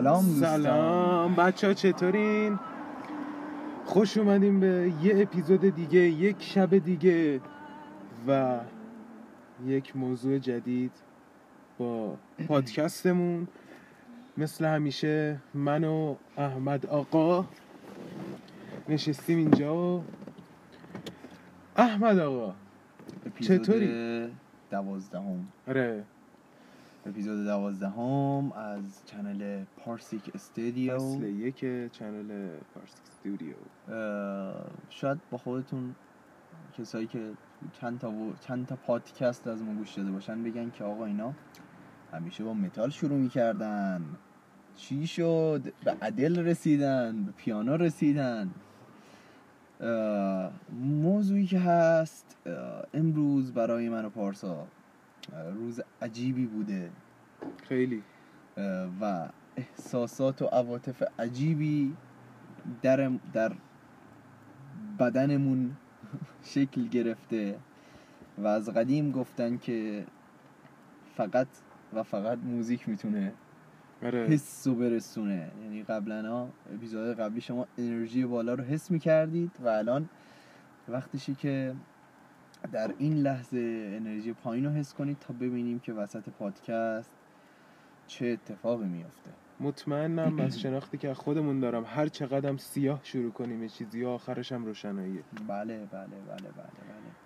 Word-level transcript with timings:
سلام 0.00 0.24
دوستان. 0.26 0.62
سلام. 0.62 1.34
بچه 1.34 1.66
ها 1.66 1.74
چطورین؟ 1.74 2.58
خوش 3.84 4.16
اومدیم 4.18 4.60
به 4.60 4.92
یه 5.02 5.22
اپیزود 5.22 5.60
دیگه 5.74 6.00
یک 6.00 6.36
شب 6.42 6.78
دیگه 6.78 7.40
و 8.28 8.60
یک 9.66 9.96
موضوع 9.96 10.38
جدید 10.38 10.92
با 11.78 12.16
پادکستمون. 12.48 13.48
مثل 14.38 14.64
همیشه 14.64 15.40
من 15.54 15.84
و 15.84 16.14
احمد 16.36 16.86
آقا 16.86 17.44
نشستیم 18.88 19.38
اینجا. 19.38 20.02
احمد 21.76 22.18
آقا 22.18 22.54
اپیزود 23.26 23.62
چطوری؟ 23.62 24.28
دوازدهم. 24.70 25.46
آره. 25.68 26.04
اپیزود 27.06 27.44
دوازدهم 27.44 28.52
از 28.52 29.02
channel 29.04 29.64
پارسیک 29.76 30.30
استودیو. 30.34 30.98
فصل 30.98 31.22
یک 31.22 31.58
channel 31.92 32.48
پارسیک 32.74 32.98
استودیو. 33.08 33.54
شاید 34.88 35.18
با 35.30 35.38
خودتون 35.38 35.94
کسایی 36.78 37.06
که 37.06 37.30
چند 37.72 37.98
تا 37.98 38.10
و- 38.10 38.34
چند 38.40 38.66
تا 38.66 38.76
پادکست 38.76 39.46
از 39.46 39.62
ما 39.62 39.74
گوش 39.74 39.94
داده 39.94 40.10
باشن 40.10 40.42
بگن 40.42 40.70
که 40.70 40.84
آقا 40.84 41.04
اینا 41.04 41.34
همیشه 42.12 42.44
با 42.44 42.54
متال 42.54 42.90
شروع 42.90 43.18
می‌کردن. 43.18 44.04
چی 44.76 45.06
شد؟ 45.06 45.62
به 45.84 45.96
ادل 46.02 46.38
رسیدن 46.38 47.24
به 47.24 47.32
پیانو 47.32 47.76
رسیدن. 47.76 48.50
موضوعی 50.80 51.46
که 51.46 51.58
هست 51.58 52.36
امروز 52.94 53.52
برای 53.52 53.88
من 53.88 54.04
و 54.04 54.10
پارسا 54.10 54.66
روز 55.54 55.80
عجیبی 56.02 56.46
بوده. 56.46 56.90
خیلی. 57.68 58.02
و 59.00 59.28
احساسات 59.56 60.42
و 60.42 60.46
عواطف 60.46 61.02
عجیبی 61.18 61.96
در 62.82 63.10
در 63.32 63.52
بدنمون 64.98 65.76
شکل 66.54 66.88
گرفته 66.88 67.58
و 68.38 68.46
از 68.46 68.68
قدیم 68.68 69.10
گفتن 69.10 69.56
که 69.58 70.06
فقط 71.16 71.48
و 71.94 72.02
فقط 72.02 72.38
موزیک 72.38 72.88
می‌تونه 72.88 73.32
آره. 74.02 74.26
حس 74.26 74.66
و 74.66 74.74
برسونه. 74.74 75.50
یعنی 75.62 75.82
قبلا 75.82 76.30
ها 76.30 76.48
اپیزود 76.74 77.16
قبلی 77.16 77.40
شما 77.40 77.66
انرژی 77.78 78.24
بالا 78.24 78.54
رو 78.54 78.64
حس 78.64 78.90
می‌کردید 78.90 79.50
و 79.64 79.68
الان 79.68 80.08
وقتشه 80.88 81.34
که 81.34 81.74
در 82.72 82.94
این 82.98 83.14
لحظه 83.14 83.92
انرژی 83.96 84.32
پایین 84.32 84.64
رو 84.64 84.70
حس 84.70 84.94
کنید 84.94 85.16
تا 85.20 85.34
ببینیم 85.34 85.78
که 85.78 85.92
وسط 85.92 86.28
پادکست 86.38 87.16
چه 88.06 88.26
اتفاقی 88.26 88.86
میافته. 88.86 89.30
مطمئنم 89.60 90.40
از 90.40 90.60
شناختی 90.60 90.98
که 90.98 91.08
از 91.08 91.18
خودمون 91.18 91.60
دارم 91.60 91.84
هر 91.86 92.08
چقدرم 92.08 92.56
سیاه 92.56 93.00
شروع 93.02 93.32
کنیم 93.32 93.62
یه 93.62 93.68
چیزی 93.68 94.04
آخرش 94.04 94.52
هم 94.52 94.64
روشناییه. 94.64 95.22
بله 95.48 95.78
بله 95.78 95.86
بله 95.92 96.06
بله 96.28 96.48
بله. 96.56 96.70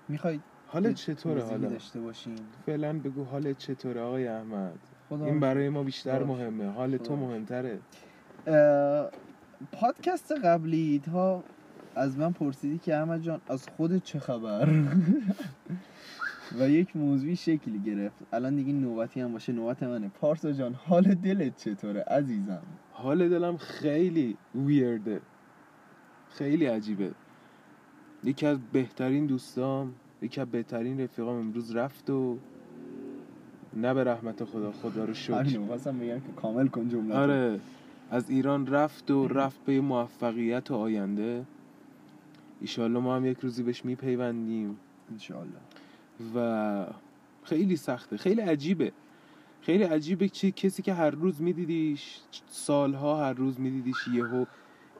می‌خواید 0.08 0.40
حالت 0.66 0.94
چطوره 0.94 1.42
حالا؟ 1.42 1.68
داشته 1.68 2.00
باشین؟ 2.00 2.38
فعلا 2.66 2.98
بگو 2.98 3.24
حالت 3.24 3.58
چطوره 3.58 4.00
آقای 4.00 4.26
احمد؟ 4.26 4.78
خدا 5.08 5.24
این 5.24 5.40
برای 5.40 5.68
ما 5.68 5.82
بیشتر 5.82 6.22
باش. 6.22 6.38
مهمه. 6.38 6.70
حال 6.70 6.96
تو. 6.96 7.16
مهمتره. 7.16 7.78
پادکست 9.72 10.32
قبلی 10.32 11.02
ها 11.12 11.44
از 11.94 12.18
من 12.18 12.32
پرسیدی 12.32 12.78
که 12.78 12.96
احمد 12.96 13.22
جان 13.22 13.40
از 13.48 13.68
خود 13.76 14.02
چه 14.04 14.18
خبر؟ 14.18 14.68
و 16.58 16.68
یک 16.68 16.96
موضوعی 16.96 17.36
شکلی 17.36 17.78
گرفت. 17.78 18.16
الان 18.32 18.56
دیگه 18.56 18.72
نوبتی 18.72 19.20
هم 19.20 19.32
باشه 19.32 19.52
نوبت 19.52 19.82
منه. 19.82 20.08
پارسا 20.08 20.52
جان 20.52 20.74
حال 20.74 21.14
دلت 21.14 21.56
چطوره 21.56 22.00
عزیزم؟ 22.00 22.62
حال 22.92 23.28
دلم 23.28 23.56
خیلی 23.56 24.36
ویرده. 24.54 25.20
خیلی 26.28 26.66
عجیبه. 26.66 27.10
یکی 28.24 28.46
از 28.46 28.58
بهترین 28.72 29.26
دوستام 29.26 29.94
یکی 30.22 30.40
از 30.40 30.46
بهترین 30.48 31.00
رفیقام 31.00 31.36
امروز 31.36 31.76
رفت 31.76 32.10
و 32.10 32.38
نه 33.76 33.94
به 33.94 34.04
رحمت 34.04 34.44
خدا 34.44 34.72
خدا 34.72 35.04
رو 35.04 35.14
شکر. 35.14 35.34
همین 35.34 35.66
خواستم 35.66 35.98
بگم 35.98 36.20
که 36.20 36.32
کامل 36.36 36.66
کن 36.66 36.88
جمله 36.88 37.14
آره 37.14 37.60
از 38.10 38.30
ایران 38.30 38.66
رفت 38.66 39.10
و 39.10 39.28
رفت 39.28 39.64
به 39.64 39.80
موفقیت 39.80 40.70
و 40.70 40.74
آینده. 40.74 41.44
ایشالله 42.64 43.00
ما 43.00 43.16
هم 43.16 43.26
یک 43.26 43.38
روزی 43.38 43.62
بهش 43.62 43.84
میپیوندیم. 43.84 44.76
انشالله 45.10 45.60
و 46.34 46.86
خیلی 47.42 47.76
سخته 47.76 48.16
خیلی 48.16 48.40
عجیبه. 48.40 48.92
خیلی 49.60 49.84
عجیبه 49.84 50.28
چه 50.28 50.50
کسی 50.50 50.82
که 50.82 50.94
هر 50.94 51.10
روز 51.10 51.42
میدیدیش 51.42 52.20
سالها 52.46 53.26
هر 53.26 53.32
روز 53.32 53.60
میدیدیش 53.60 54.08
یهو 54.12 54.44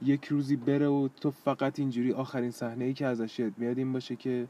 یک 0.03 0.25
روزی 0.25 0.57
بره 0.57 0.87
و 0.87 1.09
تو 1.21 1.31
فقط 1.31 1.79
اینجوری 1.79 2.13
آخرین 2.13 2.51
صحنه 2.51 2.85
ای 2.85 2.95
که 2.95 3.07
ازش 3.07 3.39
یاد 3.39 3.53
میاد 3.57 3.79
این 3.79 3.93
باشه 3.93 4.17
که 4.17 4.49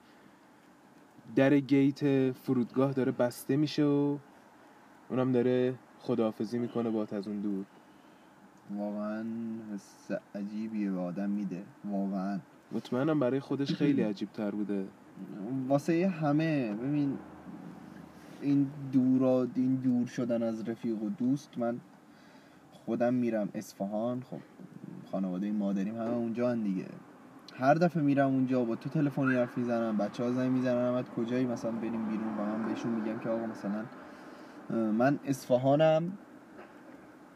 در 1.37 1.61
گیت 1.61 2.33
فرودگاه 2.33 2.93
داره 2.93 3.13
بسته 3.13 3.57
میشه 3.57 3.85
و 3.85 4.19
اونم 5.09 5.33
داره 5.33 5.75
خداحافظی 5.99 6.59
می‌کنه 6.59 6.91
بات 6.91 7.13
از 7.13 7.29
اون 7.29 7.41
دور. 7.41 7.65
واقعا 8.77 9.25
حس 9.75 10.11
عجیبیه 10.35 10.91
به 10.91 11.01
آدم 11.01 11.31
میده. 11.31 11.63
واقعا. 11.85 12.41
مطمئنم 12.75 13.21
برای 13.21 13.41
خودش 13.41 13.75
خیلی 13.75 14.03
عجیب 14.03 14.29
تر 14.33 14.51
بوده. 14.51 14.85
واسه 15.69 16.09
همه 16.09 16.73
ببین 16.73 17.19
این 18.43 18.67
دورا 18.93 19.47
این 19.55 19.75
دور 19.75 20.07
شدن 20.07 20.43
از 20.43 20.69
رفیق 20.69 21.03
و 21.03 21.09
دوست 21.09 21.59
من 21.59 21.81
خودم 22.73 23.15
میرم 23.15 23.49
اصفهان 23.55 24.21
خب 24.21 24.41
خانواده 25.13 25.53
مادریم 25.53 25.95
همه 25.95 26.11
اونجا 26.11 26.51
هن 26.51 26.63
دیگه. 26.63 26.87
هر 27.57 27.75
دفعه 27.75 28.03
میرم 28.03 28.29
اونجا 28.29 28.65
با 28.65 28.77
تو 28.77 28.89
تلفنی 28.89 29.35
حرف 29.35 29.59
می‌زنم 29.59 29.97
بچه 29.97 30.25
ها 30.25 30.33
زنگ 30.33 30.53
می‌زنن 30.53 30.79
احمد 30.79 31.09
کجایی 31.09 31.47
مثلا 31.47 31.71
بریم 31.71 32.09
بیرون 32.09 32.39
و 32.39 32.45
من 32.45 32.69
بهشون 32.69 32.93
میگم 32.93 33.19
که 33.19 33.29
آقا 33.29 33.47
مثلا 33.47 33.85
من 34.93 35.19
اصفهانم 35.25 36.13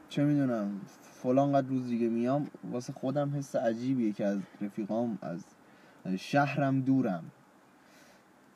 چه 0.08 0.24
می‌دونم 0.24 0.80
فلان 1.02 1.52
قد 1.52 1.68
روز 1.68 1.86
دیگه 1.86 2.08
میام 2.08 2.46
واسه 2.70 2.92
خودم 2.92 3.36
حس 3.36 3.56
عجیبیه 3.56 4.12
که 4.12 4.26
از 4.26 4.38
رفیقام 4.60 5.18
از 5.22 5.44
شهرم 6.16 6.80
دورم 6.80 7.24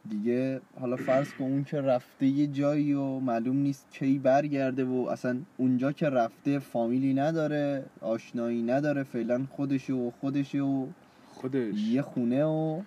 دیگه 0.08 0.60
حالا 0.80 0.96
فرض 0.96 1.32
کن 1.32 1.44
اون 1.44 1.64
که 1.64 1.80
رفته 1.80 2.26
یه 2.26 2.46
جایی 2.46 2.92
و 2.92 3.18
معلوم 3.18 3.56
نیست 3.56 3.86
کی 3.90 4.18
برگرده 4.18 4.84
و 4.84 5.06
اصلا 5.10 5.40
اونجا 5.56 5.92
که 5.92 6.08
رفته 6.08 6.58
فامیلی 6.58 7.14
نداره 7.14 7.84
آشنایی 8.00 8.62
نداره 8.62 9.02
فعلا 9.02 9.46
خودشه 9.50 9.92
و 9.92 10.10
خودشه 10.20 10.60
و 10.60 10.86
خودش 11.26 11.74
یه 11.74 12.02
خونه 12.02 12.44
و 12.44 12.82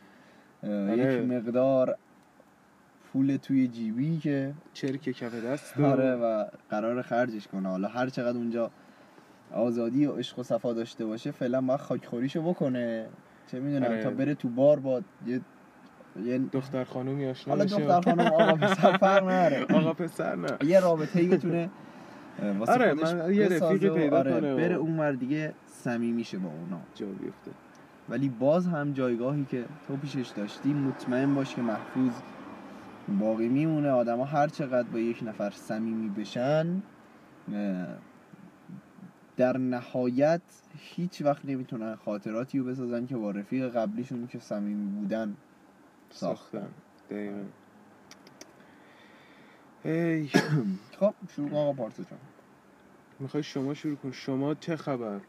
آره. 0.63 0.97
یک 0.97 1.29
مقدار 1.31 1.97
پول 3.15 3.37
توی 3.41 3.67
جیبی 3.67 4.17
که 4.17 4.53
چرک 4.73 5.01
کف 5.01 5.35
دست 5.35 5.79
و- 5.79 5.85
آره. 5.85 6.15
و 6.15 6.45
قرار 6.69 7.01
خرجش 7.01 7.47
کنه. 7.47 7.69
حالا 7.69 7.87
هر 7.87 8.09
چقدر 8.09 8.37
اونجا 8.37 8.71
آزادی 9.53 10.05
و 10.05 10.11
عشق 10.11 10.39
و 10.39 10.43
صفا 10.43 10.73
داشته 10.73 11.05
باشه 11.05 11.31
فعلا 11.31 11.61
باید 11.61 11.79
خاکخوریشو 11.79 12.41
بکنه. 12.41 13.05
چه 13.51 13.59
می‌دونم 13.59 13.85
آره. 13.85 14.03
تا 14.03 14.09
بره 14.09 14.35
تو 14.35 14.49
بار 14.49 14.79
با 14.79 15.01
یه 15.27 15.41
یه 16.25 16.37
دختر 16.37 16.83
خانومی 16.83 17.25
آشنا 17.27 17.53
حالا. 17.53 17.65
دختر 17.65 18.01
خانم 18.01 18.19
آقا 18.19 18.53
پسر 18.55 18.97
فرق 18.97 19.23
نداره. 19.29 19.65
آقا 19.79 19.93
پسر 19.93 20.35
نه. 20.35 20.57
یه 20.63 20.79
رابطه 20.79 21.19
ای 21.19 21.27
بتونه 21.27 21.69
آره، 22.67 22.93
من 22.93 23.33
یه 23.33 23.47
رفیقی 23.47 23.89
پیدا 23.89 24.17
آره، 24.17 24.31
کنه 24.31 24.55
بره 24.55 24.75
اون 24.75 24.99
ور 24.99 25.11
دیگه 25.11 25.53
صمیمی 25.67 26.23
شه 26.23 26.37
با 26.37 26.49
اونا. 26.49 26.81
جا 26.95 27.05
بیفته. 27.05 27.51
ولی 28.09 28.29
باز 28.29 28.67
هم 28.67 28.93
جایگاهی 28.93 29.45
که 29.51 29.65
تو 29.87 29.95
پیشش 29.97 30.27
داشتی 30.35 30.73
مطمئن 30.73 31.35
باش 31.35 31.55
که 31.55 31.61
محفوظ 31.61 32.11
باقی 33.07 33.47
میمونه. 33.47 33.89
آدما 33.89 34.25
هر 34.25 34.47
چقدر 34.47 34.87
با 34.87 34.99
یک 34.99 35.23
نفر 35.23 35.49
صمیمی 35.49 36.09
بشن 36.09 36.81
در 39.37 39.57
نهایت 39.57 40.41
هیچ 40.77 41.21
وقت 41.21 41.45
نمی‌تونن 41.45 41.95
خاطراتی 41.95 42.59
رو 42.59 42.65
بسازن 42.65 43.05
که 43.05 43.17
با 43.17 43.31
رفیق 43.31 43.69
قبلیشون 43.69 44.27
که 44.27 44.39
صمیمی 44.39 44.85
بودن 44.85 45.35
ساختن. 46.09 46.67
دقیقا. 47.09 47.43
ای. 49.83 50.29
خب 50.99 51.13
شروع 51.35 51.49
کن 51.49 51.55
آقا 51.55 51.73
پارسا 51.73 52.03
جان. 52.03 52.19
می‌خوای 53.19 53.43
شما 53.43 53.73
شروع 53.73 53.95
کن 53.95 54.11
شما 54.11 54.53
چه 54.55 54.75
خبر؟ 54.75 55.19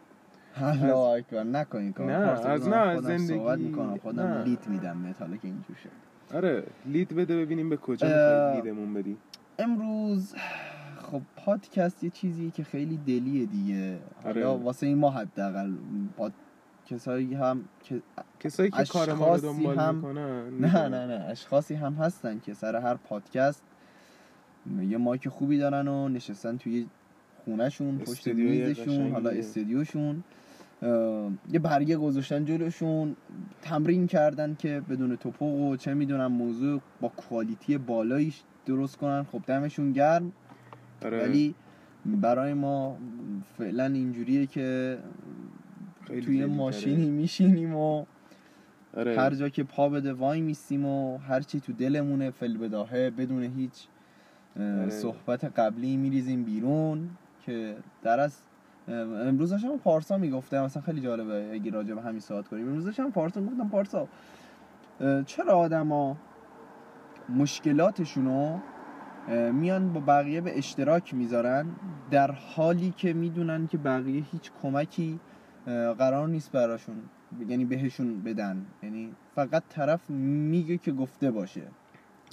الله 0.57 0.97
اکبر. 0.97 1.45
نکنین 1.45 1.93
کار 1.93 2.07
نه، 2.07 2.15
از. 2.15 2.69
نه، 2.69 3.01
زندگی. 3.01 3.27
صحبت 3.27 3.59
می‌کنم. 3.59 3.99
خودم. 3.99 4.43
لیت 4.43 4.69
میدم 4.69 5.03
بهت 5.03 5.21
حالا 5.21 5.37
که 5.37 5.49
اینجور 5.49 5.77
شد 5.77 6.06
آره 6.35 6.65
لید 6.87 7.15
بده 7.15 7.37
ببینیم 7.37 7.69
به 7.69 7.77
کجا 7.77 8.07
می‌خوای 8.07 8.57
لیدمون 8.57 8.95
بدی 8.95 9.17
امروز 9.59 10.35
خب 10.97 11.23
پادکست 11.37 12.05
یه 12.05 12.11
چیزیه 12.11 12.51
که 12.51 12.65
خیلی 12.65 12.97
دلیه 12.97 13.47
دیگه 13.47 13.99
حالا 14.25 14.53
آره. 14.53 14.63
واسه 14.63 14.87
این 14.87 14.99
ما 14.99 15.11
حداقل 15.11 15.73
پاد 16.17 16.33
کسایی 16.87 17.35
هم 17.35 17.65
کسایی 18.41 18.71
که 18.71 18.85
کار 18.85 19.13
ما 19.13 19.35
رو 19.35 19.41
دنبال 19.41 19.79
هم- 19.79 19.95
می‌کنن 19.95 20.51
نه 20.61 20.89
نه 20.89 21.07
نه 21.07 21.25
اشخاصی 21.25 21.75
هم 21.75 21.93
هستن 21.95 22.39
که 22.39 22.55
سر 22.55 22.77
هر 22.77 22.95
پادکست 22.95 23.63
یه 24.81 24.97
مایک 24.97 25.29
خوبی 25.29 25.59
دارن 25.59 25.89
و 25.89 26.09
نشستن 26.09 26.57
توی 26.57 26.87
خونهشون 27.45 27.99
پشت 27.99 28.29
میزشون. 28.29 29.11
حالا 29.11 29.31
استدیوشون 29.31 30.25
یه 30.83 31.59
برگه 31.63 31.97
گذاشتن 31.97 32.45
جلوشون 32.45 33.17
تمرین 33.63 34.07
کردن 34.07 34.55
که 34.59 34.83
بدون 34.91 35.17
توپق 35.17 35.43
و 35.43 35.77
چه 35.77 35.95
می‌دونم 35.95 36.33
موضوع 36.33 36.81
با 37.01 37.09
کوالیتی 37.09 37.79
بالاییش 37.79 38.43
درست 38.67 38.97
کنن 38.97 39.27
خب 39.33 39.43
دمشون 39.47 39.93
گرم 39.93 40.33
آره 41.05 41.23
ولی 41.23 41.55
برای 42.07 42.55
ما 42.55 42.99
فعلا 43.59 43.85
اینجوریه 43.85 44.47
که 44.47 44.99
توی. 46.07 46.45
ماشینی 46.45 47.11
میشینیم 47.11 47.75
و 47.75 48.05
آره 48.97 49.17
هر 49.17 49.35
جا 49.35 49.49
که 49.49 49.65
پا 49.65 49.89
بده 49.89 50.13
وای 50.13 50.41
میستیم 50.41 50.85
و 50.85 51.19
هر 51.19 51.41
چی 51.41 51.61
تو 51.61 51.73
دلمونه 51.73 52.31
فل 52.31 52.57
بداهه 52.57 53.11
بدون 53.11 53.43
هیچ 53.43 53.87
آره. 54.61 54.91
صحبت 54.91 55.45
قبلی 55.45 55.97
میریزیم 55.97 56.45
بیرون 56.45 57.11
که 57.47 57.77
در 58.03 58.21
از 58.21 58.39
امروز 58.89 59.51
داشتم 59.51 59.77
پارسا 59.77 60.19
می‌گفته 60.19 60.63
مثلا 60.63 60.83
خیلی 60.83 61.01
جالبه 61.01 61.51
اگه 61.53 61.71
راجع 61.71 61.95
به 61.95 62.03
همین 62.03 62.21
ساعت 62.21 62.49
کنیم. 62.49 62.69
امروز 62.69 62.85
داشتم 62.85 63.11
پارسا 63.11 63.41
گفتم 63.43 63.69
پارسا 63.69 64.09
چرا 65.27 65.53
آدما 65.53 66.17
مشکلاتشونو 67.29 68.59
اه، 69.29 69.51
میان 69.51 69.93
با 69.93 70.01
بقیه 70.01 70.41
به 70.41 70.59
اشتراک 70.59 71.15
می‌ذارن 71.15 71.67
در 72.11 72.31
حالی 72.31 72.95
که 72.97 73.13
می‌دونن 73.13 73.67
که 73.67 73.79
بقیه 73.79 74.23
هیچ 74.33 74.51
کمکی 74.63 75.21
قرار 75.99 76.29
نیست 76.29 76.53
براشون 76.53 76.97
یعنی 77.49 77.65
بهشون 77.65 78.23
بدن. 78.23 78.67
یعنی 78.83 79.13
فقط 79.35 79.63
طرف 79.69 80.11
میگه 80.11 80.79
که 80.79 80.93
گفته 80.93 81.31
باشه. 81.31 81.63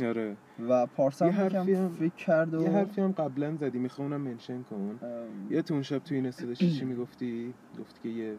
آره. 0.01 0.37
و 0.69 0.85
پارسا 0.85 1.25
یه 1.27 1.33
هم 1.33 1.89
فکر 1.89 2.15
کرد 2.15 2.53
و 2.53 2.61
یه 2.61 2.69
حرفی 2.69 3.01
هم 3.01 3.11
قبلا 3.11 3.55
زدی 3.55 3.79
می‌خوام 3.79 4.13
اونم 4.13 4.21
mention 4.21 4.63
کن. 4.63 4.99
ام، 5.01 5.51
یه 5.51 5.61
تو 5.61 5.73
اون 5.73 5.83
شب 5.83 5.97
تو 5.99 6.15
این 6.15 6.23
داشتی 6.23 6.71
چی 6.71 6.85
می‌گفتی؟ 6.91 7.53
گفتی 7.79 7.99
که 8.03 8.09
یه 8.09 8.35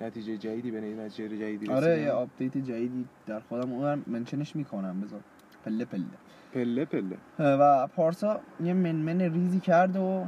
نتیجه 0.00 0.36
جدیدی 0.36 0.70
به 0.70 0.80
نتیجه 0.80 1.28
جدیدی 1.36 1.70
آره 1.72 1.86
رسیدن. 1.86 2.02
یه 2.02 2.10
update 2.10 2.58
جدیدی 2.58 3.04
در 3.26 3.40
خودم. 3.40 3.72
اونم 3.72 4.02
mention 4.06 4.45
ش 4.45 4.56
می‌کنم 4.56 5.00
بذار. 5.00 5.20
پله 5.64 5.84
پله. 5.84 6.04
پله 6.52 6.84
پله. 6.84 7.16
و 7.38 7.86
پارسا 7.86 8.40
یه 8.64 8.72
منمن 8.74 9.20
ریزی 9.20 9.60
کرد 9.60 9.96
و 9.96 10.24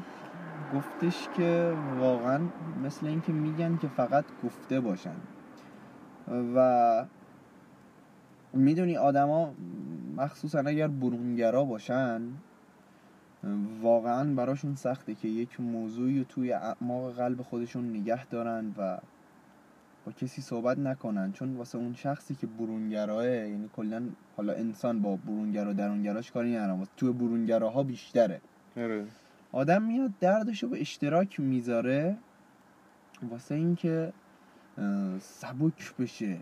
گفتش 0.75 1.29
که 1.37 1.73
واقعا 1.99 2.41
مثل 2.85 3.07
اینکه 3.07 3.33
میگن 3.33 3.77
که 3.77 3.89
فقط 3.89 4.25
گفته 4.45 4.81
باشن. 4.81 5.15
و 6.57 7.05
می‌دونی 8.53 8.97
آدما 8.97 9.55
مخصوصا 10.17 10.59
اگر 10.59 10.89
برونگرا 10.89 11.65
باشن 11.65 12.23
واقعا 13.83 14.35
براشون 14.35 14.75
سخته 14.75 15.15
که 15.15 15.29
یک 15.29 15.61
موضوعی 15.61 16.19
رو 16.19 16.25
توی 16.25 16.53
اعماق 16.53 17.17
قلب 17.17 17.43
خودشون 17.43 17.91
نگه 17.91 18.27
دارن 18.27 18.75
و 18.79 18.99
با 20.07 20.13
کسی 20.13 20.43
صحبت 20.43 20.79
نکنن. 20.79 21.33
چون 21.33 21.57
واسه 21.57 21.79
اون 21.79 21.95
شخصی 21.95 22.35
که 22.35 22.47
برونگراه 22.47 23.27
یعنی 23.27 23.71
کلا 23.77 24.03
حالا 24.37 24.53
انسان 24.53 25.03
با 25.03 25.17
برونگرا 25.17 25.73
درونگراش 25.73 26.31
کاری 26.31 26.57
ندارم. 26.57 26.79
واسه 26.79 26.91
توی 26.97 27.13
برونگراها 27.13 27.83
بیشتره. 27.83 28.41
آره. 28.77 29.07
آدم 29.53 29.83
میاد 29.83 30.11
دردشو 30.21 30.69
به 30.69 30.81
اشتراک 30.81 31.41
می‌ذاره 31.41 32.17
واسه 33.31 33.55
اینکه 33.55 34.13
سبک 35.21 35.97
بشه. 35.97 36.37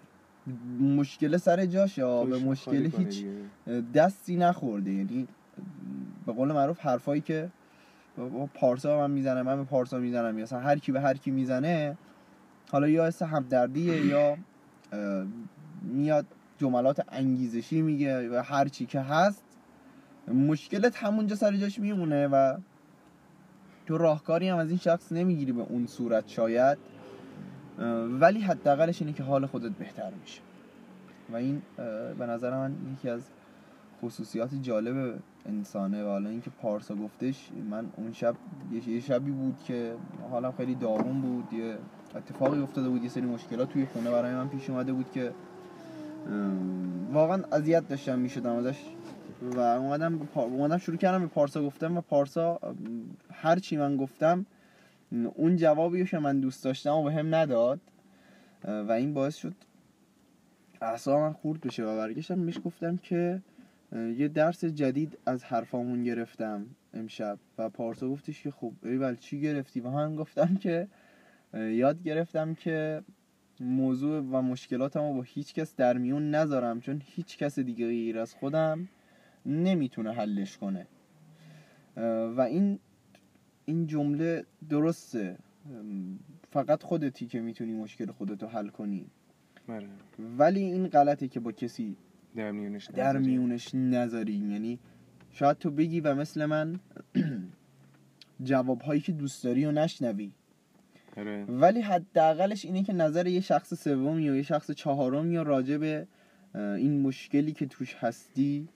مشکل 0.80 1.36
سر 1.36 1.66
جاشه 1.66 2.04
آه، 2.04 2.26
به 2.26 2.38
مشکل 2.38 2.90
هیچ. 2.96 3.24
دستی 3.94 4.36
نخورده. 4.36 4.90
یعنی 4.92 5.28
به 6.26 6.32
قول 6.32 6.52
معروف 6.52 6.80
حرفایی 6.80 7.20
که 7.20 7.50
پارسا 8.54 8.96
به 8.96 9.02
من 9.02 9.10
می‌زنه 9.10 9.42
من 9.42 9.56
به 9.56 9.64
پارسا 9.64 9.98
می‌زنم. 9.98 10.38
یا 10.38 10.44
اصلا 10.44 10.60
هر 10.60 10.78
کی 10.78 10.92
به 10.92 11.00
هر 11.00 11.14
کی 11.16 11.30
می‌زنه 11.30 11.98
حالا 12.72 12.88
یا 12.88 13.06
حس 13.06 13.22
همدردیه 13.22 14.06
یا 14.12 14.36
میاد 15.82 16.26
جملات 16.58 17.04
انگیزشی 17.08 17.82
میگه 17.82 18.30
و 18.30 18.42
هر 18.42 18.68
چی 18.68 18.86
که 18.86 19.00
هست 19.00 19.44
مشکلت 20.28 20.96
همونجا 20.96 21.36
سر 21.36 21.56
جاش 21.56 21.78
میمونه 21.78 22.26
و 22.28 22.58
تو 23.86 23.98
راهکاری 23.98 24.48
هم 24.48 24.58
از 24.58 24.68
این 24.68 24.78
شخص 24.78 25.12
نمی‌گیری 25.12 25.52
به 25.52 25.62
اون 25.62 25.86
صورت 25.86 26.28
شاید. 26.28 26.78
ولی 28.20 28.40
حداقلش 28.40 29.02
اینه 29.02 29.12
که 29.12 29.22
حال 29.22 29.46
خودت 29.46 29.72
بهتر 29.72 30.10
میشه. 30.20 30.40
و 31.32 31.36
این 31.36 31.62
به 32.18 32.26
نظر 32.26 32.56
من 32.56 32.74
یکی 32.92 33.08
از 33.08 33.20
خصوصیات 34.02 34.54
جالب 34.54 35.18
انسانه 35.46 36.04
و 36.04 36.06
حالا 36.06 36.30
اینکه 36.30 36.50
پارسا 36.50 36.94
گفتش 36.94 37.48
من 37.70 37.86
اون 37.96 38.12
شب 38.12 38.34
یه- 38.86 39.00
شبی 39.00 39.30
بود 39.30 39.56
که 39.64 39.94
حالم 40.30 40.52
خیلی 40.52 40.74
داغون 40.74 41.20
بود 41.20 41.52
یه 41.52 41.78
اتفاقی 42.14 42.60
افتاده 42.60 42.88
بود 42.88 43.02
یه 43.02 43.08
سری 43.08 43.26
مشکلات 43.26 43.72
توی 43.72 43.86
خونه 43.86 44.10
برای 44.10 44.34
من 44.34 44.48
پیش 44.48 44.70
اومده 44.70 44.92
بود 44.92 45.12
که 45.12 45.32
واقعا 47.12 47.42
اذیت 47.52 47.88
داشتم 47.88 48.18
می‌شدم 48.18 48.56
ازش. 48.56 48.84
و 49.42 49.60
اومدم 49.60 50.28
اومدم 50.34 50.78
شروع 50.78 50.96
کردم 50.96 51.20
به 51.20 51.26
پارسا 51.26 51.62
گفتم 51.62 51.96
و 51.96 52.00
پارسا 52.00 52.58
ام، 52.62 52.76
هر 53.32 53.58
چی 53.58 53.76
من 53.76 53.96
گفتم 53.96 54.46
اون 55.12 55.56
جوابی 55.56 56.04
که 56.04 56.18
من 56.18 56.40
دوست 56.40 56.64
داشتم 56.64 56.94
و 56.94 57.02
به 57.02 57.12
هم 57.12 57.34
نداد 57.34 57.80
و 58.64 58.92
این 58.92 59.14
باعث 59.14 59.36
شد 59.36 59.54
اعصاب 60.82 61.20
من 61.20 61.32
خورد 61.32 61.60
بشه 61.60 61.84
و 61.84 61.96
برگشتم. 61.96 62.46
بهش 62.46 62.58
گفتم 62.64 62.96
که 62.96 63.42
یه 63.92 64.28
درس 64.28 64.64
جدید 64.64 65.18
از 65.26 65.44
حرفامون 65.44 66.04
گرفتم 66.04 66.66
امشب 66.94 67.38
و 67.58 67.68
پارسا 67.68 68.08
گفتش 68.08 68.42
که 68.42 68.50
خب 68.50 68.72
ایول 68.82 69.16
چی 69.16 69.40
گرفتی؟ 69.40 69.80
و 69.80 69.90
من 69.90 70.16
گفتم 70.16 70.56
که 70.56 70.88
یاد 71.54 72.02
گرفتم 72.02 72.54
که 72.54 73.02
موضوع 73.60 74.20
و 74.20 74.42
مشکلاتمو 74.42 75.14
با 75.14 75.22
هیچ 75.22 75.54
کس 75.54 75.76
در 75.76 75.98
میون 75.98 76.30
نذارم 76.30 76.80
چون 76.80 77.02
هیچ 77.04 77.38
کس 77.38 77.58
دیگه 77.58 77.86
غیر 77.86 78.18
از 78.18 78.34
خودم 78.34 78.88
نمی‌تونه 79.46 80.12
حلش 80.12 80.58
کنه. 80.58 80.86
و 82.36 82.40
این 82.40 82.78
این 83.68 83.86
جمله 83.86 84.44
درسته. 84.68 85.38
فقط 86.50 86.82
خودتی 86.82 87.26
که 87.26 87.40
می‌تونی 87.40 87.72
مشکل 87.72 88.10
خودتو 88.10 88.46
حل 88.46 88.68
کنی. 88.68 89.06
آره 89.68 89.88
ولی 90.38 90.62
این 90.62 90.88
غلطه 90.88 91.28
که 91.28 91.40
با 91.40 91.52
کسی 91.52 91.96
در 92.36 92.50
میونش 92.50 92.86
در. 92.86 93.18
میونش 93.18 93.74
نذاری. 93.74 94.32
یعنی 94.32 94.78
شاید 95.30 95.58
تو 95.58 95.70
بگی 95.70 96.00
و 96.00 96.14
مثل 96.14 96.46
من 96.46 96.80
جوابهایی 98.48 99.00
که 99.00 99.12
دوست 99.12 99.44
داری 99.44 99.64
و 99.64 99.72
نشنوی. 99.72 100.32
آره. 101.16 101.44
ولی 101.44 101.80
حداقلش 101.80 102.64
اینه 102.64 102.82
که 102.82 102.92
نظر 102.92 103.26
یه 103.26 103.40
شخص 103.40 103.74
سومی 103.74 104.22
یا 104.22 104.36
یه 104.36 104.42
شخص 104.42 104.70
چهارمی 104.70 105.34
یا 105.34 105.42
راجع 105.42 105.76
به 105.76 106.06
این 106.54 107.00
مشکلی 107.00 107.52
که 107.52 107.66
توش 107.66 107.94
هستی 107.94 108.68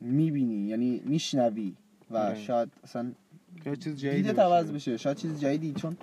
می‌بینی. 0.00 0.68
یعنی 0.68 1.02
میشنوی 1.04 1.74
و 2.10 2.16
آره. 2.16 2.34
شاید 2.34 2.68
اصلا 2.84 3.12
یه 3.66 3.76
چیز 3.76 4.04
باشه. 4.04 4.40
عوض 4.42 4.72
بشه. 4.72 4.96
شاید 4.96 5.16
چیز 5.16 5.40
جدیدی 5.40 5.72
چون 5.72 5.96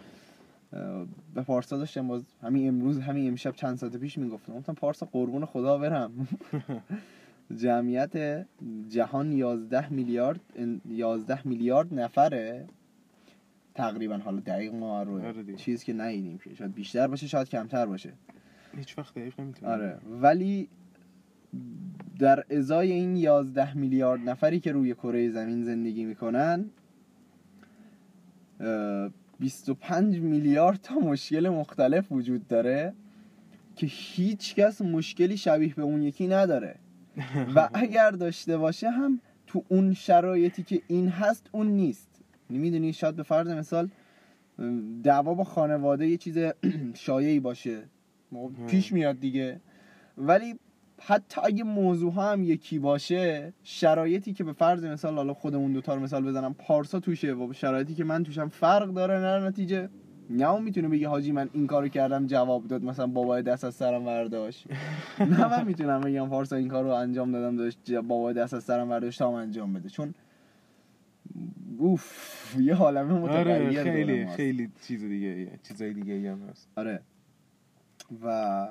به 1.35 1.41
پارسا 1.41 1.77
داشتم 1.77 2.07
باز 2.07 2.23
همین 2.41 2.67
امروز 2.67 2.99
همین 2.99 3.27
امشب 3.27 3.55
چند 3.55 3.77
ساعت 3.77 3.95
پیش 3.95 4.17
می‌گفتم 4.17 4.53
گفتم 4.53 4.73
پارسا 4.73 5.07
قربون 5.11 5.45
خدا 5.45 5.77
برم. 5.77 6.11
جمعیت 7.61 8.45
جهان 8.89 9.31
11 9.31 9.93
میلیارد 9.93 10.39
11 10.89 11.47
میلیارد 11.47 11.93
نفره. 11.93 12.65
تقریبا 13.75 14.17
حالا 14.17 14.39
دقیق 14.39 14.73
ما 14.73 14.99
آره 14.99 15.31
رو 15.31 15.43
دیگه. 15.43 15.57
چیز 15.57 15.83
که 15.83 15.93
ندیدیم 15.93 16.37
که. 16.37 16.55
شاید 16.55 16.73
بیشتر 16.73 17.07
باشه 17.07 17.27
شاید 17.27 17.49
کمتر 17.49 17.85
باشه. 17.85 18.13
هیچ 18.77 18.97
وقت 18.97 19.15
دقیق 19.15 19.41
نمی‌تونم. 19.41 19.71
آره. 19.71 19.97
ولی 20.21 20.67
در 22.19 22.43
ازای 22.49 22.91
این 22.91 23.15
11 23.15 23.77
میلیارد 23.77 24.29
نفری 24.29 24.59
که 24.59 24.71
روی 24.71 24.93
کره 24.93 25.29
زمین 25.29 25.63
زندگی 25.63 26.05
می‌کنن 26.05 26.65
25 29.39 30.19
میلیارد 30.19 30.79
تا 30.81 30.95
مشکل 30.95 31.49
مختلف 31.49 32.11
وجود 32.11 32.47
داره 32.47 32.93
که 33.75 33.87
هیچ 33.89 34.55
کس 34.55 34.81
مشکلی 34.81 35.37
شبیه 35.37 35.73
به 35.73 35.81
اون 35.81 36.01
یکی 36.01 36.27
نداره. 36.27 36.75
و 37.55 37.69
اگر 37.73 38.11
داشته 38.11 38.57
باشه 38.57 38.89
هم 38.89 39.19
تو 39.47 39.63
اون 39.67 39.93
شرایطی 39.93 40.63
که 40.63 40.81
این 40.87 41.07
هست 41.09 41.49
اون 41.51 41.67
نیست. 41.67 42.09
می‌دونی 42.49 42.93
شاید 42.93 43.15
به 43.15 43.23
فرض 43.23 43.47
مثال 43.47 43.89
دعوا 45.03 45.33
با 45.33 45.43
خانواده 45.43 46.07
یه 46.07 46.17
چیز 46.17 46.37
شایعی 46.93 47.39
باشه. 47.39 47.83
پیش 48.67 48.91
میاد 48.93 49.19
دیگه. 49.19 49.61
ولی 50.17 50.59
حتی 51.03 51.41
اگه 51.43 51.63
موضوع 51.63 52.13
ها 52.13 52.31
هم 52.31 52.43
یکی 52.43 52.79
باشه 52.79 53.53
شرایطی 53.63 54.33
که 54.33 54.43
به 54.43 54.53
فرض 54.53 54.85
مثال 54.85 55.15
حالا 55.15 55.33
خودمون 55.33 55.73
دوتا 55.73 55.95
رو 55.95 56.01
مثال 56.01 56.25
بزنم 56.25 56.53
پارسا 56.53 56.99
توشه 56.99 57.33
و 57.33 57.53
شرایطی 57.53 57.93
که 57.93 58.03
من 58.03 58.23
توشم 58.23 58.47
فرق 58.47 58.89
داره 58.89 59.19
نه 59.19 59.47
نتیجه. 59.47 59.89
نه 60.29 60.49
اون 60.49 60.63
می‌تونه 60.63 60.87
بگه 60.87 61.07
حاجی 61.07 61.31
من 61.31 61.49
این 61.53 61.67
کارو 61.67 61.87
کردم 61.87 62.25
جواب 62.27 62.67
داد 62.67 62.83
مثلا 62.83 63.07
بابای 63.07 63.41
دست 63.41 63.63
از 63.63 63.75
سرم 63.75 64.05
برداشت 64.05 64.65
نه 65.31 65.47
من 65.47 65.65
می‌تونم 65.65 66.01
بگم 66.01 66.29
پارسا 66.29 66.55
این 66.55 66.67
کارو 66.67 66.89
انجام 66.89 67.31
دادم 67.31 67.55
داشت 67.55 67.91
بابای 67.91 68.33
دست 68.33 68.53
از 68.53 68.63
سرم 68.63 68.89
برداشت 68.89 69.19
تا 69.19 69.39
انجام 69.39 69.73
بده. 69.73 69.89
چون 69.89 70.13
اوف 71.77 72.55
یه 72.59 72.75
عالمه 72.75 73.13
متغیر 73.13 73.37
آره 73.39 73.83
خیلی. 73.83 74.27
خیلی 74.27 74.71
چیز 74.81 75.03
دیگه 75.03 75.59
چیزای 75.63 75.93
دیگه 75.93 76.31
هم 76.31 76.49
هست. 76.49 76.69
آره. 76.75 77.01
و 78.23 78.67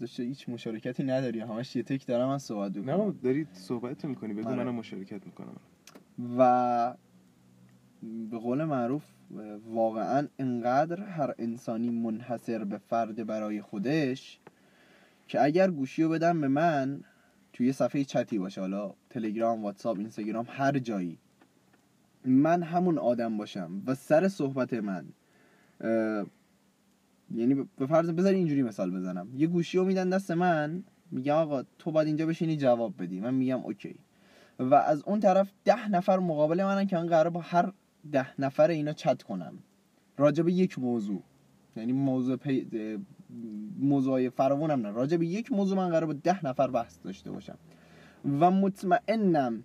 داشته 0.00 0.22
هیچ 0.22 0.48
مشارکتی 0.48 1.04
نداری. 1.04 1.40
همش 1.40 1.76
یه 1.76 1.82
تک 1.82 2.06
دارم 2.06 2.28
من 2.28 2.38
صحبت 2.38 2.72
نه 2.72 2.80
می‌کنم 2.80 2.96
بابا، 2.96 3.14
داری 3.22 3.46
صحبت 3.52 4.04
می‌کنی. 4.04 4.34
بگو 4.34 4.48
آره. 4.48 4.56
منم 4.56 4.74
مشارکت 4.74 5.26
می‌کنم. 5.26 5.56
و 6.38 6.94
به 8.30 8.38
قول 8.38 8.64
معروف 8.64 9.04
واقعا 9.70 10.28
انقدر 10.38 11.00
هر 11.02 11.34
انسانی 11.38 11.90
منحصر 11.90 12.64
به 12.64 12.78
فرد 12.78 13.26
برای 13.26 13.60
خودش 13.60 14.40
که 15.28 15.44
اگر 15.44 15.70
گوشی 15.70 16.02
رو 16.02 16.08
بدم 16.08 16.40
به 16.40 16.48
من 16.48 17.00
توی 17.52 17.72
صفحه 17.72 18.04
چتی 18.04 18.38
باشه. 18.38 18.60
حالا 18.60 18.94
تلگرام 19.10 19.62
واتساپ 19.62 19.98
اینستاگرام 19.98 20.46
هر 20.48 20.78
جایی. 20.78 21.18
من 22.24 22.62
همون 22.62 22.98
آدم 22.98 23.36
باشم 23.36 23.82
و 23.86 23.94
سر 23.94 24.28
صحبت 24.28 24.74
من 24.74 25.04
یعنی 27.30 27.54
به 27.78 27.86
فرض 27.86 28.10
بذار 28.10 28.32
اینجوری 28.32 28.62
مثال 28.62 28.90
بزنم. 28.90 29.28
یه 29.36 29.46
گوشی 29.46 29.78
رو 29.78 29.84
میدن 29.84 30.08
دست 30.08 30.30
من 30.30 30.84
میگم 31.10 31.34
آقا 31.34 31.62
تو 31.78 31.90
باید 31.90 32.06
اینجا 32.06 32.26
بشینی 32.26 32.56
جواب 32.56 33.02
بدی. 33.02 33.20
من 33.20 33.34
میگم 33.34 33.60
okay. 33.60 33.94
و 34.58 34.74
از 34.74 35.02
اون 35.02 35.20
طرف 35.20 35.52
ده 35.64 35.88
نفر 35.88 36.18
مقابل 36.18 36.64
منن 36.64 36.86
که 36.86 36.96
من 36.96 37.06
قراره 37.06 37.30
با 37.30 37.40
هر 37.40 37.72
ده 38.12 38.40
نفر 38.40 38.68
اینا 38.70 38.92
چت 38.92 39.22
کنم. 39.22 39.58
راجع 40.16 40.42
به 40.42 40.52
یک 40.52 40.78
موضوع. 40.78 41.22
یعنی 41.76 41.92
موضوع 41.92 42.36
پی... 42.36 42.68
اه، 42.72 42.98
موضوعای 43.78 44.30
فراوونم 44.30 44.80
نه. 44.80 44.90
راجع 44.90 45.16
به 45.16 45.26
یک 45.26 45.52
موضوع 45.52 45.76
من 45.76 45.88
قراره 45.88 46.06
با 46.06 46.12
ده 46.12 46.46
نفر 46.46 46.66
بحث 46.66 46.98
داشته 47.04 47.30
باشم. 47.30 47.58
و 48.40 48.50
مطمئنم 48.50 49.64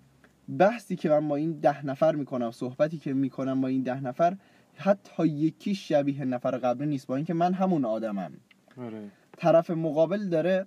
بحثی 0.59 0.95
که 0.95 1.09
من 1.09 1.27
با 1.27 1.35
این 1.35 1.51
ده 1.51 1.85
نفر 1.85 2.15
می‌کنم 2.15 2.51
صحبتی 2.51 2.97
که 2.97 3.13
می‌کنم 3.13 3.61
با 3.61 3.67
این 3.67 3.83
ده 3.83 4.03
نفر 4.03 4.37
حتی 4.79 5.27
یکی 5.27 5.75
شبیه 5.75 6.25
نفر 6.25 6.51
قبلی 6.51 6.88
نیست 6.88 7.07
با 7.07 7.15
اینکه 7.15 7.33
من 7.33 7.53
همون 7.53 7.86
آدمم. 7.86 8.31
آره. 8.77 9.12
طرف 9.38 9.69
مقابل 9.69 10.29
داره 10.29 10.65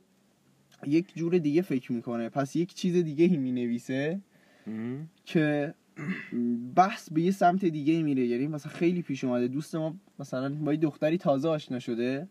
یک 0.86 1.14
جور 1.14 1.38
دیگه 1.38 1.62
فکر 1.62 1.92
می‌کنه. 1.92 2.28
پس 2.28 2.56
یک 2.56 2.74
چیز 2.74 2.96
دیگه 2.96 3.24
هی 3.26 3.36
می‌نویسه. 3.36 4.20
که 5.24 5.74
بحث 6.76 7.10
به 7.12 7.22
یه 7.22 7.30
سمت 7.30 7.64
دیگه 7.64 8.02
میره. 8.02 8.26
یعنی 8.26 8.46
مثلا 8.46 8.72
خیلی 8.72 9.02
پیش 9.02 9.24
اومده 9.24 9.48
دوست 9.48 9.74
ما 9.74 9.94
مثلا 10.18 10.54
با 10.54 10.72
یه 10.72 10.78
دختری 10.78 11.18
تازه 11.18 11.48
آشنا 11.48 11.78
شده 11.78 12.28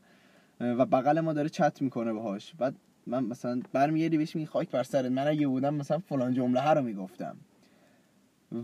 و 0.60 0.86
بغل 0.86 1.20
ما 1.20 1.34
داره 1.34 1.50
چت 1.50 1.82
می‌کنه 1.82 2.14
باهاش. 2.14 2.54
بعد 2.54 2.76
من 3.08 3.24
مثلا 3.24 3.62
برمیگردی 3.74 4.18
بهش 4.18 4.36
میگی 4.36 4.46
خاک 4.48 4.72
بر 4.72 4.84
سرت. 4.84 5.12
من 5.12 5.28
اگه 5.28 5.48
بودم 5.48 5.76
مثلا 5.76 6.00
فلان 6.00 6.34
جمله 6.34 6.62
ها 6.62 6.74
رو 6.74 6.82
می‌گفتم. 6.82 7.38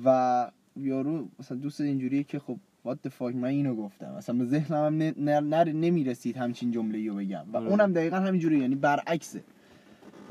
و 0.05 0.51
یارو 0.75 1.29
مثلا 1.39 1.57
دوست 1.57 1.81
اینجوریه 1.81 2.23
که 2.23 2.39
خب 2.39 2.59
what 2.87 3.09
the 3.09 3.11
fuck 3.11 3.35
من 3.35 3.43
اینو 3.47 3.75
گفتم. 3.75 4.15
مثلا 4.17 4.35
به 4.37 4.45
ذهنم 4.45 5.01
هم 5.01 5.13
نر- 5.53 5.69
نمی‌رسید 5.73 6.37
همچین 6.37 6.71
جمله 6.71 7.07
رو 7.09 7.15
بگم. 7.15 7.45
و. 7.53 7.57
اونم 7.57 7.93
دقیقا 7.93 8.17
همینجوری 8.17 8.57
یعنی 8.59 8.75
برعکسه. 8.75 9.43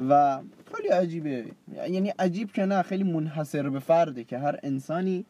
و 0.08 0.40
خیلی 0.74 0.88
عجیبه. 0.88 1.44
یعنی 1.90 2.08
عجیب 2.18 2.52
که 2.52 2.64
نه 2.66 2.82
خیلی 2.82 3.02
منحصر 3.04 3.68
به 3.68 3.78
فرده 3.78 4.24
که 4.24 4.38
هر 4.38 4.58
انسانی 4.62 5.24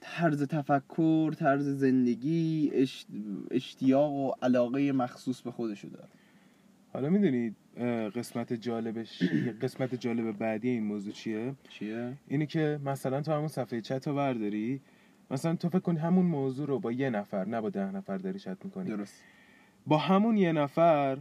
طرز 0.00 0.42
تفکر 0.42 1.32
طرز 1.32 1.68
زندگی 1.68 2.70
اش- 2.74 3.06
اشتیاق 3.50 4.12
و 4.12 4.32
علاقه 4.42 4.92
مخصوص 4.92 5.40
به 5.42 5.50
خودشو 5.50 5.88
داره. 5.88 6.08
حالا 6.92 7.10
می‌دونید 7.10 7.56
قسمت 8.16 8.52
جالبش 8.52 9.22
قسمت 9.62 9.94
جالب 9.94 10.38
بعدی 10.38 10.68
این 10.68 10.82
موضوع 10.84 11.12
چیه؟ 11.12 11.54
چیه؟ 11.68 12.12
اینه 12.28 12.46
که 12.46 12.80
مثلا 12.84 13.20
تو 13.20 13.32
همون 13.32 13.48
صفحه 13.48 13.80
چت 13.80 14.08
رو 14.08 14.14
برداری 14.14 14.80
مثلا 15.30 15.54
تو 15.54 15.68
فکر 15.68 15.78
کن 15.78 15.96
همون 15.96 16.26
موضوع 16.26 16.66
رو 16.66 16.78
با 16.78 16.92
یه 16.92 17.10
نفر 17.10 17.44
نه 17.44 17.60
با 17.60 17.70
ده 17.70 17.90
نفر 17.90 18.16
داری 18.18 18.38
چت 18.38 18.64
می‌کنی. 18.64 18.88
درست. 18.88 19.24
با 19.86 19.98
همون 19.98 20.36
یه 20.36 20.52
نفر 20.52 21.18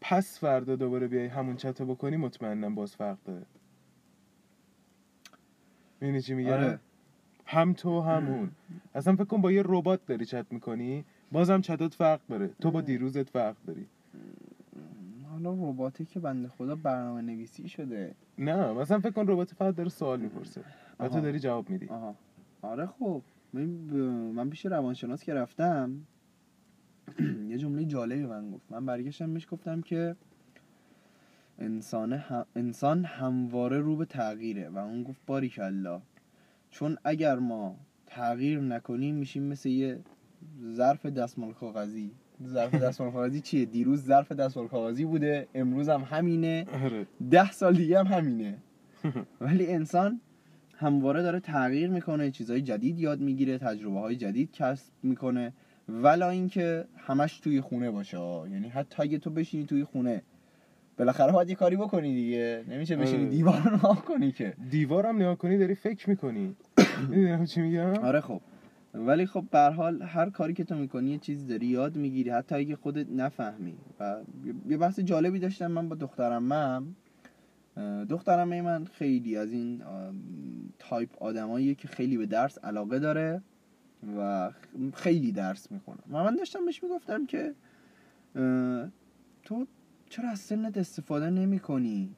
پس 0.00 0.38
فردا 0.38 0.76
دوباره 0.76 1.06
بیای 1.08 1.26
همون 1.26 1.56
چت 1.56 1.80
رو 1.80 1.86
بکنی 1.86 2.16
مطمئنم 2.16 2.74
باز 2.74 2.96
فرق 2.96 3.18
داره. 3.24 3.46
می‌دونی 6.00 6.20
چی 6.22 6.34
میگم؟ 6.34 6.52
آره. 6.52 6.78
هم 7.46 7.72
تو 7.72 8.00
همون. 8.00 8.50
اصلا 8.94 9.16
فکر 9.16 9.24
کن 9.24 9.40
با 9.40 9.52
یه 9.52 9.62
ربات 9.64 10.06
داری 10.06 10.24
چت 10.24 10.46
می‌کنی 10.50 11.04
بازم 11.32 11.60
چتات 11.60 11.94
فرق 11.94 12.20
داره. 12.28 12.50
تو 12.60 12.70
با 12.70 12.80
دیروزت 12.80 13.30
فرق 13.30 13.56
داری. 13.66 13.86
حالا 15.30 15.70
رباتی 15.70 16.04
که 16.04 16.20
بنده 16.20 16.48
خدا 16.48 16.76
برنامه 16.76 17.22
نویسی 17.22 17.68
شده. 17.68 18.14
نه 18.38 18.72
مثلا 18.72 19.00
فکر 19.00 19.10
کن 19.10 19.26
ربات 19.28 19.54
فقط 19.54 19.74
داره 19.74 19.88
سوال 19.88 20.20
می‌پرسه. 20.20 20.60
و 21.00 21.08
تو. 21.08 21.20
داری 21.20 21.38
جواب 21.38 21.70
میدی. 21.70 21.88
آها. 21.88 22.14
آره 22.66 22.86
خب 22.86 23.22
من, 23.52 23.86
ب... 23.86 23.94
من 24.34 24.50
پیش 24.50 24.66
روانشناس 24.66 25.22
که 25.22 25.34
رفتم 25.34 26.00
یه 27.50 27.58
جمله 27.58 27.84
جالبی 27.84 28.26
من 28.26 28.50
گفت. 28.50 28.72
من 28.72 28.86
برگشتم 28.86 29.34
بهش 29.34 29.46
گفتم 29.50 29.80
که 29.80 30.16
انسان, 31.58 32.12
هم... 32.12 32.46
انسان 32.56 33.04
همواره 33.04 33.80
رو 33.80 33.96
به 33.96 34.04
تغییره. 34.04 34.68
و 34.68 34.78
اون 34.78 35.02
گفت 35.02 35.20
باریکلا. 35.26 36.02
چون 36.70 36.96
اگر 37.04 37.38
ما 37.38 37.76
تغییر 38.06 38.60
نکنیم 38.60 39.14
میشیم 39.14 39.42
مثل 39.42 39.68
یه 39.68 39.98
ظرف 40.62 41.06
دستمال 41.06 41.52
کاغذی. 41.52 42.10
ظرف 42.46 42.74
دستمال 42.74 43.10
کاغذی 43.10 43.40
چیه؟ 43.40 43.64
دیروز 43.64 44.04
ظرف 44.04 44.32
دستمال 44.32 44.68
کاغذی 44.68 45.04
بوده 45.04 45.48
امروز 45.54 45.88
هم 45.88 46.02
همینه. 46.02 46.66
آره. 46.84 47.06
ده 47.30 47.52
سال 47.52 47.76
دیگه 47.76 47.98
هم 47.98 48.06
همینه. 48.06 48.58
ولی 49.40 49.66
انسان 49.66 50.20
همواره 50.78 51.22
داره 51.22 51.40
تغییر 51.40 51.90
می‌کنه 51.90 52.30
چیزهای 52.30 52.62
جدید 52.62 52.98
یاد 52.98 53.20
می‌گیره 53.20 53.58
تجربه 53.58 54.00
های 54.00 54.16
جدید 54.16 54.52
کسب 54.52 54.92
می‌کنه. 55.02 55.52
ولا 55.88 56.30
اینکه 56.30 56.84
همش 56.96 57.40
توی 57.40 57.60
خونه 57.60 57.90
باشه. 57.90 58.18
یعنی 58.52 58.68
حتی 58.68 59.02
اگه 59.02 59.18
تو 59.18 59.30
بشینی 59.30 59.64
توی 59.64 59.84
خونه 59.84 60.22
بالاخره 60.98 61.32
باید 61.32 61.48
یه 61.48 61.54
کاری 61.54 61.76
بکنی 61.76 62.14
دیگه. 62.14 62.64
نمیشه 62.68 62.96
بشینی 62.96 63.22
آره. 63.22 63.30
دیوار 63.30 63.60
رو 63.60 63.76
نگاه 63.76 64.04
کنی 64.04 64.32
که. 64.32 64.54
دیوارم 64.70 65.16
نگاه 65.16 65.36
کنی 65.38 65.58
داری 65.58 65.74
فکر 65.74 66.10
می‌کنی. 66.10 66.56
می‌دونی 67.10 67.46
چی 67.46 67.60
میگم؟ 67.60 67.94
آره 67.94 68.20
خب. 68.20 68.40
ولی 68.94 69.26
خب 69.26 69.44
به 69.50 69.58
هر 69.58 69.70
حال 69.70 70.02
هر 70.02 70.30
کاری 70.30 70.54
که 70.54 70.64
تو 70.64 70.74
می‌کنی 70.74 71.10
یه 71.10 71.18
چیزی 71.18 71.46
داری 71.46 71.66
یاد 71.66 71.96
می‌گیری. 71.96 72.30
حتی 72.30 72.54
اگه 72.54 72.76
خودت 72.76 73.06
نفهمی. 73.10 73.74
و 74.00 74.16
یه 74.68 74.76
بحث 74.76 75.00
جالبی 75.00 75.38
داشتم 75.38 75.66
من 75.66 75.88
با 75.88 75.96
دخترمم. 75.96 76.52
اه، 76.52 76.82
دخترمه 78.08 78.62
من 78.62 78.84
خیلی 78.84 79.36
از 79.36 79.52
این 79.52 79.82
تایپ 80.78 81.22
آدماییه 81.22 81.74
که 81.74 81.88
خیلی 81.88 82.16
به 82.16 82.26
درس 82.26 82.58
علاقه 82.58 82.98
داره 82.98 83.42
و 84.18 84.50
خیلی 84.94 85.32
درس 85.32 85.70
می‌خونه. 85.72 85.98
و 86.10 86.24
من 86.24 86.36
داشتم 86.36 86.66
بهش 86.66 86.82
می‌گفتم 86.82 87.26
که 87.26 87.54
تو 89.42 89.66
چرا 90.10 90.28
از 90.30 90.38
سنت 90.38 90.76
استفاده 90.78 91.30
نمی 91.30 91.58
کنی 91.58 92.14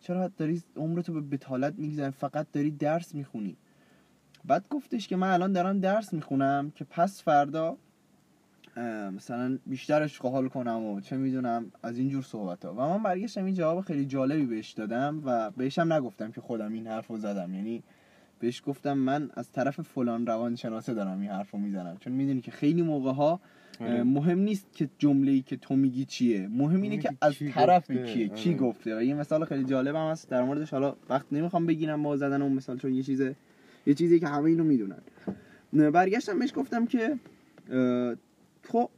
چرا 0.00 0.28
داری 0.28 0.62
عمرتو 0.76 1.12
به 1.12 1.20
بتالت 1.20 1.74
می‌گذاری 1.78 2.10
فقط 2.10 2.46
داری 2.52 2.70
درس 2.70 3.14
می‌خونی. 3.14 3.56
بعد 4.44 4.68
گفتش 4.70 5.08
که 5.08 5.16
من 5.16 5.32
الان 5.32 5.52
دارم 5.52 5.80
درس 5.80 6.12
می‌خونم 6.12 6.70
که 6.70 6.84
پس 6.84 7.22
فردا 7.22 7.76
مثلا 9.16 9.58
بیشتر 9.66 10.02
اشغال 10.02 10.48
کنم 10.48 10.82
و 10.82 11.00
چه 11.00 11.16
می‌دونم 11.16 11.72
از 11.82 11.98
این 11.98 12.08
جور 12.08 12.22
صحبت 12.22 12.64
ها 12.64 12.74
و 12.74 12.80
من 12.80 13.02
برگشتم 13.02 13.44
این 13.44 13.54
جواب 13.54 13.80
خیلی 13.80 14.06
جالبی 14.06 14.46
بهش 14.46 14.70
دادم 14.70 15.22
و 15.24 15.50
بهشم 15.50 15.92
نگفتم 15.92 16.30
که 16.30 16.40
خودم 16.40 16.72
این 16.72 16.86
حرف 16.86 17.06
رو 17.06 17.18
زدم. 17.18 17.54
یعنی 17.54 17.82
بهش 18.40 18.62
گفتم 18.66 18.92
من 18.92 19.30
از 19.34 19.52
طرف 19.52 19.80
فلان 19.80 20.26
روانشناسه 20.26 20.94
دارم 20.94 21.20
این 21.20 21.30
حرف 21.30 21.50
رو 21.50 21.58
می‌زنم. 21.58 21.96
چون 22.00 22.12
می‌دونی 22.12 22.40
که 22.40 22.50
خیلی 22.50 22.82
موقع 22.82 23.12
ها 23.12 23.40
آره. 23.80 24.02
مهم 24.02 24.38
نیست 24.38 24.66
که 24.72 24.88
جمله 24.98 25.32
ای 25.32 25.42
که 25.42 25.56
تو 25.56 25.76
میگی 25.76 26.04
چیه. 26.04 26.48
مهم 26.48 26.82
اینه 26.82 26.98
که 26.98 27.10
از 27.20 27.34
طرف. 27.54 27.90
کیه 27.90 28.28
کی 28.28 28.50
آره. 28.50 28.58
گفته. 28.58 28.98
و 28.98 29.02
یه 29.02 29.14
مثال 29.14 29.44
خیلی 29.44 29.64
جالب 29.64 29.94
هم 29.94 30.10
هست. 30.10 30.30
در 30.30 30.42
موردش 30.42 30.70
حالا 30.70 30.96
وقت 31.08 31.26
نمی‌خوام 31.32 31.66
بگیرم 31.66 32.02
با 32.02 32.16
زدن 32.16 32.42
اون 32.42 32.52
مثال 32.52 32.78
چون 32.78 32.94
یه 32.94 33.02
چیزه 33.02 33.36
یه 33.86 33.94
چیزی 33.94 34.20
که 34.20 34.26
همه 34.26 34.44
اینو 34.44 34.64
می‌دونن. 34.64 35.00
برگشتم 35.72 36.38
بهش 36.38 36.52
گفتم 36.56 36.86
که 36.86 37.18
تو 38.62 38.88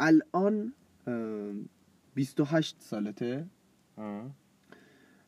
الان 0.00 0.72
اه، 1.06 1.52
28 2.14 2.76
سالته. 2.80 3.46
آه. 3.96 4.30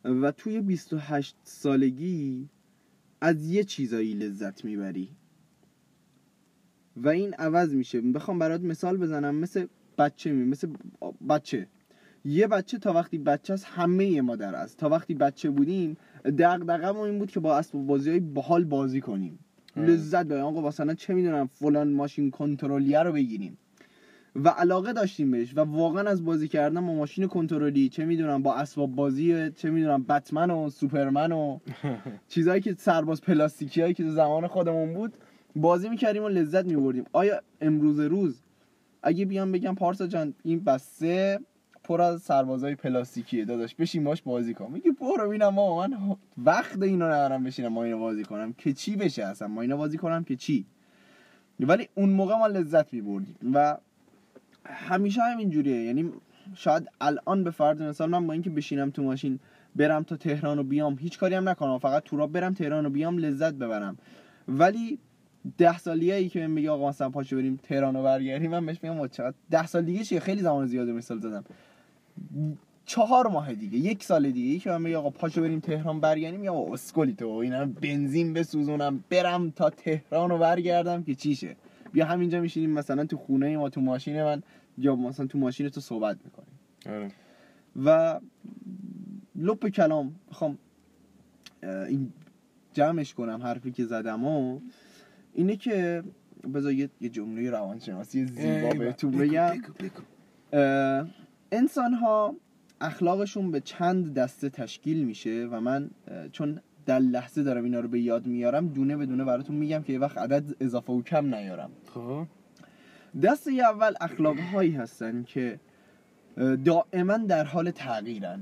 و 0.05 0.31
توی 0.33 0.61
28 0.61 1.37
سالگی 1.45 2.49
از 3.21 3.47
یه 3.51 3.65
چیزایی 3.65 4.15
لذت 4.15 4.65
می‌بری. 4.65 5.09
و 6.97 7.09
این 7.09 7.35
عوض 7.35 7.75
میشه. 7.75 8.01
بخوام 8.01 8.39
برات 8.39 8.61
مثال 8.61 8.97
بزنم. 8.97 9.35
مثل 9.35 9.67
بچه 9.99 10.33
می 10.33 10.45
مثل 10.45 10.69
بچه. 11.29 11.69
یه 12.25 12.47
بچه 12.47 12.79
تا 12.79 12.93
وقتی 12.93 13.19
بچه 13.19 13.53
است 13.53 13.65
همه 13.65 14.21
ما 14.21 14.37
در 14.37 14.55
است. 14.55 14.77
تا 14.77 14.89
وقتی 14.89 15.15
بچه 15.15 15.51
بودیم 15.51 15.97
دغدغه‌مون 16.25 17.09
این 17.09 17.19
بود 17.19 17.31
که 17.31 17.41
با 17.41 17.59
اسباب 17.59 17.87
بازی 17.87 18.11
های 18.11 18.21
باحال 18.21 18.65
بازی 18.65 19.01
کنیم. 19.01 19.39
لذت 19.77 20.27
ببریم. 20.27 20.45
آقا 20.45 20.69
مثلا 20.69 20.95
چه 20.95 21.15
می‌دونم 21.15 21.47
فلان 21.47 21.93
ماشین 21.93 22.31
کنترلیه 22.31 23.03
رو 23.03 23.13
بگیریم. 23.13 23.59
و 24.37 24.49
علاقه 24.49 24.93
داشتیم 24.93 25.31
بهش 25.31 25.53
و 25.57 25.61
واقعا 25.61 26.11
از 26.11 26.25
بازی 26.25 26.49
کردن 26.49 26.87
با 26.87 26.95
ماشین 26.95 27.27
کنترلی 27.27 27.89
چه 27.89 28.05
می‌دونم 28.05 28.43
با 28.43 28.55
اسباب 28.55 28.95
بازی 28.95 29.51
چه 29.51 29.71
می‌دونم 29.71 30.03
بتمن 30.03 30.51
و 30.51 30.71
سوپرمن 30.71 31.33
و 31.33 31.59
چیزهایی 32.29 32.61
که 32.61 32.75
سرباز 32.79 33.21
پلاستیکی 33.21 33.81
هایی 33.81 33.95
که 33.95 34.05
تو 34.05 34.11
زمان 34.11 34.47
خودمون 34.47 34.95
بود 34.95 35.15
بازی 35.57 35.89
می‌کردیم 35.89 36.23
و 36.23 36.29
لذت 36.29 36.65
میبردیم. 36.65 37.05
آیا 37.13 37.41
امروز 37.61 38.01
روز 38.01 38.43
اگه 39.03 39.25
بیام 39.25 39.53
بگم 39.53 39.75
پارسا 39.75 40.07
جان 40.07 40.35
این 40.45 40.61
بسته 40.65 41.41
پر 41.85 42.03
از 42.03 42.23
سربازای 42.23 42.75
پلاستیکیه 42.75 43.45
داداش. 43.45 43.75
بشین 43.75 44.05
باش 44.05 44.23
بازی 44.23 44.55
کن. 44.55 44.71
میگه 44.73 44.91
برو 44.91 45.29
ببینم 45.29 45.49
ما 45.49 45.77
من 45.87 46.17
وقت 46.39 46.83
اینو 46.83 47.05
ندارم 47.05 47.45
بشینم 47.45 47.73
ما 47.73 47.85
اینو 47.85 47.99
بازی 47.99 48.25
کنم. 48.25 48.53
که 48.53 48.73
چی 48.73 48.97
بشه 48.97 49.25
اصلا؟ 49.25 49.49
ما 49.49 49.63
اینو 49.63 49.77
بازی 49.77 49.99
کنم 49.99 50.25
که 50.25 50.37
چی؟ 50.37 50.67
ولی 51.61 51.89
اون 51.95 52.11
موقع 52.11 52.35
ما 52.39 52.47
لذت 52.47 52.93
میبردیم 52.93 53.37
و 53.55 53.77
همیشه 54.71 55.23
همین 55.23 55.51
جوریه 55.51 55.83
یعنی 55.83 56.11
شاید 56.55 56.89
الان 57.01 57.45
به 57.45 57.51
فرض 57.51 57.83
مثال 57.83 58.11
من 58.11 58.27
با 58.27 58.33
اینکه 58.33 58.51
بشینم 58.51 58.91
تو 58.91 59.03
ماشین 59.03 59.39
برم 59.77 60.03
تا 60.03 60.17
تهران 60.17 60.59
و 60.59 60.63
بیام 60.63 60.99
هیچ 60.99 61.19
کاری 61.19 61.35
هم 61.35 61.49
نکنم. 61.49 61.79
فقط 61.79 62.03
تو 62.03 62.17
را 62.17 62.27
برم 62.27 62.55
تهران 62.55 62.87
و 62.87 62.91
بیام 62.91 63.19
لذت 63.19 63.55
ببرم. 63.55 63.99
ولی 64.49 64.99
ده 65.59 65.79
سالیه 65.79 66.15
ای 66.15 66.29
که 66.29 66.41
من 66.41 66.47
میگه 66.47 66.71
آقا 66.71 66.89
مثلا 66.89 67.11
پاشو 67.11 67.37
بریم 67.37 67.61
تهران 67.63 67.97
و 67.97 68.03
برگردیم 68.03 68.51
من 68.51 68.67
بهش 68.67 68.79
میگم 68.83 69.09
چقدر 69.09 69.35
ده 69.51 69.67
سال 69.67 69.83
دیگه 69.83 70.05
چیه؟ 70.05 70.21
خیلی 70.21 70.43
زمان 70.43 70.67
زیاده 70.67 70.93
مثال 70.93 71.21
زدم. 71.21 71.45
چهار 72.85 73.27
ماه 73.27 73.55
دیگه 73.55 73.79
یک 73.79 74.05
سال 74.05 74.31
دیگه 74.31 74.59
که 74.59 74.71
من 74.71 74.83
میگه 74.83 74.99
آقا 74.99 75.11
پاشو 75.11 75.41
بریم 75.41 75.61
تهران 75.61 76.01
برگردیم 76.01 76.45
یا 76.45 76.55
اسکلی 76.73 77.15
تو 77.15 77.29
اینا 77.29 77.67
بنزین 77.67 78.33
بسوزونم 78.33 79.05
برم 79.11 79.51
تا 79.51 79.71
تهران 79.71 80.31
و 80.31 80.39
برگردم 80.39 81.03
که 81.03 81.15
چیشه 81.15 81.57
بیا 81.93 82.07
همینجا 82.07 82.41
میشینیم 82.41 82.71
مثلا 82.71 83.05
تو 83.05 83.17
خونه 83.17 83.57
ما 83.57 83.69
تو 83.69 83.81
ماشین 83.81 84.23
من. 84.23 84.43
یا 84.81 84.97
مثلا 84.97 85.27
تو 85.27 85.39
ماشین 85.39 85.69
تو 85.69 85.81
صحبت 85.81 86.19
می‌کنیم 86.25 86.59
آره. 86.87 87.13
و 87.85 88.21
لپ 89.37 89.69
کلام 89.69 90.15
می‌خوام 90.29 90.59
این 91.63 92.13
جمعش 92.73 93.15
کنم 93.15 93.43
حرفی 93.43 93.71
که 93.71 93.85
زدم 93.85 94.25
و 94.25 94.61
اینه 95.35 95.57
که 95.57 96.03
بذار 96.55 96.73
یه 96.73 97.09
جمله 97.13 97.51
روانشناسی 97.51 98.27
زیبا 98.27 98.71
بهتون 98.79 99.11
بگم. 99.11 99.63
انسان 101.53 101.95
ها 101.95 102.37
اخلاقشون 102.81 103.51
به 103.51 103.61
چند 103.61 104.15
دسته 104.15 104.51
تشکیل 104.51 105.05
میشه 105.05 105.49
و 105.51 105.61
من 105.61 105.91
چون 106.33 106.61
در 106.87 106.99
لحظه 106.99 107.43
دارم 107.43 107.65
اینا 107.65 107.81
رو 107.81 107.89
به 107.89 108.01
یاد 108.01 108.27
میارم 108.27 108.69
دونه 108.69 108.97
به 108.97 109.07
دونه 109.07 109.25
براتون 109.25 109.57
میگم 109.57 109.83
که 109.83 109.93
یه 109.93 109.99
وقت 109.99 110.19
عدد 110.19 110.45
اضافه 110.61 110.93
و 110.93 111.03
کم 111.03 111.35
نیارم. 111.35 111.71
خب. 111.95 112.27
دسته 113.23 113.51
اول 113.51 113.95
اخلاق 114.01 114.39
هایی 114.39 114.71
هستن 114.71 115.23
که 115.23 115.61
دائما 116.65 117.17
در 117.17 117.45
حال 117.45 117.71
تغییرن. 117.71 118.41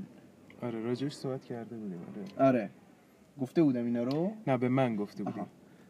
آره 0.61 0.79
راجعش 0.81 1.13
صحبت 1.13 1.45
کرده 1.45 1.75
بودیم 1.77 1.99
آره. 2.37 2.47
آره. 2.47 2.69
گفته 3.41 3.63
بودم 3.63 3.85
اینا 3.85 4.03
رو. 4.03 4.33
نه 4.47 4.57
به 4.57 4.69
من 4.69 4.95
گفته 4.95 5.23
بودیم. 5.23 5.45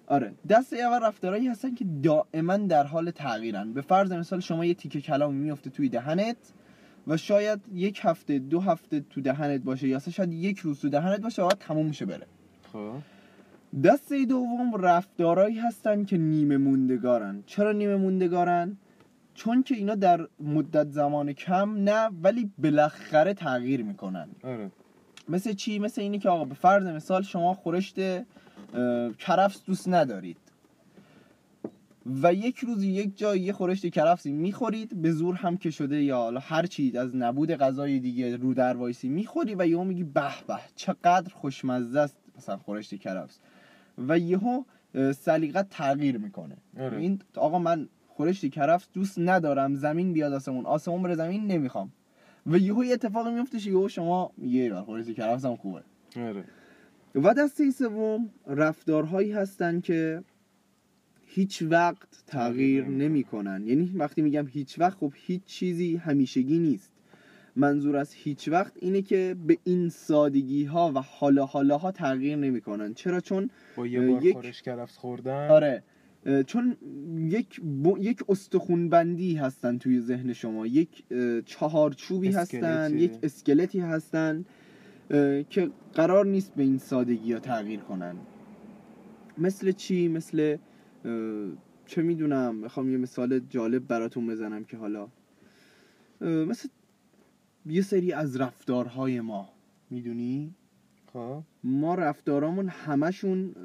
آره. 0.07 0.33
دسته 0.50 0.77
اول 0.77 1.05
رفتارهایی 1.07 1.48
هستن 1.48 1.74
که 1.74 1.86
دائما 2.03 2.57
در 2.57 2.83
حال 2.83 3.12
تغییرن. 3.12 3.74
به 3.74 3.81
فرض 3.81 4.12
مثال 4.12 4.39
شما 4.39 4.65
یه 4.65 4.74
تیکه 4.74 5.01
کلامی 5.01 5.38
میفته 5.38 5.69
توی 5.69 5.89
دهنت 5.89 6.38
و 7.07 7.17
شاید 7.17 7.59
یک 7.74 8.00
هفته 8.03 8.39
دو 8.39 8.59
هفته 8.59 9.00
تو 9.00 9.21
دهنت 9.21 9.62
باشه 9.62 9.88
یا 9.88 10.00
شاید 10.00 10.33
یک 10.33 10.59
روز 10.59 10.79
تو 10.79 10.89
دهنت 10.89 11.21
باشه 11.21 11.43
و 11.43 11.50
تموم 11.50 11.85
میشه 11.85 12.05
بره. 12.05 12.27
خب. 12.74 12.94
دسته 13.84 14.25
دوم 14.25 14.75
رفتارهایی 14.75 15.60
هستن 15.60 16.03
که 16.03 16.18
نیمه 16.18 16.58
موندگارن. 16.58 17.44
چرا 17.46 17.72
نیمه 17.72 17.96
موندگارن؟ 17.96 18.77
چون 19.34 19.64
که 19.64 19.75
اینا 19.75 19.96
در 19.96 20.27
مدت 20.40 20.92
زمان 20.92 21.34
کم 21.34 21.75
نه 21.84 22.10
ولی 22.24 22.51
بالاخره 22.58 23.34
تغییر 23.34 23.84
می‌کنن. 23.84 24.27
آره. 24.44 24.72
مثل 25.29 25.53
چی؟ 25.53 25.79
مثل 25.79 26.01
اینی 26.01 26.20
که 26.20 26.29
آقا 26.29 26.46
به 26.46 26.55
فرض 26.55 26.84
مثال 26.84 27.22
شما 27.22 27.53
خورشت 27.53 27.96
کرفس 29.18 29.64
دوست 29.66 29.90
ندارید. 29.90 30.38
و 32.24 32.34
یک 32.34 32.58
روز 32.58 32.84
یک 32.84 33.18
جای 33.18 33.40
یه 33.40 33.53
خورشت 33.53 33.88
کرفسی 33.88 34.32
می‌خورید 34.32 35.01
به 35.01 35.12
زور 35.12 35.36
هم 35.36 35.58
که 35.58 35.70
شده 35.70 36.03
یا 36.03 36.18
حالا 36.18 36.40
هر 36.40 36.66
چی 36.66 36.98
از 36.98 37.16
نبود 37.16 37.51
غذای 37.51 38.00
دیگه 38.00 38.38
رو 38.38 38.53
در 38.53 38.77
وایسی 38.77 39.10
می‌خوری 39.10 39.55
و 39.55 39.68
یهو 39.68 39.84
میگی 39.84 40.03
به 40.03 40.32
به 40.48 40.60
چقدر 40.75 41.34
خوشمزه 41.34 42.00
است 42.00 42.18
مثلا 42.38 42.58
خورشت 42.58 42.96
کرفس. 42.96 43.40
و 44.07 44.20
یهو 44.20 44.64
اه، 44.96 45.14
سلیقت 45.14 45.70
تغییر 45.70 46.18
می‌کنه. 46.18 46.57
آره. 46.79 46.98
این 46.98 47.22
آقا 47.35 47.59
من 47.59 47.90
خورشت 48.07 48.46
کرفس 48.46 48.88
دوست 48.94 49.20
ندارم 49.20 49.75
زمین 49.75 50.14
بیاد 50.14 50.33
آسمون. 50.33 50.66
آسمون 50.66 51.03
بره 51.03 51.16
زمین 51.16 51.48
نمی‌خوام. 51.48 51.92
و 52.46 52.57
یهو 52.57 52.83
یه 52.83 52.94
اتفاقی 52.94 53.31
میفته 53.31 53.59
که 53.59 53.70
یهو 53.70 53.88
شما 53.88 54.31
یه 54.38 54.74
بار 54.74 54.81
خورشت 54.81 55.12
کرفس 55.12 55.46
هم 55.46 55.55
خوبه. 55.55 55.83
آره. 56.16 56.44
و 57.16 57.33
دسته 57.33 57.72
سوم 57.72 58.29
رفتارهایی 58.48 59.31
هستن 59.31 59.79
که 59.81 60.24
هیچ 61.25 61.62
وقت 61.62 62.24
تغییر 62.27 62.83
تغییر 62.83 62.85
نمی 62.85 63.24
کنن 63.24 63.64
یعنی 63.68 63.92
وقتی 63.96 64.22
میگم 64.22 64.48
هیچ 64.48 64.79
وقت 64.79 64.98
خب 64.98 65.14
هیچ 65.16 65.44
چیزی 65.46 65.96
همیشگی 65.96 66.59
نیست. 66.59 66.94
منظور 67.59 67.98
از 67.98 68.13
هیچ 68.13 68.48
وقت 68.48 68.74
اینه 68.75 69.01
که 69.01 69.35
به 69.48 69.57
این 69.63 69.89
سادگی 69.89 70.63
ها 70.65 70.91
و 70.95 71.00
حالا 71.01 71.45
حالا 71.45 71.77
ها 71.77 71.91
تغییر 71.91 72.35
نمی 72.35 72.61
کنن 72.61 72.93
چرا؟ 72.93 73.19
چون 73.19 73.50
با 73.75 73.87
یه 73.87 74.07
بار 74.07 74.24
یک- 74.24 74.33
خورش 74.33 74.61
کرفس 74.61 74.98
خوردن. 74.98 75.50
آره. 75.50 75.83
چون 76.48 76.77
یک 77.29 77.61
ب... 77.61 77.98
یک 78.00 78.24
استخونبندی 78.29 79.35
هستن 79.35 79.77
توی 79.77 80.00
ذهن 80.00 80.33
شما. 80.33 80.67
یک 80.67 81.03
چهارچوبی 81.45 82.27
هستن 82.27 82.63
اسکلتی. 82.63 82.98
یک 82.98 83.11
اسکلتی 83.24 83.79
هستن 83.79 84.45
که 85.50 85.69
قرار 85.93 86.25
نیست 86.25 86.55
به 86.55 86.63
این 86.63 86.77
سادگی 86.77 87.33
ها 87.33 87.39
تغییر 87.39 87.79
کنن. 87.79 88.15
مثل 89.37 89.72
چی؟ 89.72 90.07
مثل 90.07 90.57
چه 91.85 92.01
می‌دونم 92.01 92.55
می‌خوام 92.55 92.91
یه 92.91 92.98
مثال 92.98 93.39
جالب 93.39 93.87
براتون 93.87 94.27
بزنم 94.27 94.63
که 94.63 94.77
حالا 94.77 95.07
مثل 96.22 96.69
یه 97.65 97.81
سری 97.81 98.13
از 98.13 98.37
رفتارهای 98.37 99.22
ما 99.22 99.50
می‌دونی؟ 99.89 100.53
خب. 101.13 101.43
ما 101.63 101.95
رفتارامون 101.95 102.69
همشون 102.69 103.55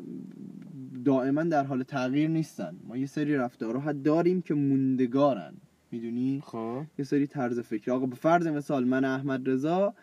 دائما 1.05 1.43
در 1.43 1.65
حال 1.65 1.83
تغییر 1.83 2.31
نیستن. 2.31 2.77
ما 2.89 2.97
یه 2.97 3.07
سری 3.07 3.37
رفتارها 3.37 3.93
داریم 3.93 4.43
که 4.43 4.55
موندگارن. 4.55 5.55
می‌دونی؟ 5.91 6.43
خب. 6.45 6.83
یه 6.99 7.05
سری 7.05 7.27
طرز 7.27 7.61
فکر. 7.61 7.93
آقا 7.93 8.07
به 8.07 8.17
فرض 8.17 8.47
مثال 8.47 8.85
من 8.85 9.05
احمد 9.05 9.49
رضا 9.51 9.95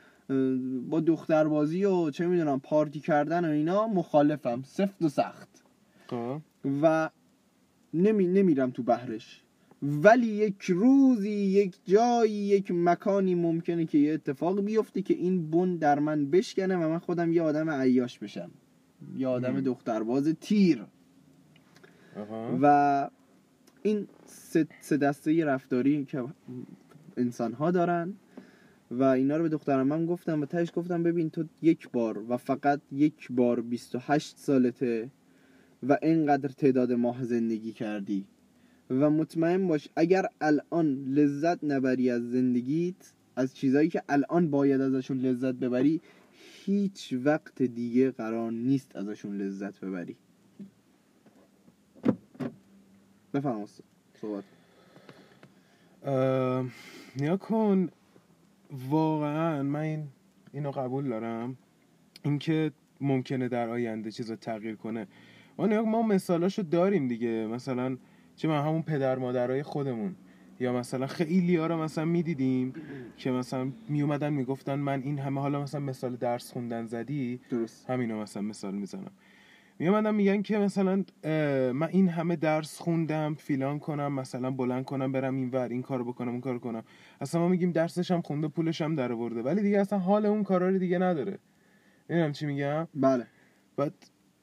با 0.90 1.00
دختربازی 1.00 1.86
و 1.86 2.10
چه 2.10 2.28
می‌دونم 2.28 2.60
پارتی 2.60 3.00
کردن 3.00 3.46
و 3.46 3.50
اینا 3.50 3.88
مخالفم. 3.88 4.62
سفت 4.66 5.02
و 5.02 5.10
سخت. 5.10 5.50
خب. 6.08 6.42
و 6.82 7.10
نمی 7.94 8.28
نمیرم 8.28 8.72
تو 8.72 8.84
بحرش. 8.84 9.41
ولی 9.84 10.28
یک 10.28 10.64
روزی 10.64 11.30
یک 11.30 11.76
جایی 11.86 12.32
یک 12.32 12.72
مکانی 12.72 13.36
ممکنه 13.36 13.86
که 13.86 13.98
یه 13.98 14.14
اتفاق 14.14 14.62
بیفته 14.62 15.02
که 15.02 15.14
این 15.14 15.52
بن 15.52 15.76
در 15.76 16.00
من 16.00 16.32
بشکنه 16.32 16.76
و 16.76 16.90
من 16.90 17.00
خودم 17.00 17.34
یه 17.34 17.42
آدم 17.42 17.70
عیاش 17.70 18.20
بشم. 18.20 18.52
یه 19.18 19.28
آدم. 19.28 19.62
دخترباز 19.62 20.36
تیر. 20.42 20.86
آها. 22.16 22.60
و 22.62 23.10
این 23.82 24.08
سه, 24.26 24.68
سه 24.82 24.98
دسته 24.98 25.46
رفتاری 25.46 26.06
که 26.06 26.24
انسان 27.18 27.54
ها 27.54 27.72
دارن 27.72 28.14
و 28.92 29.04
اینا 29.04 29.38
رو 29.38 29.44
به 29.44 29.50
دخترم 29.50 29.92
هم 29.92 30.06
گفتم 30.06 30.42
و 30.42 30.46
تهش 30.46 30.72
گفتم 30.76 31.04
ببین 31.04 31.30
تو 31.30 31.44
یک 31.62 31.90
بار 31.90 32.24
و 32.30 32.38
فقط 32.38 32.82
یک 32.92 33.32
بار 33.32 33.62
28 33.62 34.38
سالته 34.38 35.10
و 35.84 35.98
اینقدر 36.02 36.50
تعداد 36.50 36.92
ماه 36.92 37.24
زندگی 37.24 37.72
کردی. 37.72 38.26
و 38.92 39.10
مطمئن 39.10 39.68
باش 39.68 39.90
اگر 39.96 40.26
الان 40.42 41.06
لذت 41.08 41.64
نبری 41.64 42.10
از 42.10 42.32
زندگیت 42.32 43.14
از 43.36 43.56
چیزایی 43.56 43.90
که 43.90 44.04
الان 44.10 44.52
باید 44.52 44.82
ازشون 44.82 45.18
لذت 45.18 45.56
ببری 45.56 46.02
هیچ 46.66 47.14
وقت 47.24 47.62
دیگه 47.62 48.12
قرار 48.12 48.52
نیست 48.52 48.96
ازشون 48.96 49.38
لذت 49.38 49.80
ببری. 49.80 50.16
بفهم 53.34 53.66
صحبت. 54.22 54.44
نیا 57.16 57.38
کن. 57.38 57.90
واقعا 58.90 59.64
من 59.64 59.80
این 59.80 60.08
اینو 60.54 60.72
قبول 60.72 61.10
دارم. 61.10 61.58
اینکه 62.24 62.72
ممکنه 63.02 63.48
در 63.48 63.70
آینده 63.70 64.12
چیزا 64.12 64.36
تغییر 64.36 64.76
کنه. 64.76 65.08
ما 65.58 65.82
ما 65.82 66.02
مثالاشو 66.02 66.62
داریم 66.62 67.08
دیگه. 67.08 67.48
مثلا 67.48 67.98
چه 68.42 68.48
من 68.48 68.62
همون 68.62 68.82
پدر 68.82 69.18
مادرای 69.18 69.64
خودمون. 69.64 70.16
یا 70.60 70.74
مثلا 70.74 71.08
خیلی 71.08 71.56
ها 71.56 71.68
رو 71.68 71.84
مثلا 71.84 72.06
می‌دیدیم 72.06 72.74
که 73.18 73.32
مثلا 73.32 73.72
میومدن 73.90 74.34
می‌گفتن 74.34 74.76
من 74.76 75.02
این 75.02 75.20
همه 75.20 75.42
حالا 75.42 75.62
مثلا 75.62 75.82
مثال 75.82 76.16
درس 76.16 76.52
خوندن 76.52 76.86
زدی؟ 76.86 77.40
درست. 77.50 77.90
همینا 77.90 78.22
مثلا 78.22 78.42
مثال 78.42 78.74
می‌زنم. 78.74 79.12
میامدن 79.80 80.16
میگن 80.16 80.42
که 80.42 80.58
مثلا 80.58 81.04
من 81.74 81.88
این 81.92 82.10
همه 82.10 82.36
درس 82.36 82.80
خوندم 82.80 83.34
فیلان 83.34 83.80
کنم 83.80 84.14
مثلا 84.14 84.52
بلند 84.52 84.86
کنم 84.86 85.12
برم 85.12 85.36
این 85.36 85.50
ور 85.50 85.70
این 85.70 85.82
کارو 85.82 86.06
بکنم 86.06 86.32
اون 86.32 86.42
کارو 86.42 86.60
کنم. 86.60 86.84
اصلا 87.22 87.42
ما 87.42 87.48
میگیم 87.48 87.72
درسش 87.72 88.12
هم 88.12 88.22
خونده 88.22 88.48
پولش 88.48 88.82
هم 88.82 88.96
در 88.96 89.12
آورده 89.12 89.42
ولی 89.42 89.62
دیگه 89.62 89.80
اصلا 89.80 90.00
حال 90.00 90.26
اون 90.26 90.44
کارا 90.44 90.70
رو 90.70 90.78
دیگه 90.78 90.98
نداره. 90.98 91.38
می‌دونم 92.10 92.32
چی 92.32 92.46
میگم؟ 92.46 92.88
بله. 92.96 93.28
بعد 93.78 93.94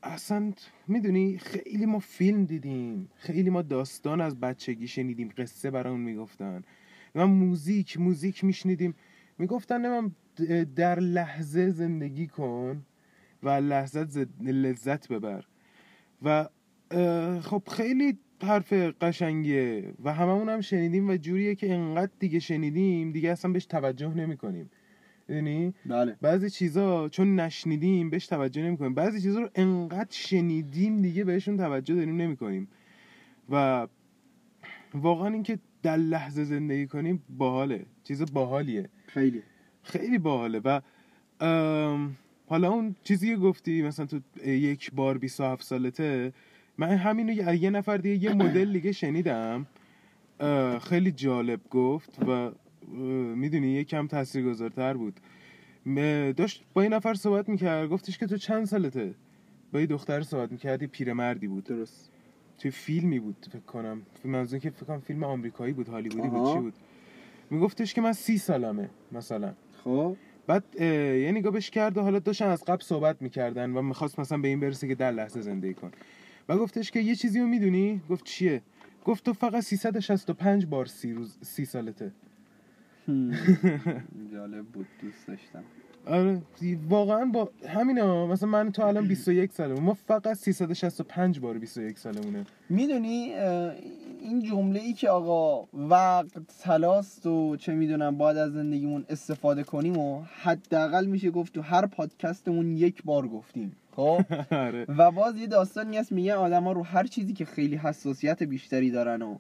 اصلا 0.03 0.53
می‌دونی 0.89 1.39
خیلی 1.39 1.87
ما 1.87 1.99
فیلم 1.99 2.45
دیدیم. 2.45 3.11
خیلی 3.15 3.51
ما 3.51 3.63
داستان 3.63 4.21
از 4.21 4.41
بچگی 4.41 4.89
شنیدیم 4.89 5.29
قصه 5.37 5.71
برامون 5.71 6.01
می‌گفتن. 6.01 6.63
و 7.15 7.27
موزیک 7.27 8.01
موزیک 8.01 8.45
میشنیدیم. 8.45 8.95
می‌گفتن 9.39 10.01
من 10.01 10.13
در 10.77 11.01
لحظه 11.01 11.71
زندگی 11.71 12.27
کن 12.27 12.83
و 13.43 13.49
لحظت 13.49 14.29
لذت 14.43 15.09
ببر. 15.09 15.45
و 16.23 16.49
خب 17.41 17.63
خیلی 17.73 18.19
حرف 18.43 18.73
قشنگیه. 18.73 19.95
و 20.05 20.15
هممون 20.15 20.49
هم 20.49 20.61
شنیدیم 20.61 21.11
و 21.11 21.17
جوریه 21.17 21.55
که 21.55 21.75
انقدر 21.75 22.13
دیگه 22.19 22.39
شنیدیم 22.39 23.13
دیگه 23.13 23.31
اصلا 23.31 23.53
بهش 23.53 23.67
توجه 23.67 24.15
نمی‌کنیم. 24.15 24.71
می‌دونی 25.29 25.75
بله. 25.87 26.17
بعضی 26.21 26.51
چیزا 26.51 27.09
چون 27.09 27.41
نشنیدیم 27.41 28.11
بهش 28.11 28.27
توجه 28.27 28.63
نمی‌کنیم. 28.63 28.95
بعضی 28.95 29.21
چیزا 29.21 29.41
رو 29.41 29.49
انقدر 29.55 30.11
شنیدیم 30.11 31.03
دیگه 31.03 31.25
بهشون 31.25 31.57
توجه 31.57 31.95
داریم 31.95 32.17
نمی‌کنیم. 32.17 32.69
و 33.51 33.87
واقعا 34.95 35.29
اینکه 35.29 35.59
در 35.83 35.97
لحظه 35.97 36.45
زندگی 36.45 36.87
کنیم 36.87 37.23
باحاله. 37.29 37.87
چیز 38.05 38.33
باحالیه. 38.33 38.89
خیلی. 39.07 39.43
خیلی 39.83 40.19
باحاله. 40.19 40.61
و 40.65 40.81
حالا 42.47 42.73
اون 42.73 42.97
چیزی 43.05 43.29
که 43.29 43.37
گفتی 43.37 43.83
مثلا 43.83 44.07
تو 44.07 44.21
یک 44.47 44.93
بار 44.93 45.19
27 45.19 45.63
سالته 45.65 46.33
من 46.79 46.89
همینو 46.89 47.33
یه 47.55 47.71
نفر 47.71 47.97
دیگه 47.97 48.25
یه 48.25 48.35
مدل 48.35 48.73
دیگه 48.73 48.93
شنیدم. 48.93 49.67
خیلی 50.81 51.13
جالب 51.13 51.61
گفت 51.71 52.19
و 52.29 52.51
می‌دونی 53.37 53.67
یکم 53.67 54.07
تاثیرگذارتر 54.07 54.95
بود. 54.95 55.21
داشت 56.37 56.65
با 56.75 56.83
این 56.83 56.93
نفر 56.93 57.15
صحبت 57.15 57.49
می‌کرد. 57.49 57.89
گفتش 57.89 58.19
که 58.19 58.27
تو 58.27 58.37
چند 58.37 58.65
سالته؟ 58.65 59.15
با 59.73 59.81
یه 59.81 59.87
دختر 59.87 60.23
صحبت 60.23 60.53
می‌کردی 60.53 60.87
پیرمردی 60.87 61.49
بود. 61.49 61.65
درست. 61.65 62.11
توی 62.59 62.71
فیلمی 62.71 63.19
بود 63.19 63.47
فکر 63.53 63.59
کنم. 63.59 64.03
منظور 64.25 64.59
که 64.59 64.71
فکر 64.71 64.87
کنم 64.87 65.01
فیلم 65.01 65.25
آمریکایی 65.25 65.73
بود 65.73 65.89
هالیوودی 65.89 66.29
بود. 66.29 66.53
چی 66.53 66.59
بود. 66.59 66.75
میگفتش 67.51 67.95
که 67.95 68.01
من 68.01 68.13
سی 68.13 68.39
سالمه 68.39 68.91
مثلا. 69.13 69.55
خب. 69.85 70.17
بعد 70.47 70.65
یه 70.81 71.33
نگاه 71.35 71.53
بهش 71.53 71.71
کرد 71.71 71.97
و 71.97 72.03
حالا 72.03 72.19
داشتن 72.19 72.47
از 72.47 72.65
قبل 72.65 72.83
صحبت 72.83 73.23
می‌کردن 73.23 73.71
و 73.71 73.83
می‌خواست 73.83 74.21
مثلا 74.21 74.39
به 74.39 74.49
این 74.49 74.61
برسه 74.61 74.89
که 74.89 74.95
در 74.95 75.11
لحظه 75.11 75.41
زندگی 75.41 75.75
کن 75.75 75.91
و 76.49 76.57
گفتش 76.57 76.91
که 76.91 77.01
یه 77.01 77.15
چیزی 77.15 77.41
رو 77.41 77.47
می‌دونی؟ 77.47 78.01
گفت 78.11 78.25
چیه؟ 78.25 78.63
گفت 79.05 79.25
تو 79.25 79.33
فقط 79.33 79.63
365 79.63 80.67
بار 80.67 80.87
سی 80.87 81.13
روز 81.13 81.39
سی 81.43 81.65
سالته. 81.65 82.13
جالب 84.33 84.67
بود 84.67 84.87
دوست 85.03 85.27
داشتم. 85.27 85.65
آره 86.07 86.43
واقعا 86.89 87.25
با 87.25 87.51
همینا 87.69 88.27
مثلا 88.27 88.49
من 88.49 88.73
تو 88.73 88.83
الان 88.83 89.09
21 89.09 89.53
سالم 89.53 89.81
ما 89.81 89.95
فقط 89.95 90.37
365 90.37 91.41
بار 91.41 91.59
21 91.59 91.99
سالمونه. 91.99 92.47
می‌دونی 92.69 93.35
این 94.21 94.43
جمله 94.43 94.81
ای 94.81 94.93
که 94.93 95.09
آقا 95.09 95.69
وقت 95.75 96.27
تلاست 96.63 97.27
و 97.27 97.57
چه 97.57 97.75
می‌دونم 97.75 98.19
باید 98.19 98.37
از 98.37 98.53
زندگیمون 98.53 99.05
استفاده 99.09 99.63
کنیم 99.63 99.99
و 99.99 100.23
حداقل 100.43 101.07
میشه 101.07 101.31
گفت 101.31 101.55
تو 101.55 101.63
هر 101.63 101.87
پادکستمون 101.87 102.77
یک 102.77 103.03
بار 103.03 103.29
گفتیم. 103.29 103.77
خب؟ 103.97 104.21
آره. 104.51 104.87
و 104.89 105.11
باز 105.11 105.37
یه 105.37 105.47
داستانی 105.47 105.97
هست 105.97 106.13
میگه 106.13 106.35
آدما 106.35 106.73
رو 106.73 106.83
هر 106.83 107.05
چیزی 107.05 107.33
که 107.33 107.45
خیلی 107.45 107.77
حساسیت 107.77 108.43
بیشتری 108.43 108.91
دارن 108.91 109.23
و 109.23 109.39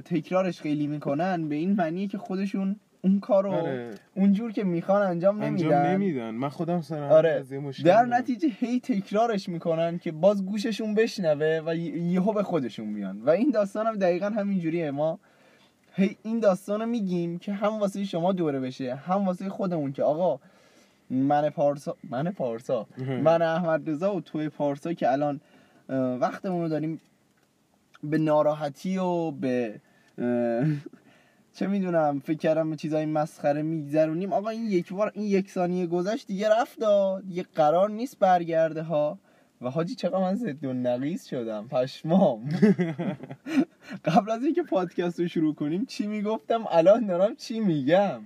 تکرارش 0.00 0.60
خیلی 0.60 0.86
می‌کنن 0.86 1.48
به 1.48 1.54
این 1.54 1.72
معنیه 1.72 2.08
که 2.08 2.18
خودشون 2.18 2.76
اون 3.02 3.20
کار 3.20 3.44
رو 3.44 3.52
آره 3.52 3.90
اونجور 4.14 4.52
که 4.52 4.64
می‌خوان 4.64 5.02
انجام 5.02 5.42
انجام 5.42 5.72
نمیدن. 5.72 5.92
نمیدن. 5.92 6.30
من 6.30 6.48
خودم 6.48 6.80
سرم 6.80 7.12
آره. 7.12 7.30
از 7.30 7.52
یه 7.52 7.58
مشکل 7.58 7.84
در. 7.84 8.04
نتیجه 8.04 8.48
هی 8.48 8.80
تکرارش 8.80 9.48
می‌کنن 9.48 9.98
که 9.98 10.12
باز 10.12 10.46
گوششون 10.46 10.94
بشنوه 10.94 11.60
و 11.66 11.74
یهو 11.74 12.32
به 12.32 12.42
خودشون 12.42 12.86
میان. 12.88 13.20
و 13.22 13.30
این 13.30 13.50
داستان 13.50 13.86
هم 13.86 13.96
دقیقا 13.96 14.30
همین 14.30 14.60
جوریه. 14.60 14.90
ما 14.90 15.18
هی 15.92 16.16
این 16.22 16.40
داستان 16.40 16.80
رو 16.80 16.86
میگیم 16.86 17.38
که 17.38 17.52
هم 17.52 17.78
واسه 17.78 18.04
شما 18.04 18.32
دوره 18.32 18.60
بشه 18.60 18.94
هم 18.94 19.26
واسه 19.26 19.48
خودمون 19.48 19.92
که 19.92 20.02
آقا 20.02 20.40
من 21.10 21.50
پارسا 21.50 21.96
من 22.10 22.30
پارسا 22.30 22.86
من 22.98 23.42
احمد 23.42 23.90
رضا 23.90 24.14
و 24.14 24.20
توی 24.20 24.48
پارسا 24.48 24.92
که 24.92 25.12
الان 25.12 25.40
وقتمون 26.20 26.62
رو 26.62 26.68
داریم 26.68 27.00
به 28.04 28.18
ناراحتی 28.18 28.98
و 28.98 29.30
به 29.30 29.80
چه 31.58 31.66
می‌دونم 31.66 32.20
فکر 32.20 32.38
کردم 32.38 32.76
چیزای 32.76 33.06
مسخره 33.06 33.62
میگذرونیم. 33.62 34.32
آقا 34.32 34.48
این 34.48 34.66
یک 34.66 34.92
بار 34.92 35.12
این 35.14 35.24
یک 35.24 35.50
ثانیه 35.50 35.86
گذشت 35.86 36.26
دیگه 36.26 36.48
رفت. 36.48 36.78
دیگه 37.28 37.44
قرار 37.54 37.90
نیست 37.90 38.18
برگرده 38.18 38.82
ها. 38.82 39.18
و 39.60 39.70
حاجی 39.70 39.94
چقدر 39.94 40.18
من 40.18 40.34
ضد 40.34 40.64
و 40.64 40.72
نقیز 40.72 41.24
شدم. 41.24 41.68
پشمام. 41.68 42.48
قبل 44.04 44.30
از 44.30 44.44
اینکه 44.44 44.62
پادکست 44.62 45.20
رو 45.20 45.28
شروع 45.28 45.54
کنیم 45.54 45.84
چی 45.84 46.06
می‌گفتم؟ 46.06 46.64
الان 46.70 47.06
دارم 47.06 47.36
چی 47.36 47.60
میگم؟ 47.60 48.20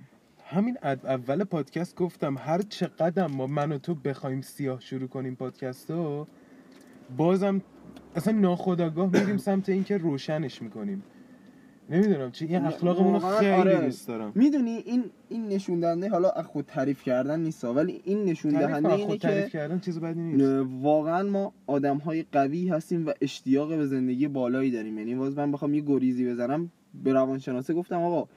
همین 0.45 0.77
اول 0.83 1.43
پادکست 1.43 1.95
گفتم 1.95 2.37
هر 2.37 2.61
چقدر 2.61 3.27
ما 3.27 3.47
من 3.47 3.71
و 3.71 3.77
تو 3.77 3.95
بخوایم 3.95 4.41
سیاه 4.41 4.79
شروع 4.81 5.07
کنیم 5.07 5.35
پادکست 5.35 5.91
رو 5.91 6.27
بازم 7.17 7.61
اصلا 8.15 8.33
ناخداگاه 8.33 9.09
میریم 9.13 9.37
سمت 9.37 9.69
اینکه 9.69 9.97
روشنش 9.97 10.61
می‌کنیم. 10.61 11.03
نمی‌دونم 11.89 12.31
چی 12.31 12.45
این 12.45 12.65
اخلاقمون 12.65 13.13
واقعا 13.13 13.39
خیلی 13.39 13.51
آره. 13.51 13.85
دوست 13.85 14.07
دارم. 14.07 14.31
می‌دونی 14.35 14.83
این 14.85 15.03
این 15.29 15.47
نشون 15.47 15.79
دهنده 15.79 16.09
حالا 16.09 16.29
خود 16.29 16.65
تعریف 16.65 17.03
کردن 17.03 17.39
نیست 17.39 17.65
ولی 17.65 18.01
این 18.03 18.25
نشون 18.25 18.51
دهنده 18.51 18.93
اینه 18.93 19.05
خود 19.05 19.19
که 19.19 19.27
تعریف 19.27 19.49
کردن 19.49 19.79
چیز 19.79 19.99
بدی 19.99 20.21
نیست. 20.21 20.65
واقعا 20.81 21.23
ما 21.23 21.53
آدم 21.67 21.97
های 21.97 22.25
قوی 22.31 22.67
هستیم 22.67 23.07
و 23.07 23.11
اشتیاق 23.21 23.77
به 23.77 23.85
زندگی 23.85 24.27
بالایی 24.27 24.71
داریم. 24.71 24.97
یعنی 24.97 25.15
باز 25.15 25.37
من 25.37 25.51
بخوام 25.51 25.73
یه 25.73 25.81
گریزی 25.81 26.29
بزنم 26.29 26.71
به 27.03 27.13
روانشناسه 27.13 27.73
گفتم 27.73 28.01
آقا 28.01 28.27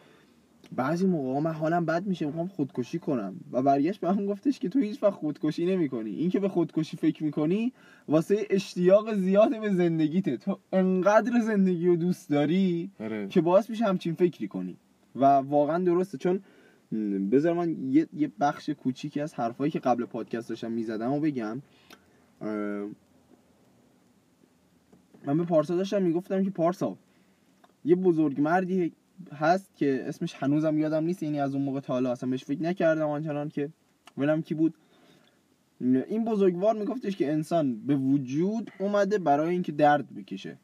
بعضی 0.72 1.07
موقع 1.07 1.40
من 1.40 1.52
حالم 1.52 1.85
بد 1.85 2.07
میشه 2.07 2.26
می‌خوام 2.26 2.48
خودکشی 2.48 2.98
کنم. 2.98 3.40
و 3.52 3.62
برگشت 3.62 4.00
به 4.00 4.12
هم 4.12 4.26
گفتش 4.26 4.59
که 4.59 4.68
تو 4.68 4.79
هیچ 4.79 5.02
وقت 5.02 5.14
خودکشی 5.14 5.66
نمی‌کنی. 5.66 6.11
این 6.11 6.31
که 6.31 6.40
به 6.40 6.48
خودکشی 6.48 6.96
فکر 6.96 7.24
می‌کنی 7.24 7.72
واسه 8.09 8.46
اشتیاق 8.50 9.14
زیاد 9.14 9.61
به 9.61 9.70
زندگیته. 9.70 10.37
تو 10.37 10.59
انقدر 10.72 11.40
زندگی 11.40 11.87
رو 11.87 11.96
دوست 11.96 12.31
داری 12.31 12.90
آره. 13.00 13.29
که 13.29 13.40
باعث 13.40 13.70
میشه 13.70 13.85
همچین 13.85 14.14
فکری 14.14 14.48
کنی. 14.48 14.76
و 15.16 15.24
واقعا 15.24 15.85
درسته. 15.85 16.18
چون 16.18 16.40
بذار 17.33 17.52
من 17.52 17.92
یه, 17.92 18.09
یه 18.12 18.31
بخش 18.40 18.70
کوچیکی 18.70 19.20
از 19.20 19.35
حرفایی 19.35 19.70
که 19.70 19.79
قبل 19.79 20.05
پادکست 20.05 20.48
داشتم 20.48 20.72
می‌زدم 20.72 21.12
و 21.12 21.20
بگم. 21.20 21.62
من 25.26 25.37
به 25.37 25.44
پارسا 25.44 25.76
داشتم 25.76 26.02
می‌گفتم 26.02 26.44
که 26.44 26.50
پارسا 26.50 26.96
یه 27.85 27.94
بزرگ 27.94 28.40
مردی 28.40 28.92
هست 29.33 29.76
که 29.76 30.05
اسمش 30.09 30.35
هنوزم 30.35 30.79
یادم 30.79 31.05
نیست 31.05 31.22
یعنی 31.22 31.40
از 31.40 31.55
اون 31.55 31.64
موقع 31.64 31.81
تا 31.81 31.92
حالا 31.92 32.12
اصلا 32.12 32.31
بهش 32.31 32.44
فکر 32.44 32.62
نکردم 32.62 33.09
آنچنان 33.09 33.48
که 33.48 33.70
ولم 34.18 34.42
کی 34.42 34.55
بود. 34.55 34.74
این 35.81 36.24
بزرگوار 36.24 36.74
میگفتش 36.74 37.16
که 37.16 37.33
انسان 37.33 37.87
به 37.87 37.96
وجود 37.96 38.70
اومده 38.79 39.18
برای 39.18 39.48
اینکه 39.48 39.72
درد 39.72 40.14
بکشه. 40.14 40.57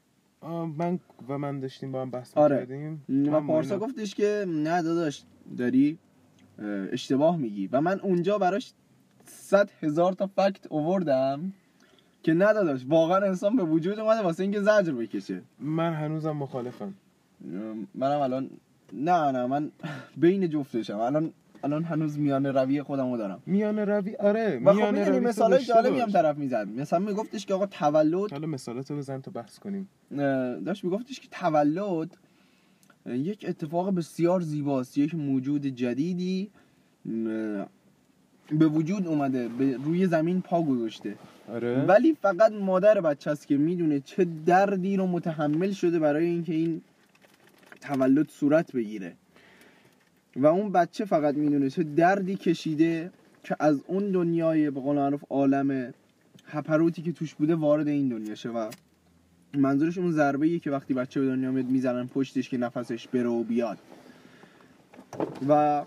من 0.79 0.99
و 1.29 1.38
من 1.38 1.61
داشتیم 1.61 1.93
با 1.93 2.03
هم 2.03 2.11
بحث 2.11 2.37
آره. 2.37 2.61
می‌کردیم. 2.61 3.33
و 3.33 3.41
پارسا 3.41 3.79
گفتش 3.79 4.15
که 4.15 4.45
نه 4.49 4.83
داداش 4.83 5.23
داری 5.59 5.99
اه، 6.59 6.67
اشتباه 6.93 7.37
میگی. 7.37 7.69
و 7.73 7.81
من 7.81 8.01
اونجا 8.01 8.38
براش 8.38 8.73
صد 9.25 9.71
هزار 9.81 10.12
تا 10.12 10.27
فکت 10.27 10.67
اووردم 10.71 11.53
که 12.23 12.33
نه 12.33 12.53
داداش 12.53 12.85
واقعا 12.88 13.27
انسان 13.27 13.57
به 13.57 13.65
وجود 13.65 13.99
اومده 13.99 14.23
واسه 14.23 14.43
اینکه 14.43 14.61
زجر 14.61 14.93
بکشه. 14.93 15.43
من 15.59 15.95
هنوزم 15.95 16.31
مخالفم. 16.31 16.95
منم 17.95 18.21
الان 18.21 18.51
نه 18.93 19.31
نه 19.31 19.47
من 19.47 19.71
بین 20.17 20.49
جفتشم 20.49 20.99
الان 20.99 21.33
الان 21.65 21.85
هنوز 21.85 22.19
میان 22.19 22.47
روی 22.47 22.83
خودمو 22.83 23.17
دارم. 23.17 23.43
میان 23.47 23.79
روی 23.79 24.17
آره 24.17 24.61
و 24.65 24.73
خب 24.73 24.95
می‌دونی 24.95 25.21
مثال 25.21 25.59
جالبی 25.59 26.01
هم. 26.01 26.11
طرف 26.11 26.37
می‌زد. 26.37 26.69
مثلا 26.69 26.99
میگفتش 26.99 27.47
که 27.47 27.55
آقا 27.55 27.67
تولد 27.67 28.31
حالا 28.31 28.47
مثالاتو 28.47 28.97
بزن 28.97 29.21
تا 29.21 29.31
بحث 29.31 29.59
کنیم. 29.59 29.89
داشت 30.65 30.85
میگفتش 30.85 31.21
که 31.21 31.29
تولد 31.31 32.17
یک 33.07 33.45
اتفاق 33.49 33.95
بسیار 33.95 34.41
زیباست. 34.41 34.99
یک 34.99 35.15
موجود 35.15 35.67
جدیدی 35.67 36.51
به 38.51 38.67
وجود 38.67 39.07
اومده 39.07 39.49
به 39.49 39.77
روی 39.85 40.07
زمین 40.07 40.41
پا 40.41 40.63
گذاشته. 40.63 41.15
آره. 41.49 41.85
ولی 41.85 42.17
فقط 42.23 42.53
مادر 42.53 43.01
بچه 43.01 43.31
است 43.31 43.47
که 43.47 43.57
می‌دونه 43.57 44.01
چه 44.01 44.27
دردی 44.47 44.97
رو 44.97 45.07
متحمل 45.07 45.71
شده 45.71 45.99
برای 45.99 46.27
اینکه 46.27 46.55
این 46.55 46.83
تولد 47.83 48.29
صورت 48.29 48.73
بگیره. 48.73 49.12
و 50.37 50.47
اون 50.47 50.73
بچه 50.73 51.05
فقط 51.05 51.35
می‌دونه 51.35 51.71
چه 51.71 51.83
دردی 51.83 52.37
کشیده 52.37 53.11
که 53.45 53.57
از 53.61 53.81
اون 53.87 54.11
دنیای 54.11 54.71
به 54.71 54.81
قول 54.81 54.97
معروف 54.97 55.25
عالم 55.31 55.95
هپروتی 56.47 57.03
که 57.03 57.12
توش 57.12 57.35
بوده 57.35 57.55
وارد 57.55 57.88
این 57.88 58.09
دنیا 58.09 58.35
شه 58.35 58.49
و 58.49 58.71
منظورش 59.55 59.99
اون 59.99 60.12
ضربه 60.12 60.59
که 60.59 60.71
وقتی 60.71 60.95
بچه 60.95 61.21
به 61.21 61.27
دنیا 61.27 61.51
میاد 61.51 61.66
می‌زنن 61.66 62.07
پشتش 62.07 62.49
که 62.49 62.59
نفسش 62.59 63.09
بره 63.09 63.29
و 63.29 63.42
بیاد. 63.42 63.79
و 65.49 65.83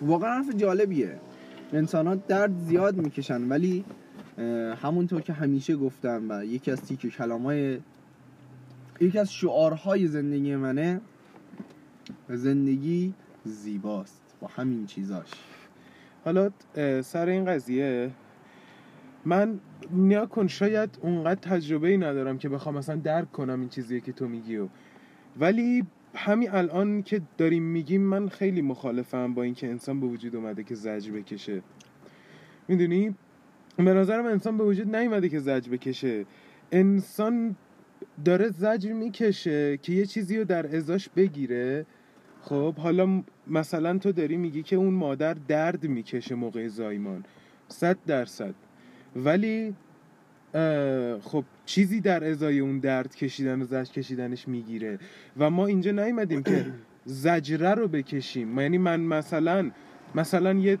واقعا 0.00 0.34
حرف 0.34 0.56
جالبیه. 0.56 1.20
انسان 1.72 2.06
ها 2.06 2.14
درد 2.14 2.58
زیاد 2.58 2.96
می‌کشن 2.96 3.48
ولی 3.48 3.84
همونطور 4.82 5.20
که 5.20 5.32
همیشه 5.32 5.76
گفتم 5.76 6.22
و 6.28 6.44
یکی 6.44 6.70
از 6.70 6.82
تیک 6.82 7.16
کلام 7.16 7.42
های 7.42 7.78
یکی 9.00 9.18
از 9.18 9.32
شعارهای 9.32 10.06
زندگی 10.06 10.56
منه 10.56 11.00
زندگی 12.28 13.14
زیباست 13.44 14.22
با 14.40 14.46
همین 14.46 14.86
چیزاش. 14.86 15.30
حالا 16.24 16.50
سر 17.02 17.28
این 17.28 17.44
قضیه 17.44 18.10
من 19.24 19.60
نیا 19.90 20.26
کن 20.26 20.46
شاید 20.46 20.98
اونقدر 21.02 21.40
تجربه 21.40 21.88
ای 21.88 21.96
ندارم 21.96 22.38
که 22.38 22.48
بخوام 22.48 22.74
مثلا 22.74 22.96
درک 22.96 23.32
کنم 23.32 23.60
این 23.60 23.68
چیزیه 23.68 24.00
که 24.00 24.12
تو 24.12 24.28
میگی 24.28 24.56
و. 24.56 24.68
ولی 25.40 25.84
همین 26.14 26.50
الان 26.50 27.02
که 27.02 27.22
داریم 27.38 27.62
میگیم 27.62 28.02
من 28.02 28.28
خیلی 28.28 28.62
مخالفم 28.62 29.34
با 29.34 29.42
اینکه 29.42 29.68
انسان 29.68 30.00
به 30.00 30.06
وجود 30.06 30.36
اومده 30.36 30.62
که 30.62 30.74
زجر 30.74 31.12
بکشه. 31.12 31.62
می‌دونی؟ 32.68 33.14
به 33.76 33.94
نظرم 33.94 34.26
انسان 34.26 34.56
به 34.56 34.64
وجود 34.64 34.96
نیومده 34.96 35.28
که 35.28 35.38
زجر 35.38 35.72
بکشه. 35.72 36.24
انسان 36.72 37.56
داره 38.24 38.48
زجر 38.48 38.92
می‌کشه 38.92 39.76
که 39.76 39.92
یه 39.92 40.06
چیزی 40.06 40.38
رو 40.38 40.44
در 40.44 40.76
ازاش 40.76 41.08
بگیره. 41.08 41.86
خب 42.42 42.74
حالا 42.74 43.22
مثلا 43.46 43.98
تو 43.98 44.12
داری 44.12 44.36
میگی 44.36 44.62
که 44.62 44.76
اون 44.76 44.94
مادر 44.94 45.34
درد 45.34 45.84
می‌کشه 45.84 46.34
موقع 46.34 46.68
زایمان. 46.68 47.24
صد 47.68 47.96
درصد. 48.06 48.54
ولی 49.16 49.74
خب 51.20 51.44
چیزی 51.66 52.00
در 52.00 52.30
ازای 52.30 52.58
اون 52.58 52.78
درد 52.78 53.14
کشیدن 53.16 53.62
و 53.62 53.64
زجر 53.64 53.92
کشیدنش 53.92 54.48
می‌گیره. 54.48 54.98
و 55.38 55.50
ما 55.50 55.66
اینجا 55.66 55.90
نیومدیم 55.90 56.42
که 56.42 56.66
زجره 57.04 57.74
رو 57.74 57.88
بکشیم. 57.88 58.58
یعنی 58.58 58.78
من 58.78 59.00
مثلا 59.00 59.70
مثلا 60.14 60.52
یه 60.54 60.78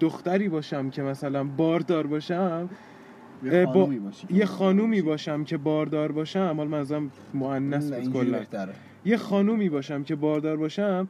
دختری 0.00 0.48
باشم 0.48 0.90
که 0.90 1.02
مثلا 1.02 1.44
باردار 1.44 2.06
باشم 2.06 2.68
یه 3.42 3.66
با- 3.66 3.72
خانومی 3.72 3.98
باشی. 3.98 4.26
یه 4.30 4.44
خانومی 4.44 5.02
باشم 5.02 5.44
که 5.44 5.56
باردار 5.56 6.12
باشم 6.12 6.54
حالا 6.56 6.64
منظورم 6.64 7.10
مؤنث 7.34 7.92
نه، 7.92 8.00
بود 8.00 8.12
کلا. 8.12 8.40
یه 9.04 9.16
خانومی 9.16 9.68
باشم 9.68 10.02
که 10.04 10.14
باردار 10.14 10.56
باشم 10.56 11.08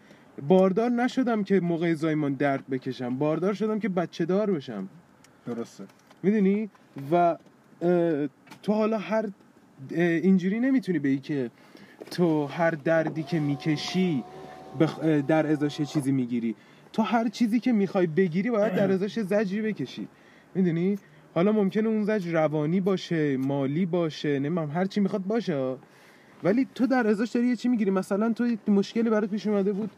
باردار 0.48 0.90
نشدم 0.90 1.42
که 1.44 1.60
موقع 1.60 1.94
زایمان 1.94 2.34
درد 2.34 2.68
بکشم 2.70 3.18
باردار 3.18 3.54
شدم 3.54 3.78
که 3.78 3.88
بچه 3.88 4.24
دار 4.24 4.50
بشم. 4.50 4.88
درسته. 5.46 5.84
می‌دونی؟ 6.22 6.70
و 7.12 7.36
تو 8.62 8.72
حالا 8.72 8.98
هر 8.98 9.24
اینجوری 9.90 10.60
نمی‌تونی 10.60 10.98
بگی 10.98 11.18
که 11.18 11.50
تو 12.10 12.46
هر 12.46 12.70
دردی 12.70 13.22
که 13.22 13.40
می‌کشی 13.40 14.24
بخ... 14.80 15.00
در 15.04 15.46
ازاش 15.46 15.80
چیزی 15.80 16.12
می‌گیری. 16.12 16.54
تو 16.92 17.02
هر 17.02 17.28
چیزی 17.28 17.60
که 17.60 17.72
می‌خوای 17.72 18.06
بگیری 18.06 18.50
باید 18.50 18.74
در 18.74 18.90
ازاش 18.92 19.20
زجری 19.20 19.62
بکشی. 19.62 20.08
می‌دونی؟ 20.54 20.98
حالا 21.38 21.52
ممکنه 21.52 21.88
اون 21.88 22.04
زجر 22.04 22.32
روانی 22.32 22.80
باشه 22.80 23.36
مالی 23.36 23.86
باشه 23.86 24.38
نمی‌دونم 24.38 24.70
هر 24.70 24.84
چی 24.84 25.00
می‌خواد 25.00 25.22
باشه. 25.24 25.74
ولی 26.44 26.66
تو 26.74 26.86
در 26.86 27.06
ازاش 27.06 27.30
داری 27.30 27.46
یه 27.46 27.56
چی 27.56 27.68
می‌گیری؟ 27.68 27.90
مثلا 27.90 28.32
تو 28.32 28.46
یه 28.46 28.58
مشکلی 28.68 29.10
برات 29.10 29.30
پیش 29.30 29.46
اومده 29.46 29.72
بود 29.72 29.90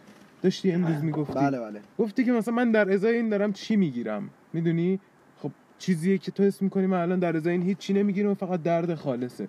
داشتی 0.43 0.73
امروز 0.73 1.05
می‌گفتی. 1.05 1.35
بله 1.35 1.61
بله. 1.61 1.81
گفتی 1.99 2.25
که 2.25 2.33
مثلا 2.33 2.55
من 2.55 2.71
در 2.73 2.93
ازای 2.93 3.17
این 3.17 3.29
دارم 3.29 3.53
چی 3.53 3.77
می‌گیرم؟ 3.77 4.31
می‌دونی؟ 4.53 5.01
خب 5.43 5.51
چیزیه 5.79 6.19
که 6.19 6.31
تو 6.31 6.43
اسم 6.43 6.65
می‌کنی 6.65 6.87
من 6.87 7.01
الان 7.01 7.19
در 7.19 7.37
ازای 7.37 7.53
این 7.53 7.63
هیچ 7.63 7.79
چی 7.79 7.93
نمی‌گیرم 7.93 8.35
فقط 8.35 8.63
درد 8.63 8.95
خالصه. 8.95 9.49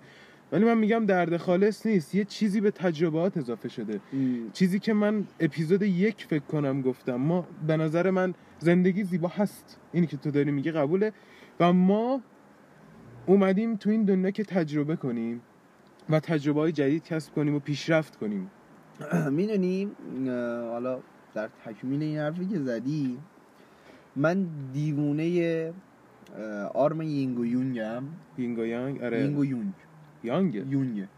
ولی 0.52 0.64
من 0.64 0.78
میگم 0.78 1.06
درد 1.06 1.36
خالص 1.36 1.86
نیست 1.86 2.14
یه 2.14 2.24
چیزی 2.24 2.60
به 2.60 2.70
تجربات 2.70 3.36
اضافه 3.36 3.68
شده. 3.68 3.94
م، 3.94 3.98
چیزی 4.52 4.78
که 4.78 4.92
من 4.92 5.24
اپیزود 5.40 5.82
یک 5.82 6.26
فکر 6.28 6.44
کنم 6.44 6.82
گفتم. 6.82 7.16
ما 7.16 7.46
به 7.66 7.76
نظر 7.76 8.10
من 8.10 8.34
زندگی 8.58 9.04
زیبا 9.04 9.28
هست. 9.28 9.78
اینی 9.92 10.06
که 10.06 10.16
تو 10.16 10.30
داری 10.30 10.50
میگی 10.50 10.70
قبوله. 10.70 11.12
و 11.60 11.72
ما 11.72 12.20
اومدیم 13.26 13.76
تو 13.76 13.90
این 13.90 14.04
دنیا 14.04 14.30
که 14.30 14.44
تجربه 14.44 14.96
کنیم 14.96 15.40
و 16.10 16.20
تجربه 16.20 16.60
های 16.60 16.72
جدید 16.72 17.04
کسب 17.04 17.34
کنیم 17.34 17.54
و 17.54 17.58
پیشرفت 17.58 18.16
کنیم. 18.16 18.50
می‌دونی 19.30 19.90
اه، 20.28 20.68
حالا 20.68 21.00
در 21.34 21.48
تکمیل 21.64 22.02
این 22.02 22.18
حرفی 22.18 22.46
که 22.46 22.58
زدی 22.58 23.18
من 24.16 24.46
دیوونه 24.72 25.72
آرم 26.74 27.02
یینگ 27.02 27.38
و 27.38 27.46
یونگم. 27.46 28.02
یینگ 28.38 28.58
و 28.58 28.64
یانگ؟ 28.64 29.02
آره. 29.02 29.20
یینگ 29.20 29.38
و 29.38 29.44
یونگ. 29.44 29.72
یانگ؟ 30.24 30.54
یونگ. 30.54 31.08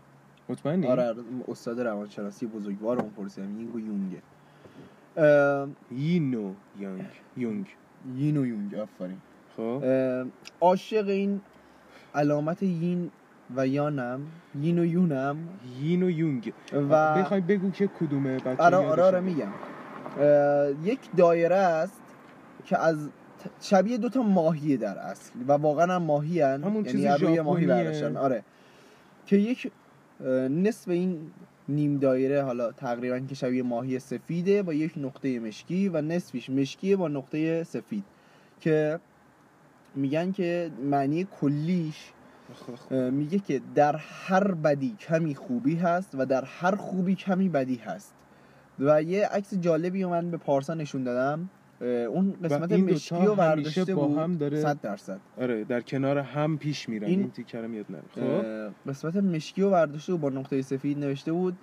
مطمئنی؟ 0.48 0.86
آره 0.86 1.02
آره، 1.08 1.22
استاد 1.48 1.80
روانشناسی 1.80 2.46
بزرگوارم 2.46 3.10
پرسیدم 3.10 3.58
یینگ 3.58 3.74
و 3.74 3.80
یونگه 3.80 4.22
اه، 5.16 5.68
یینو 5.92 6.52
یانگ. 6.80 7.04
یونگ. 7.36 7.66
یین 8.16 8.36
و 8.36 8.46
یونگ 8.46 8.74
آفرین. 8.74 9.18
عاشق 10.60 11.08
این 11.08 11.40
علامت 12.14 12.62
یین 12.62 13.10
و 13.56 13.66
یانم 13.66 14.20
یین 14.60 14.78
و 14.78 14.84
یونم 14.84 15.36
یین 15.80 16.02
و 16.02 16.10
یونگ 16.10 16.52
و 16.72 17.14
بخوای 17.18 17.40
بگو 17.40 17.70
که 17.70 17.86
کدومه 17.86 18.36
بچه 18.38 18.62
آره 18.62 18.76
آره 18.76 19.02
آره. 19.02 19.20
میگم 19.20 19.52
یک 20.84 20.98
دایره 21.16 21.56
است 21.56 22.02
که 22.64 22.78
از 22.78 23.08
شبیه 23.60 23.98
دوتا 23.98 24.22
ماهیه 24.22 24.76
در 24.76 24.98
اصل 24.98 25.32
و 25.48 25.52
واقعا 25.52 25.94
هم 25.94 26.02
ماهی 26.02 26.40
هن. 26.40 26.64
همون 26.64 26.84
یعنی 26.84 27.08
روی 27.08 27.40
ماهی. 27.40 27.66
برداشتن 27.66 28.16
آره 28.16 28.42
که 29.26 29.36
یک 29.36 29.70
نصف 30.50 30.88
این 30.88 31.30
نیم 31.68 31.98
دایره 31.98 32.42
حالا 32.42 32.72
تقریبا 32.72 33.18
که 33.18 33.34
شبیه 33.34 33.62
ماهی 33.62 33.98
سفیده 33.98 34.62
با 34.62 34.74
یک 34.74 34.92
نقطه 34.96 35.38
مشکی 35.38 35.88
و 35.88 36.00
نصفش 36.00 36.50
مشکیه 36.50 36.96
با 36.96 37.08
نقطه 37.08 37.64
سفید 37.64 38.04
که 38.60 39.00
میگن 39.96 40.32
که 40.32 40.70
معنی 40.84 41.24
کلیش 41.40 42.12
خب، 42.54 42.74
خب. 42.74 42.94
میگه 42.94 43.38
که 43.38 43.60
در 43.74 43.96
هر 43.96 44.52
بدی 44.52 44.96
کمی 45.00 45.34
خوبی 45.34 45.76
هست 45.76 46.14
و 46.18 46.26
در 46.26 46.44
هر 46.44 46.76
خوبی 46.76 47.14
کمی 47.14 47.48
بدی 47.48 47.76
هست. 47.76 48.14
و 48.78 49.02
یه 49.02 49.26
عکس 49.26 49.54
جالبی 49.54 50.02
رو 50.02 50.10
من 50.10 50.30
به 50.30 50.36
پارسا 50.36 50.74
نشون 50.74 51.04
دادم. 51.04 51.48
اون 51.80 52.32
قسمت 52.44 52.72
این 52.72 52.80
دوتا 52.80 52.94
مشکی 52.94 53.14
رو 53.14 53.20
همیشه 53.20 53.36
برداشته 53.36 53.94
با 53.94 54.06
بود. 54.08 54.18
هم 54.18 54.36
داره- 54.36 54.60
صد 54.62 54.80
درصد. 54.80 55.20
آره 55.40 55.64
در 55.64 55.80
کنار 55.80 56.18
هم 56.18 56.58
پیش 56.58 56.88
میرن. 56.88 57.08
این, 57.08 57.18
این- 57.20 57.30
تیکرم 57.30 57.74
یاد 57.74 57.86
نره 57.90 58.02
خب. 58.14 58.90
قسمت 58.90 59.16
مشکی 59.16 59.62
رو 59.62 59.70
برداشته 59.70 60.12
بود 60.12 60.20
با 60.20 60.28
نقطه 60.30 60.62
سفید 60.62 60.98
نوشته 60.98 61.32
بود. 61.32 61.56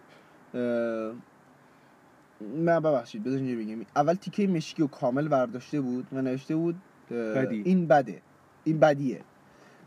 نه 2.55 2.79
ببخشید 2.79 3.23
بذار 3.23 3.37
اینجوری 3.37 3.63
بگیم 3.63 3.85
اول 3.95 4.13
تیکه 4.13 4.47
مشکی 4.47 4.81
رو 4.81 4.87
کامل 4.87 5.27
برداشته 5.27 5.81
بود 5.81 6.07
و 6.13 6.21
نوشته 6.21 6.55
بود 6.55 6.75
بدی. 7.11 7.61
این 7.65 7.87
بده. 7.87 8.21
این 8.63 8.79
بدیه. 8.79 9.21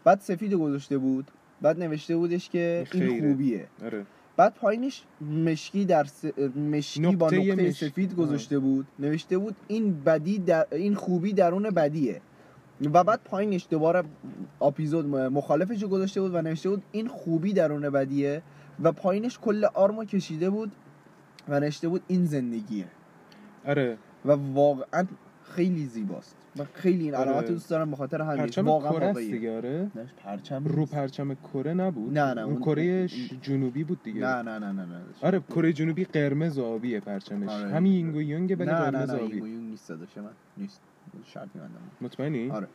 بعد 0.05 0.21
سفید 0.21 0.55
گذاشته 0.55 0.99
بود. 0.99 1.31
بعد 1.63 1.83
نوشته 1.83 2.17
بودش 2.17 2.49
که 2.49 2.87
این. 2.93 3.21
خوبیه. 3.21 3.67
آره. 3.85 4.07
بعد 4.37 4.55
پایینش 4.55 5.03
مشکی 5.45 5.85
در 5.85 6.05
س... 6.05 6.25
مشکی 6.73 7.17
با 7.17 7.27
نقطه 7.27 7.53
نقطه 7.53 7.69
مش- 7.69 7.75
سفید 7.79 8.15
گذاشته 8.15 8.59
بود. 8.59 8.87
نوشته 8.99 9.39
بود 9.39 9.57
این 9.69 10.01
بدی 10.01 10.39
در... 10.39 10.67
این 10.73 10.95
خوبی 10.95 11.33
درون 11.33 11.71
بدیه. 11.71 12.21
و 12.93 13.05
بعد 13.05 13.21
پایینش 13.25 13.67
دوباره 13.71 14.03
اپیزود 14.63 15.07
مخالفش 15.07 15.83
رو 15.83 15.89
گذاشته 15.89 16.21
بود 16.21 16.35
و 16.35 16.43
نوشته 16.43 16.69
بود 16.71 16.83
این 16.93 17.09
خوبی 17.09 17.53
درون 17.53 17.91
بدیه. 17.91 18.43
و 18.83 18.93
پایینش 18.93 19.39
کل 19.39 19.65
آرمو 19.65 20.05
کشیده 20.05 20.51
بود 20.51 20.73
و 21.49 21.61
نوشته 21.61 21.89
بود 21.89 22.03
این 22.09 22.25
زندگیه. 22.27 22.85
آره. 23.67 23.99
و 24.25 24.31
واقعا 24.33 25.07
خیلی 25.45 25.87
زیباست. 25.87 26.37
من 26.57 26.67
خیلی 26.75 27.05
این 27.05 27.15
آره. 27.15 27.29
علامت 27.31 27.47
رو 27.49 27.55
دوست 27.55 27.71
دارم 27.71 27.91
به 27.91 27.97
خاطر 27.97 28.23
همین. 28.23 28.37
پرچم 28.37 28.67
واقعا 28.67 28.91
کره 28.93 29.05
است 29.05 29.07
واقعیه 29.17 29.33
دیگه 29.33 29.57
آره. 29.57 29.91
نه، 29.95 30.07
پرچم 30.25 30.65
رو. 30.65 30.87
پرچم 30.87 31.35
کره 31.35 31.75
نبود. 31.75 32.19
نه، 32.19 32.35
نه، 32.35 32.41
اون- 32.41 32.61
کره 32.61 33.09
جنوبی 33.43 33.85
بود 33.85 34.03
دیگه. 34.03 34.21
نه 34.21 34.43
نه 34.43 34.59
نه 34.59 34.73
نه 34.73 34.85
نه. 34.85 35.01
آره 35.23 35.41
کره 35.41 35.73
جنوبی 35.73 36.05
قرمز 36.05 36.59
و 36.59 36.65
آبیه 36.65 37.01
پرچمش. 37.01 37.49
آره. 37.49 37.69
همین 37.71 37.93
یینگ 37.93 38.15
و 38.17 38.23
یونگ 38.23 38.57
ولی 38.59 38.71
نه 38.71 38.73
نه 38.79 38.91
قرمز 38.91 39.11
نه 39.11 39.17
و 39.17 39.19
این 39.19 39.27
آبی 39.31 39.41
گویون 39.41 39.63
نیست 39.71 39.89
داداش 39.89 40.17
من 40.19 40.31
نیست. 40.57 40.81
شرط 41.25 41.49
میبندم. 41.55 41.75
مطمئنی؟ 42.01 42.51
آره. 42.51 42.67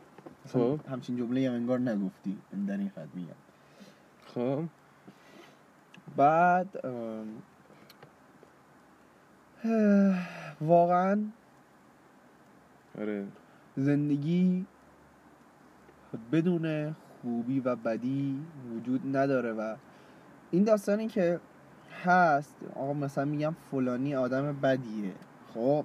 خب. 0.52 0.80
همچین 0.90 1.16
جمله 1.16 1.48
هم 1.48 1.54
انگار 1.54 1.78
نگفتی. 1.78 2.36
در 2.66 2.76
این 2.76 2.88
خط 2.96 3.08
میگم. 3.14 3.34
خب. 4.34 4.62
بعد 6.16 6.68
واقعا 10.60 11.22
آره. 13.00 13.24
زندگی 13.80 14.66
بدون 16.32 16.96
خوبی 17.22 17.60
و 17.60 17.76
بدی 17.76 18.40
وجود 18.74 19.16
نداره 19.16 19.52
و 19.52 19.76
این 20.50 20.64
داستانی 20.64 21.08
که 21.08 21.40
هست 22.04 22.56
آقا 22.76 22.92
مثلا 22.92 23.24
میگم 23.24 23.56
فلانی 23.70 24.14
آدم 24.14 24.60
بدیه. 24.60 25.12
خب 25.54 25.84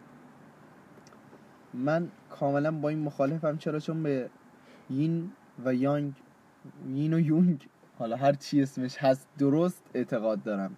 من 1.73 2.08
کاملا 2.29 2.71
با 2.71 2.89
این 2.89 2.99
مخالفم 2.99 3.58
چرا؟ 3.58 3.79
چون 3.79 4.03
به 4.03 4.29
این 4.89 5.31
و 5.65 5.73
یانگ 5.73 6.13
یین 6.88 7.13
و 7.13 7.19
یونگ 7.19 7.67
حالا 7.99 8.15
هر 8.15 8.34
چی 8.34 8.62
اسمش 8.62 8.97
هست 8.97 9.27
درست 9.38 9.84
اعتقاد 9.93 10.43
دارم. 10.43 10.75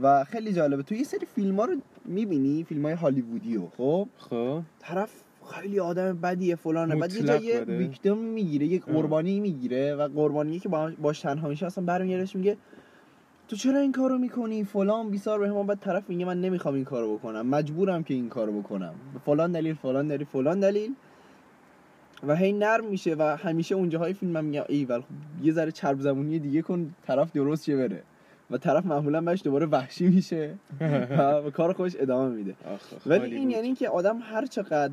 و 0.00 0.24
خیلی 0.24 0.52
جالبه 0.52 0.82
تو 0.82 0.94
یه 0.94 1.04
سری 1.04 1.26
فیلم 1.26 1.60
ها 1.60 1.64
رو 1.64 1.76
می‌بینی؟ 2.04 2.64
فیلم 2.64 2.82
های 2.82 2.94
هالیوودی 2.94 3.58
خب؟ 3.76 4.08
خب. 4.16 4.62
طرف 4.78 5.23
خیلی 5.50 5.80
آدم 5.80 6.12
بدیه 6.20 6.54
فلانه. 6.56 6.96
بعد 6.96 7.12
یه 7.14 7.22
جای. 7.22 7.60
ویکتیم 7.64 8.18
می‌گیره 8.18 8.66
یک. 8.66 8.84
قربانی 8.84 9.40
می‌گیره 9.40 9.94
و 9.94 10.08
قربانی 10.08 10.58
که 10.58 10.68
با- 10.68 10.92
باش 10.98 11.20
تنها 11.20 11.48
میشه 11.48 11.66
اصلا 11.66 11.84
برمیگردش 11.84 12.36
میگه 12.36 12.56
تو 13.48 13.56
چرا 13.56 13.78
این 13.78 13.92
کارو 13.92 14.18
می‌کنی؟ 14.18 14.64
فلان 14.64 15.10
بیسار 15.10 15.38
به 15.38 15.62
بعد 15.62 15.80
طرف 15.80 16.08
میگه 16.08 16.24
من 16.24 16.40
نمی‌خوام 16.40 16.74
این 16.74 16.84
کارو 16.84 17.14
بکنم 17.18 17.46
مجبورم 17.46 18.02
که 18.04 18.14
این 18.14 18.28
کارو 18.28 18.60
بکنم. 18.60 18.94
فلان 19.24 19.52
دلیل 19.52 19.74
فلان 19.74 20.08
دلیل 20.08 20.24
فلان 20.24 20.60
دلیل. 20.60 20.90
و 22.26 22.36
هی 22.36 22.52
نرم 22.52 22.84
میشه 22.84 23.14
و 23.18 23.22
همیشه 23.36 23.74
اونجاهای 23.74 24.12
فیلم 24.12 24.36
هم 24.36 24.44
میگم 24.44 24.64
ایول 24.68 25.00
خب 25.00 25.06
یه 25.42 25.52
ذره 25.52 25.72
چرب 25.72 26.00
زبونی 26.00 26.38
دیگه 26.38 26.62
کن 26.62 26.94
طرف 27.06 27.32
درست 27.32 27.64
شه 27.64 27.76
بره. 27.76 28.02
و 28.50 28.58
طرف 28.58 28.86
معمولا 28.86 29.20
بهش 29.20 29.42
دوباره 29.44 29.66
وحشی 29.66 30.06
میشه 30.08 30.54
و 31.18 31.50
کار 31.50 31.72
خودش 31.72 31.96
ادامه 31.98 32.36
میده. 32.36 32.54
ولی 33.06 33.34
این 33.36 33.44
بود. 33.44 33.52
یعنی 33.52 33.74
که 33.74 33.88
آدم 33.88 34.18
هر 34.22 34.46
چقدر 34.46 34.92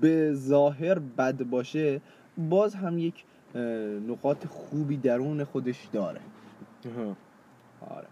به 0.00 0.32
ظاهر 0.34 0.98
بد 0.98 1.42
باشه 1.42 2.00
باز 2.38 2.74
هم 2.74 2.98
یک 2.98 3.24
نقاط 4.08 4.46
خوبی 4.46 4.96
درون 4.96 5.44
خودش 5.44 5.88
داره. 5.92 6.20
آها. 6.86 7.16
آره. 7.80 8.08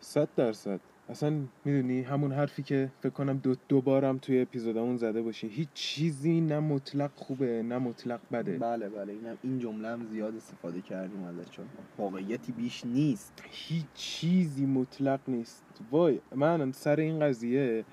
صد 0.00 0.28
درصد. 0.36 0.80
اصلا 1.08 1.40
می‌دونی 1.64 2.02
همون 2.02 2.32
حرفی 2.32 2.62
که 2.62 2.90
فکر 3.00 3.10
کنم 3.12 3.38
دو 3.38 3.54
دوبارم 3.68 4.18
توی 4.18 4.40
اپیزودمون 4.40 4.96
زده 4.96 5.22
باشی. 5.22 5.48
هیچ 5.48 5.68
چیزی 5.74 6.40
نه 6.40 6.60
مطلق 6.60 7.10
خوبه 7.16 7.62
نه 7.62 7.78
مطلق 7.78 8.20
بده. 8.32 8.58
بله 8.58 8.88
بله. 8.88 9.12
اینم 9.12 9.38
این 9.42 9.58
جمله 9.58 9.88
هم 9.88 10.06
زیاد 10.06 10.36
استفاده 10.36 10.80
کردیم 10.80 11.24
ازش 11.24 11.50
چون 11.50 11.64
واقعیتی 11.98 12.52
بیش 12.52 12.86
نیست. 12.86 13.42
هیچ 13.50 13.86
چیزی 13.94 14.66
مطلق 14.66 15.20
نیست. 15.28 15.64
وای 15.90 16.20
من 16.34 16.72
سر 16.72 16.96
این 16.96 17.20
قضیه 17.20 17.84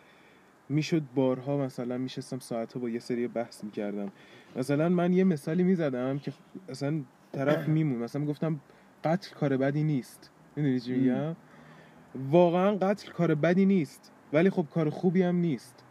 می‌شد 0.69 1.01
بارها 1.15 1.57
مثلا 1.57 1.97
میشستم 1.97 2.39
ساعتها 2.39 2.79
با 2.79 2.89
یه 2.89 2.99
سری 2.99 3.27
بحث 3.27 3.63
می‌کردم. 3.63 4.11
مثلا 4.55 4.89
من 4.89 5.13
یه 5.13 5.23
مثالی 5.23 5.63
می‌زدم 5.63 6.19
که 6.19 6.33
اصلا 6.69 7.01
طرف 7.31 7.67
میمون 7.77 7.99
مثلا 7.99 8.25
گفتم 8.25 8.59
قتل 9.03 9.35
کار 9.35 9.57
بدی 9.57 9.83
نیست. 9.83 10.29
می‌دونی 10.55 10.79
چی 10.79 10.93
میگم؟ 10.93 11.35
واقعا 12.31 12.75
قتل 12.75 13.11
کار 13.11 13.35
بدی 13.35 13.65
نیست 13.65 14.11
ولی 14.33 14.49
خب 14.49 14.65
کار 14.73 14.89
خوبی 14.89 15.21
هم 15.21 15.35
نیست. 15.35 15.83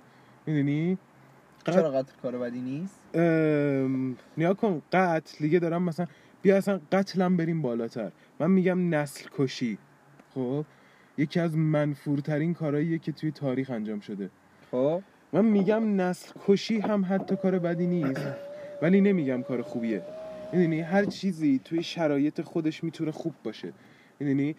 می‌دونی؟ 0.47 0.99
چرا 1.67 1.91
قتل 1.91 2.13
کار 2.23 2.39
بدی 2.39 2.61
نیست؟ 2.61 3.01
ام، 3.15 4.17
نیا 4.39 4.55
کن 4.55 4.83
قتل 4.93 5.37
دیگه 5.39 5.59
دارم 5.59 5.83
مثلا 5.83 6.07
بیا 6.43 6.57
اصلا 6.57 6.81
قتلم 6.93 7.37
بریم 7.37 7.63
بالاتر. 7.63 8.13
من 8.41 8.51
میگم 8.51 8.95
نسل 8.95 9.29
کشی. 9.39 9.79
خب؟ 10.35 10.65
یکی 11.19 11.41
از 11.41 11.57
منفورترین 11.57 12.55
کارهاییه 12.55 12.99
که 12.99 13.13
توی 13.13 13.31
تاریخ 13.31 13.71
انجام 13.71 14.01
شده. 14.01 14.31
خب؟ 14.71 15.03
من 15.33 15.45
میگم 15.45 16.01
نسل 16.01 16.33
کشی 16.47 16.81
هم 16.81 17.07
حتی 17.11 17.37
کار 17.37 17.59
بدی 17.59 17.87
نیست. 17.87 18.27
ولی 18.83 19.01
نمیگم 19.01 19.43
کار 19.43 19.63
خوبیه. 19.63 20.03
می‌دونی؟ 20.53 20.81
هر 20.81 21.05
چیزی 21.05 21.61
توی 21.65 21.83
شرایط 21.83 22.41
خودش 22.41 22.85
می‌تونه 22.85 23.11
خوب 23.11 23.35
باشه. 23.45 23.73
می‌دونی؟ 24.21 24.55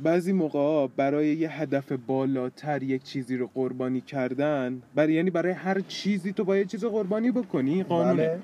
بعضی 0.00 0.32
موقع 0.32 0.86
برای 0.96 1.36
یه 1.36 1.50
هدف 1.50 1.92
بالاتر 1.92 2.82
یک 2.82 3.02
چیزی 3.02 3.36
رو 3.36 3.50
قربانی 3.54 4.00
کردن 4.00 4.82
برای 4.94 5.12
یعنی 5.14 5.30
برای 5.30 5.52
هر 5.52 5.80
چیزی 5.80 6.32
تو 6.32 6.44
باید 6.44 6.66
چیز 6.66 6.84
قربانی 6.84 7.30
بکنی 7.30 7.82
قانونه. 7.82 8.28
بله. 8.28 8.38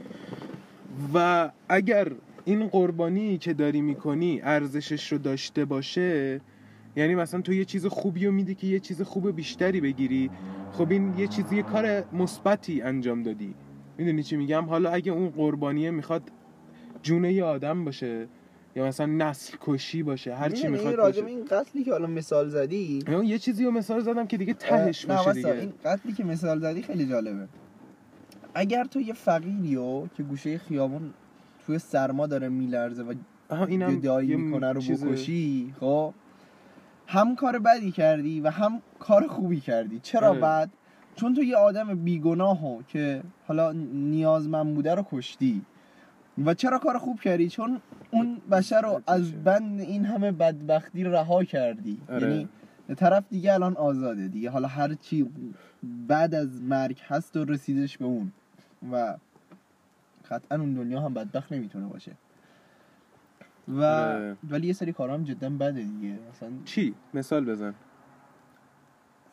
و 1.14 1.50
اگر 1.68 2.08
این 2.44 2.66
قربانی 2.66 3.38
که 3.38 3.54
داری 3.54 3.80
می‌کنی 3.80 4.40
ارزشش 4.42 5.12
رو 5.12 5.18
داشته 5.18 5.64
باشه 5.64 6.40
یعنی 6.96 7.14
مثلا 7.14 7.40
تو 7.40 7.52
یه 7.52 7.64
چیز 7.64 7.86
خوبی 7.86 8.26
رو 8.26 8.32
میدی 8.32 8.54
که 8.54 8.66
یه 8.66 8.80
چیز 8.80 9.02
خوب 9.02 9.30
بیشتری 9.30 9.80
بگیری. 9.80 10.30
خب 10.72 10.90
این 10.90 11.14
یه 11.18 11.26
چیزی 11.26 11.56
یه 11.56 11.62
کار 11.62 12.04
مثبتی 12.12 12.82
انجام 12.82 13.22
دادی. 13.22 13.54
می‌دونی 13.98 14.22
چی 14.22 14.36
میگم؟ 14.36 14.64
حالا 14.64 14.90
اگه 14.90 15.12
اون 15.12 15.28
قربانیه 15.28 15.90
می‌خواد 15.90 16.22
جونه 17.02 17.32
یه 17.32 17.44
آدم 17.44 17.84
باشه 17.84 18.28
یا 18.76 18.86
مثلا 18.86 19.06
نسل 19.06 19.56
کشی 19.60 20.02
باشه 20.02 20.34
هر 20.34 20.50
چی 20.50 20.68
می‌خواد 20.68 20.96
باشه. 20.96 21.26
این 21.26 21.44
قتلی 21.44 21.84
که 21.84 21.92
حالا 21.92 22.06
مثال 22.06 22.48
زدی. 22.48 23.04
یه 23.24 23.38
چیزی 23.38 23.64
رو 23.64 23.70
مثال 23.70 24.00
زدم 24.00 24.26
که 24.26 24.36
دیگه 24.36 24.54
تهش 24.54 25.06
باشه 25.06 25.26
واسه 25.26 25.34
دیگه. 25.34 25.52
این 25.52 25.72
قتلی 25.84 26.12
که 26.12 26.24
مثال 26.24 26.60
زدی 26.60 26.82
خیلی 26.82 27.06
جالبه. 27.06 27.48
اگر 28.54 28.84
تو 28.84 29.00
یه 29.00 29.12
فقیریو 29.14 30.06
که 30.06 30.22
گوشه 30.22 30.58
خیابون 30.58 31.14
توی 31.66 31.78
سرما 31.78 32.26
داره 32.26 32.48
میلرزه 32.48 33.02
و 33.02 33.14
اینم 33.68 33.96
گدایی 33.96 34.28
یه 34.28 34.36
می‌کنه 34.36 34.72
رو 34.72 34.80
بکشی 34.80 35.74
خب 35.80 36.14
هم 37.06 37.36
کار 37.36 37.58
بدی 37.58 37.92
کردی 37.92 38.40
و 38.40 38.50
هم 38.50 38.82
کار 38.98 39.26
خوبی 39.26 39.60
کردی. 39.60 40.00
چرا. 40.02 40.32
بعد؟ 40.34 40.70
چون 41.16 41.34
تو 41.34 41.42
یه 41.42 41.56
آدم 41.56 41.94
بیگناهو 41.94 42.82
که 42.88 43.22
حالا 43.46 43.72
نیازمند 43.92 44.74
بوده 44.74 44.94
رو 44.94 45.06
کشتی. 45.10 45.62
و 46.44 46.54
چرا 46.54 46.78
کار 46.78 46.98
خوب 46.98 47.20
کردی؟ 47.20 47.48
چون 47.48 47.80
اون 48.10 48.36
بشر 48.50 48.80
رو 48.80 49.02
از 49.06 49.44
بند 49.44 49.80
این 49.80 50.04
همه 50.04 50.32
بدبختی 50.32 51.04
رها 51.04 51.44
کردی. 51.44 52.00
آره. 52.08 52.30
یعنی 52.30 52.48
طرف 52.96 53.24
دیگه 53.30 53.54
الان 53.54 53.76
آزاده 53.76 54.28
دیگه. 54.28 54.50
حالا 54.50 54.68
هر 54.68 54.94
چی 54.94 55.30
بعد 56.08 56.34
از 56.34 56.62
مرگ 56.62 57.00
هست 57.08 57.36
و 57.36 57.44
رسیدش 57.44 57.98
به 57.98 58.04
اون. 58.04 58.32
و 58.92 59.16
قطعا 60.30 60.58
اون 60.58 60.74
دنیا 60.74 61.00
هم 61.00 61.14
بدبخت 61.14 61.52
نمی‌تونه 61.52 61.86
باشه. 61.86 62.12
و 63.68 63.82
آره. 63.82 64.36
ولی 64.50 64.66
یه 64.66 64.72
سری 64.72 64.92
کارا 64.92 65.14
هم 65.14 65.24
جدا 65.24 65.50
بده 65.50 65.82
دیگه. 65.82 66.18
مثلا 66.30 66.50
چی؟ 66.64 66.94
مثال 67.14 67.44
بزن. 67.44 67.74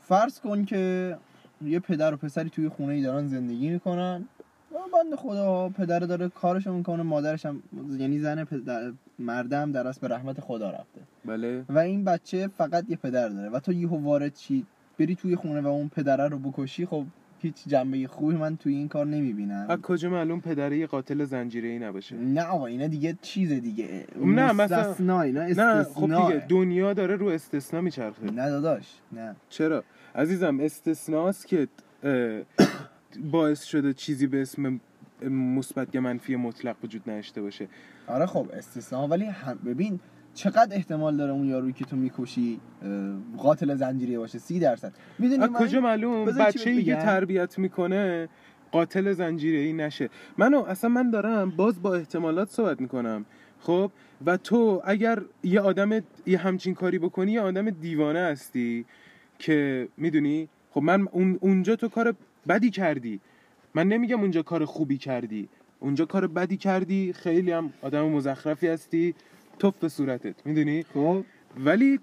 فرض 0.02 0.40
کن 0.40 0.66
که 0.66 1.18
یه 1.62 1.80
پدر 1.80 2.14
و 2.14 2.18
پسری 2.18 2.50
توی 2.50 2.70
خونه 2.70 2.94
ای 2.94 3.02
دارن 3.02 3.28
زندگی 3.28 3.70
می‌کنن. 3.70 4.26
و 4.72 4.76
بند 4.94 5.16
خدا 5.16 5.70
پدر 5.70 6.00
داره 6.00 6.30
کارشو 6.30 6.74
می‌کنه 6.74 7.04
مادرش 7.04 7.46
هم 7.46 7.64
یعنی 7.98 8.20
زن 8.20 8.44
پدر 8.44 8.92
مردم 9.20 9.72
در 9.72 9.92
به 10.02 10.08
رحمت 10.08 10.42
خدا 10.42 10.70
رفته. 10.70 11.02
بله. 11.26 11.66
و 11.70 11.78
این 11.80 12.04
بچه 12.04 12.48
فقط 12.48 12.86
یه 12.90 12.96
پدر 12.96 13.30
داره. 13.30 13.50
و 13.50 13.60
تو 13.60 13.74
یهو 13.74 14.04
وارد 14.04 14.34
چی؟ 14.34 14.66
بری 15.00 15.16
توی 15.16 15.36
خونه 15.36 15.62
و 15.62 15.68
اون 15.68 15.90
پدره 15.90 16.28
رو 16.28 16.40
بکشی 16.40 16.86
خب 16.86 17.06
هیچ 17.42 17.56
جنبه 17.68 18.08
خوبی 18.08 18.36
من 18.36 18.58
توی 18.58 18.76
این 18.76 18.88
کار 18.88 19.06
نمی‌بینم. 19.06 19.66
از 19.70 19.80
کجا 19.82 20.10
معلوم 20.10 20.42
پدره 20.42 20.78
یه 20.78 20.88
قاتل 20.88 21.24
زنجیره 21.26 21.70
ای 21.70 21.80
نباشه؟ 21.80 22.16
نه 22.16 22.42
آقا 22.44 22.66
اینا 22.66 22.88
دیگه 22.88 23.18
چیز 23.22 23.52
دیگه. 23.52 24.06
نه، 24.26 24.52
مثلا- 24.52 25.22
اینا 25.22 25.44
نه 25.78 25.84
خب. 25.84 26.06
دیگه 26.06 26.46
دنیا 26.50 26.94
داره 26.94 27.16
رو 27.16 27.28
استثنا 27.28 27.82
میچرخه. 27.82 28.26
نه 28.26 28.50
داداش 28.50 28.88
نه. 29.12 29.36
چرا؟ 29.50 29.84
عزیزم 30.16 30.60
استثناست 30.60 31.48
که 31.48 31.68
باعث 33.32 33.64
شده 33.64 33.94
چیزی 33.94 34.28
به 34.28 34.42
اسم 34.42 34.80
مثبت 35.30 35.96
یا 35.96 36.02
منفی 36.02 36.36
مطلق 36.36 36.76
وجود 36.84 37.10
نداشته 37.10 37.42
باشه. 37.42 37.68
آره 38.08 38.26
خب 38.26 38.48
استثنا 38.54 39.08
ولی 39.08 39.26
هم 39.26 39.60
ببین 39.66 40.00
چقدر 40.34 40.76
احتمال 40.76 41.18
داره 41.18 41.32
اون 41.32 41.48
یارویی 41.48 41.74
که 41.74 41.86
تو 41.86 41.96
می‌کشی 41.96 42.60
قاتل 43.38 43.76
زنجیره 43.76 44.20
باشه؟ 44.20 44.40
سی 44.40 44.60
درصد. 44.60 44.94
می‌دونی 45.20 45.40
من 45.40 45.54
کجا 45.54 45.82
معلوم؟ 45.82 46.26
بذار 46.26 46.52
چی 46.52 46.60
بچه 46.60 46.70
ای 46.70 46.84
که؟ 46.84 46.96
تربیت 46.96 47.60
می‌کنه 47.60 48.30
قاتل 48.72 49.14
زنجیره 49.14 49.60
ای 49.60 49.74
نشه. 49.74 50.10
منو 50.38 50.64
اصلا 50.64 50.90
من 50.90 51.10
دارم 51.10 51.50
باز 51.50 51.82
با 51.82 51.96
احتمالات 51.96 52.50
صحبت 52.50 52.82
می‌کنم. 52.82 53.26
خب؟ 53.60 53.92
و 54.26 54.38
تو 54.38 54.82
اگر 54.86 55.22
یه 55.44 55.62
آدم 55.62 56.04
یه 56.26 56.38
همچین 56.38 56.74
کاری 56.74 57.00
بکنی 57.00 57.32
یه 57.32 57.42
آدم 57.42 57.70
دیوانه 57.70 58.20
هستی 58.20 58.86
که 59.40 59.88
می‌دونی؟ 59.98 60.50
خب 60.72 60.82
من 60.82 61.08
اون 61.12 61.38
اونجا 61.42 61.76
تو 61.76 61.90
کار 61.90 62.16
بدی 62.48 62.70
کردی. 62.70 63.20
من 63.76 63.88
نمیگم 63.88 64.20
اونجا 64.20 64.42
کار 64.42 64.66
خوبی 64.66 64.98
کردی. 64.98 65.50
اونجا 65.80 66.06
کار 66.06 66.28
بدی 66.28 66.58
کردی. 66.58 67.14
خیلی 67.14 67.52
هم 67.52 67.74
آدم 67.82 68.06
مزخرفی 68.06 68.68
هستی. 68.68 69.16
توف 69.62 69.78
به 69.80 69.90
صورتت 69.90 70.36
می‌دونی؟ 70.46 70.84
خب. 70.94 71.24
ولی 71.66 72.00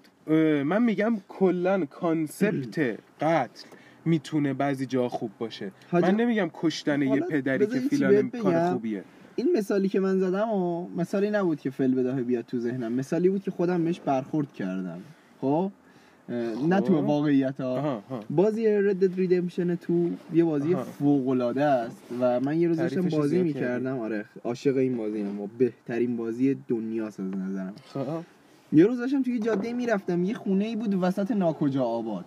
من 0.63 0.83
میگم 0.83 1.13
کلا 1.27 1.85
کانسپت 1.85 2.97
قتل 3.21 3.67
می‌تونه 4.05 4.53
بعضی 4.53 4.85
جا 4.85 5.09
خوب 5.09 5.31
باشه. 5.39 5.71
حاجی- 5.91 6.07
من 6.11 6.15
نمیگم 6.15 6.49
کشتن 6.53 7.01
یه 7.01 7.19
پدری 7.21 7.67
که 7.67 7.79
فیلان 7.79 8.29
کار. 8.29 8.71
خوبیه. 8.71 9.03
این 9.35 9.47
مثالی 9.57 9.89
که 9.89 9.99
من 9.99 10.19
زدم 10.19 10.49
و 10.49 10.87
مثالی 10.95 11.29
نبود 11.29 11.59
که 11.59 11.69
فل 11.69 11.91
بداهه 11.95 12.21
بیاد 12.23 12.45
تو 12.45 12.59
ذهنم. 12.59 12.91
مثالی 12.93 13.29
بود 13.29 13.43
که 13.43 13.51
خودم 13.51 13.83
بهش 13.83 13.99
برخورد 13.99 14.53
کردم. 14.53 15.01
خب؟ 15.41 15.71
نه 16.67 16.81
تو 16.81 17.01
خب. 17.01 17.07
واقعیت 17.07 17.61
ها. 17.61 18.03
بازی 18.29 18.89
Red 18.89 18.95
Dead 18.95 19.19
Redemption 19.19 19.77
تو 19.81 20.09
یه 20.33 20.43
بازی. 20.43 20.75
فوق 20.75 21.27
العاده 21.29 21.63
است 21.63 22.01
و 22.19 22.39
من 22.39 22.59
یه 22.59 22.67
روز 22.67 22.77
داشتم 22.77 23.09
بازی 23.09 23.41
می‌کردم. 23.41 23.99
آره 23.99 24.25
عاشق 24.43 24.77
این 24.77 24.97
بازی 24.97 25.21
هم 25.21 25.41
و 25.41 25.47
بهترین 25.57 26.17
بازی 26.17 26.57
دنیاست 26.67 27.19
از 27.19 27.25
نظرم. 27.25 27.73
خب. 27.93 28.23
یه 28.73 28.85
روز 28.85 28.97
داشتم 28.97 29.23
توی 29.23 29.39
جاده 29.39 29.73
می‌رفتم 29.73 30.23
یه 30.23 30.33
خونه 30.33 30.65
ای 30.65 30.75
بود 30.75 30.95
وسط 31.01 31.31
ناکجا 31.31 31.83
آباد 31.83 32.25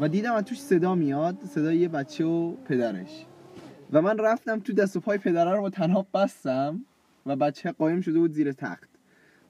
و 0.00 0.08
دیدم 0.08 0.34
از 0.34 0.44
توش 0.44 0.60
صدا 0.60 0.94
میاد 0.94 1.36
صدای 1.48 1.76
یه 1.76 1.88
بچه 1.88 2.24
و 2.24 2.52
پدرش. 2.52 3.26
و 3.92 4.02
من 4.02 4.18
رفتم 4.18 4.60
تو 4.60 4.72
دست 4.72 4.96
و 4.96 5.00
پای 5.00 5.18
پدره 5.18 5.50
رو 5.50 5.60
با 5.60 5.70
تناب 5.70 6.06
بستم 6.14 6.80
و 7.26 7.36
بچه 7.36 7.72
قایم 7.72 8.00
شده 8.00 8.18
بود 8.18 8.32
زیر 8.32 8.52
تخت. 8.52 8.88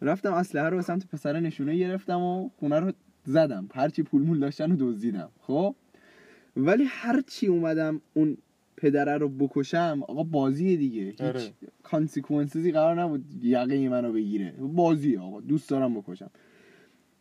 رفتم 0.02 0.32
اسلحه 0.32 0.68
رو 0.68 0.76
به 0.76 0.82
سمت 0.82 1.06
پسر 1.06 1.40
نشونه 1.40 1.76
گرفتم 1.76 2.20
و 2.20 2.50
خونه 2.60 2.80
رو 2.80 2.92
زدم. 3.24 3.68
هرچی 3.74 4.02
پول 4.02 4.22
مول 4.22 4.38
داشتن 4.38 4.70
رو 4.70 4.76
دزدیدم. 4.80 5.28
خب؟ 5.40 5.74
ولی 6.56 6.84
هرچی 6.88 7.46
اومدم 7.46 8.00
اون 8.14 8.36
پدره 8.76 9.18
رو 9.18 9.28
بکشم 9.28 10.00
آقا 10.08 10.22
بازیه 10.22 10.76
دیگه. 10.76 11.02
هیچ 11.02 11.20
آره. 11.20 11.40
کانسیکونسزی 11.82 12.72
قرار 12.72 13.02
نبود 13.02 13.24
یقه 13.42 13.88
منو 13.88 14.12
بگیره. 14.12 14.54
بازیه 14.60 15.20
آقا. 15.20 15.40
دوست 15.40 15.70
دارم 15.70 15.94
بکشم. 15.94 16.30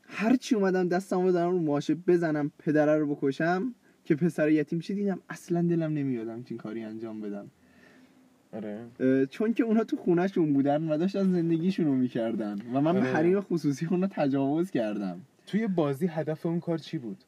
هرچی 0.04 0.56
اومدم 0.56 0.88
دستم 0.88 1.22
رو 1.22 1.32
دارم 1.32 1.52
رو 1.52 1.60
ماشه 1.60 1.96
بزنم 1.96 2.52
پدره 2.60 2.98
رو 2.98 3.16
بکشم 3.16 3.76
که 4.06 4.16
پسر 4.16 4.50
یتیم 4.50 4.80
چی 4.80 4.94
دیدم؟ 4.94 5.20
اصلا 5.30 5.62
دلم 5.62 5.94
نمیاد 5.94 6.28
همچین 6.28 6.58
کاری 6.58 6.84
انجام 6.84 7.22
بدم. 7.22 7.48
آره. 8.54 8.86
چون 9.30 9.54
که 9.54 9.64
اونا 9.64 9.84
تو 9.84 9.98
خونهشون 9.98 10.54
بودن 10.54 10.88
و 10.90 10.98
داشتن 10.98 11.32
زندگیشون 11.32 11.86
رو 11.86 11.96
می‌کردن 11.96 12.62
و 12.74 12.82
من 12.82 12.94
به 12.94 13.00
آره. 13.00 13.10
حریم 13.10 13.42
خصوصی 13.42 13.86
اونا 13.86 14.08
تجاوز 14.08 14.72
کردم. 14.72 15.22
توی 15.48 15.68
بازی 15.68 16.08
هدف 16.08 16.46
اون 16.46 16.60
کار 16.60 16.78
چی 16.78 16.98
بود؟ 16.98 17.24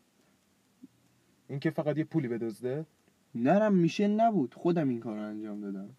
اینکه 1.49 1.69
فقط 1.69 1.97
یه 1.97 2.03
پولی 2.03 2.27
بدزده 2.27 2.85
نرم 3.35 3.73
میشن 3.73 4.11
نبود. 4.11 4.53
خودم 4.53 4.89
این 4.89 4.99
کار 4.99 5.15
رو 5.15 5.21
انجام 5.21 5.61
دادم. 5.61 5.89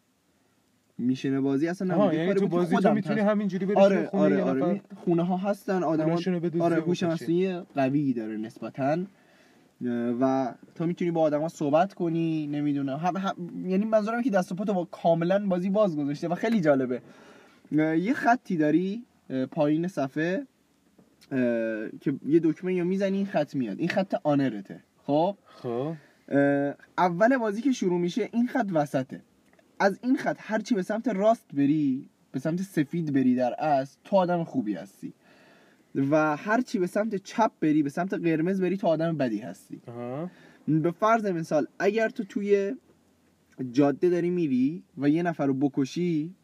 میشن 0.99 1.41
بازی 1.41 1.69
اصلا 1.69 2.13
یه 2.13 2.19
یعنی 2.19 2.35
تو 2.35 2.49
بازی 2.49 2.77
تو 2.77 2.95
می‌تونی 2.95 3.21
همینجوری 3.21 3.67
بری 3.67 3.77
آره 3.77 4.07
خونه 4.07 4.23
آره 4.23 4.43
آره. 4.43 4.61
نفر؟ 4.61 4.81
خونه 4.97 5.23
ها 5.23 5.37
هستن 5.37 5.83
آدم 5.83 6.05
پولاشونو 6.05 6.41
بدزدی 6.41 6.61
آره 6.61 6.83
هوش. 6.83 7.03
مصنوعی 7.03 7.61
قوی 7.61 8.13
داره 8.13 8.37
نسبتا. 8.37 8.99
و 10.21 10.55
تو 10.75 10.87
می‌تونی 10.87 11.11
با 11.11 11.21
آدما 11.21 11.49
صحبت 11.49 11.95
کنی 11.95 12.47
نمی‌دونم. 12.47 12.97
هم, 12.97 13.17
هم 13.17 13.69
یعنی 13.69 13.85
منظورم 13.85 14.15
اینه 14.15 14.25
که 14.25 14.31
دست 14.31 14.53
و 14.53 14.55
پاتو 14.55 14.75
با 14.75 14.85
کاملا 14.85 15.47
بازی 15.47 15.71
باز 15.71 15.97
گذاشته 15.97 16.29
و 16.29 16.35
خیلی 16.35 16.61
جالبه. 16.61 17.03
یه 17.73 18.15
خطی 18.15 18.57
داری 18.57 19.03
پایین 19.51 19.89
صفحه. 19.89 20.47
که 22.01 22.15
یه 22.27 22.41
دکمه 22.43 22.75
یا 22.75 22.85
می‌زنی 22.85 23.17
این 23.17 23.27
خط 23.27 23.55
میاد. 23.55 23.79
این 23.79 23.89
خط 23.89 24.15
آنرته. 24.23 24.81
خب؟ 25.07 25.37
خب. 25.47 25.95
اول 26.99 27.37
بازی 27.37 27.63
که 27.63 27.73
شروع 27.73 28.01
میشه 28.01 28.29
این 28.33 28.47
خط 28.47 28.69
وسطه. 28.73 29.21
از 29.79 29.99
این 30.03 30.17
خط 30.17 30.37
هرچی 30.39 30.75
به 30.75 30.83
سمت 30.83 31.09
راست 31.09 31.47
بری 31.55 32.09
به 32.33 32.41
سمت 32.41 32.63
سفید 32.63 33.13
بری 33.13 33.35
در 33.35 33.55
اصل 33.59 33.99
تو 34.05 34.17
آدم 34.17 34.45
خوبی 34.45 34.75
هستی. 34.75 35.13
و 35.95 36.37
هرچی 36.37 36.79
به 36.79 36.87
سمت 36.87 37.17
چپ 37.17 37.53
بری 37.61 37.83
به 37.83 37.91
سمت 37.91 38.15
قرمز 38.15 38.61
بری 38.61 38.77
تو 38.77 38.87
آدم 38.87 39.17
بدی 39.17 39.39
هستی. 39.39 39.81
به 40.69 40.91
فرض 40.91 41.27
مثال 41.27 41.67
اگر 41.79 42.09
تو 42.09 42.25
توی 42.25 42.75
جاده 43.73 44.11
داری 44.11 44.31
میری 44.31 44.83
و 44.99 45.09
یه 45.09 45.23
نفر 45.23 45.47
رو 45.47 45.55
بکشی 45.55 46.35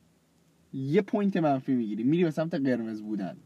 یه 0.72 1.02
point 1.02 1.36
منفی 1.36 1.74
می‌گیری. 1.74 2.04
میری 2.04 2.24
به 2.24 2.30
سمت 2.30 2.54
قرمز 2.54 3.02
بودن. 3.02 3.36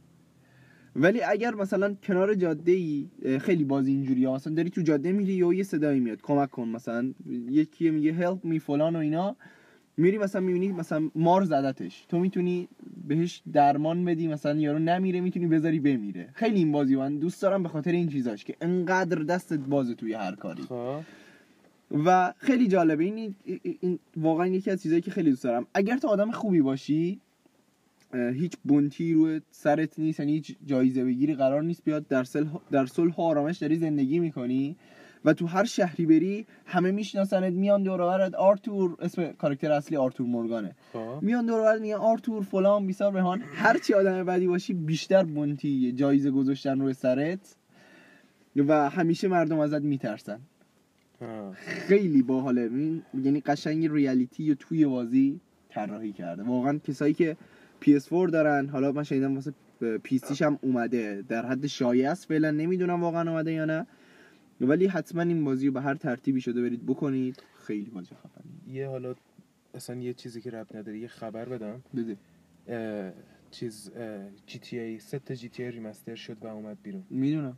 ولی 0.97 1.23
اگر 1.23 1.55
مثلا 1.55 1.95
کنار 2.03 2.35
جاده 2.35 2.73
ای 2.73 3.09
خیلی 3.41 3.65
بازی 3.65 3.91
اینجوری 3.91 4.27
مثلا 4.27 4.55
داری 4.55 4.71
تو 4.71 4.83
جاده 4.83 5.13
میری 5.13 5.43
و 5.43 5.53
یه 5.53 5.63
صدایی 5.63 6.01
میاد 6.01 6.23
کمک 6.23 6.51
کن 6.51 6.69
مثلا. 6.69 7.13
یکی 7.51 7.91
میگه 7.91 8.35
help 8.35 8.45
می 8.45 8.59
فلان 8.59 8.97
و 8.97 8.99
اینا. 8.99 9.37
میری 9.97 10.19
مثلا 10.19 10.41
می‌بینی 10.41 10.73
مثلا 10.73 11.11
مار 11.15 11.45
زدتش. 11.45 12.07
تو 12.09 12.19
می‌تونی 12.19 12.69
بهش 13.09 13.43
درمان 13.53 14.05
بدی 14.05 14.29
مثلا 14.29 14.61
یارو 14.61 14.79
نمیره 14.79 15.21
می‌تونی 15.21 15.47
بذاری 15.47 15.81
بمیره. 15.81 16.29
خیلی 16.35 16.59
این 16.59 16.73
بازی 16.73 16.97
من 16.97 17.19
دوست 17.19 17.43
دارم 17.43 17.63
به 17.63 17.69
خاطر 17.69 17.93
این 17.93 18.09
چیزاش 18.09 18.45
که 18.45 18.57
انقدر 18.61 19.23
دستت 19.23 19.59
بازه 19.59 19.95
توی 19.95 20.13
هر 20.13 20.35
کاری. 20.35 20.63
خب. 20.63 21.01
و 22.07 22.33
خیلی 22.39 22.69
جالبه. 22.69 23.05
این, 23.05 23.35
این 23.81 23.99
واقعا 24.17 24.47
یکی 24.47 24.71
از 24.71 24.83
چیزایی 24.83 25.01
که 25.01 25.11
خیلی 25.11 25.31
دوست 25.31 25.45
دارم. 25.45 25.67
اگر 25.75 25.97
تو 25.97 26.09
آدم 26.09 26.31
خوبی 26.31 26.63
باشی 26.63 27.21
هیچ 28.15 28.53
بنتی 28.65 29.13
روی 29.15 29.41
سرت 29.51 29.99
نیست 29.99 30.21
یعنی 30.21 30.33
هیچ 30.33 30.57
جایزه 30.67 31.05
بگیری 31.05 31.35
قرار 31.35 31.63
نیست 31.63 31.85
بیاد 31.85 32.09
در 32.09 32.25
صلح 32.25 32.61
در 32.71 32.87
صلح 32.87 33.15
و 33.17 33.23
آرامش 33.23 33.59
داری 33.59 33.77
زندگی 33.77 34.19
می‌کنی. 34.19 34.77
و 35.25 35.33
تو 35.33 35.47
هر 35.47 35.65
شهری 35.65 36.07
بری 36.07 36.47
همه 36.67 36.91
میشناسنت 36.91 37.53
میان 37.53 37.83
دور 37.83 38.01
و 38.01 38.31
آرتور 38.39 38.97
اسم 39.01 39.33
کاراکتر 39.33 39.73
اصلی 39.73 39.97
آرتور 39.97 40.27
مورگانه. 40.27 40.77
خب. 40.93 41.19
میان 41.23 41.47
دور 41.47 41.61
و 41.61 41.63
برت 41.63 41.81
میگن 41.81 41.95
آرتور 41.95 42.43
فلان 42.43 42.87
بیسار 42.87 43.13
بهان 43.13 43.41
هر 43.55 43.79
چی 43.79 43.95
آدم 43.95 44.25
بدی 44.25 44.47
باشی 44.47 44.73
بیشتر 44.75 45.25
بنتی 45.25 45.93
جایزه 45.93 46.31
گذاشتن 46.31 46.81
روی 46.81 46.93
سرت. 46.93 47.57
و 48.57 48.91
همیشه 48.91 49.29
مردم 49.29 49.59
ازت 49.59 49.83
میترسن. 49.83 50.41
آه. 51.21 51.53
خیلی 51.55 52.23
باحاله. 52.23 52.71
یعنی 53.25 53.41
قشنگ 53.41 53.87
ریالیتی 53.93 54.49
رو 54.49 54.55
توی 54.55 54.87
بازی 54.87 55.41
طراحی 55.69 56.13
کرده. 56.13 56.43
واقعا 56.43 56.79
کسایی 56.79 57.15
که 57.15 57.37
PS4 57.87 58.31
دارن. 58.31 58.69
حالا 58.69 58.93
من 58.93 59.03
شنیدم 59.03 59.35
واسه 59.35 59.53
پیسیش 60.03 60.43
هم 60.43 60.59
اومده. 60.63 61.25
در 61.29 61.47
حد 61.47 61.67
شایع 61.67 62.11
است 62.11 62.27
فعلا. 62.27 62.51
نمی‌دونم 62.51 63.03
واقعا 63.03 63.31
اومده 63.31 63.53
یا 63.53 63.65
نه. 63.65 63.87
ولی 64.61 64.87
حتما 64.87 65.23
این 65.23 65.45
بازی 65.45 65.67
رو 65.67 65.73
به 65.73 65.81
هر 65.81 65.95
ترتیبی 65.95 66.41
شده 66.41 66.63
برید 66.63 66.87
بکنید. 66.87 67.43
خیلی 67.67 67.91
بازی 67.91 68.15
خفنی 68.15 68.75
یه 68.75 68.89
حالا 68.89 69.15
اصلا 69.75 69.97
یه 69.97 70.13
چیزی 70.13 70.41
که 70.41 70.51
رب 70.51 70.77
نداره. 70.77 70.99
یه 70.99 71.09
خبر 71.09 71.45
بدم. 71.45 71.83
بده. 71.97 72.17
اه، 72.69 73.13
چیز 73.51 73.91
ای 74.73 74.99
ست 74.99 75.61
ای 75.61 75.71
ریمستر 75.71 76.15
شد 76.15 76.37
و 76.41 76.47
اومد 76.47 76.79
بیرون. 76.83 77.03
می‌دونم. 77.11 77.57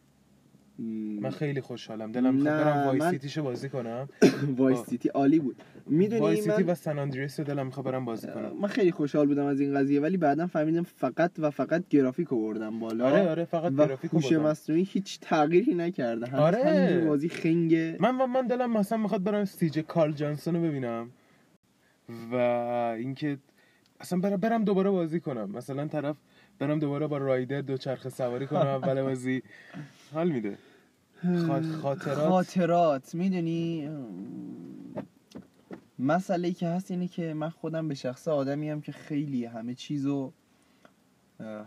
من 0.78 1.30
خیلی 1.30 1.60
خوشحالم. 1.60 2.12
دلم 2.12 2.36
نه، 2.36 2.42
برم 2.44 2.86
وای 2.86 2.98
من- 2.98 3.10
City 3.10 3.29
شو 3.29 3.42
بازی 3.42 3.68
کنم. 3.68 4.08
Vice 4.58 4.78
City 4.78 5.08
عالی 5.08 5.38
بود. 5.38 5.62
می‌دونی 5.86 6.20
Vice 6.20 6.36
City 6.40 6.62
و 6.62 6.74
سن 6.74 6.98
آندریاس 6.98 7.40
رو 7.40 7.46
دلم 7.46 7.66
می‌خواد 7.66 7.86
برم 7.86 8.04
بازی 8.04 8.26
کنم. 8.26 8.52
من 8.60 8.68
خیلی 8.68 8.90
خوشحال 8.92 9.26
بودم 9.26 9.46
از 9.46 9.60
این 9.60 9.74
قضیه 9.74 10.00
ولی 10.00 10.16
بعدا 10.16 10.46
فهمیدم 10.46 10.82
فقط 10.82 11.32
و 11.38 11.50
فقط 11.50 11.88
گرافیک 11.88 12.32
آوردم 12.32 12.78
بالا. 12.78 13.06
آره 13.06 13.28
آره 13.28 13.44
فقط 13.44 13.72
گرافیک 13.76 14.10
هوش 14.12 14.32
مصنوعی 14.32 14.82
هیچ 14.82 15.20
تغییری 15.20 15.74
نکرده. 15.74 16.26
هنوز 16.26 16.40
آره. 16.42 17.04
بازی 17.08 17.28
خنگه. 17.28 17.96
من 18.00 18.10
من 18.10 18.46
دلم 18.46 18.72
مثلا 18.78 18.98
می‌خواد 18.98 19.22
برم 19.22 19.40
stage 19.40 19.78
کارل 19.78 20.12
جانسون 20.12 20.54
رو 20.56 20.62
ببینم. 20.62 21.10
و 22.32 22.34
اینکه 22.98 23.38
اصلا 24.00 24.18
برم 24.18 24.36
برم 24.36 24.64
دوباره 24.64 24.90
بازی 24.90 25.20
کنم. 25.20 25.50
مثلا 25.50 25.86
طرف 25.86 26.16
برم 26.58 26.78
دوباره 26.78 27.06
با 27.06 27.18
رایدر 27.18 27.60
دوچرخه 27.60 28.08
سواری 28.08 28.46
کنم 28.46 28.60
اول 28.66 29.02
بازی. 29.08 29.42
حال 30.14 30.30
میده. 30.30 30.58
خا- 31.22 31.82
خاطرات؟ 31.82 32.28
خاطرات 32.28 33.14
می‌دونی؟ 33.14 33.90
مسئله 35.98 36.52
که 36.52 36.68
هست 36.68 36.90
اینه 36.90 37.08
که 37.08 37.34
من 37.34 37.48
خودم 37.50 37.88
به 37.88 37.94
شخص 37.94 38.28
آدمی 38.28 38.70
هم 38.70 38.80
که 38.80 38.92
خیلی 38.92 39.44
همه 39.44 39.74
چیزو 39.74 40.32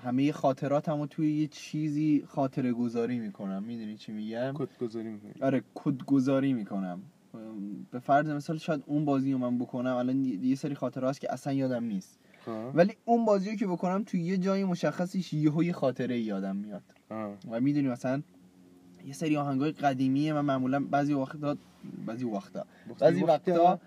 همه 0.04 0.32
خاطراتمو 0.32 1.08
توی 1.08 1.32
یه 1.42 1.48
چیزی 1.48 2.24
خاطره 2.28 2.74
گذاری 2.74 3.20
می‌کنم. 3.20 3.64
می‌دونی 3.64 3.98
چی 3.98 4.12
میگم؟ 4.12 4.54
کد 4.56 4.78
گذاری 4.82 5.10
می‌کنی. 5.10 5.34
آره 5.42 5.64
کدگذاری 5.76 6.54
می‌کنم. 6.54 7.02
به 7.92 8.00
فرض 8.00 8.28
مثال 8.30 8.58
شاید 8.58 8.84
اون 8.86 9.06
بازی 9.06 9.32
رو 9.32 9.38
من 9.38 9.58
بکنم 9.58 9.96
الان 9.96 10.26
یه 10.26 10.46
یه 10.46 10.56
سری 10.56 10.76
خاطره 10.76 11.10
هست 11.10 11.22
که 11.22 11.34
اصلا 11.34 11.54
یادم 11.54 11.84
نیست. 11.84 12.19
ولی 12.74 12.94
اون 13.06 13.26
بازی 13.26 13.50
رو 13.50 13.56
که 13.56 13.68
بکنم 13.68 14.04
توی 14.04 14.22
یه 14.22 14.38
جای 14.38 14.64
مشخصیش 14.64 15.34
یهو 15.34 15.64
یه 15.64 15.74
خاطره 15.74 16.20
یادم 16.20 16.56
میاد. 16.56 16.84
آه. 17.10 17.38
و 17.52 17.60
می‌دونی 17.62 17.88
مثلا 17.88 18.22
یه 19.06 19.14
سری 19.14 19.38
آهنگای 19.38 19.72
قدیمی 19.72 20.32
من 20.32 20.42
معمولا 20.42 20.80
بعضی 20.80 21.14
وقتا 21.14 21.58
بعضی 22.06 22.26
وقتا 22.26 22.66
بعضی 23.00 23.24
وقتا 23.24 23.80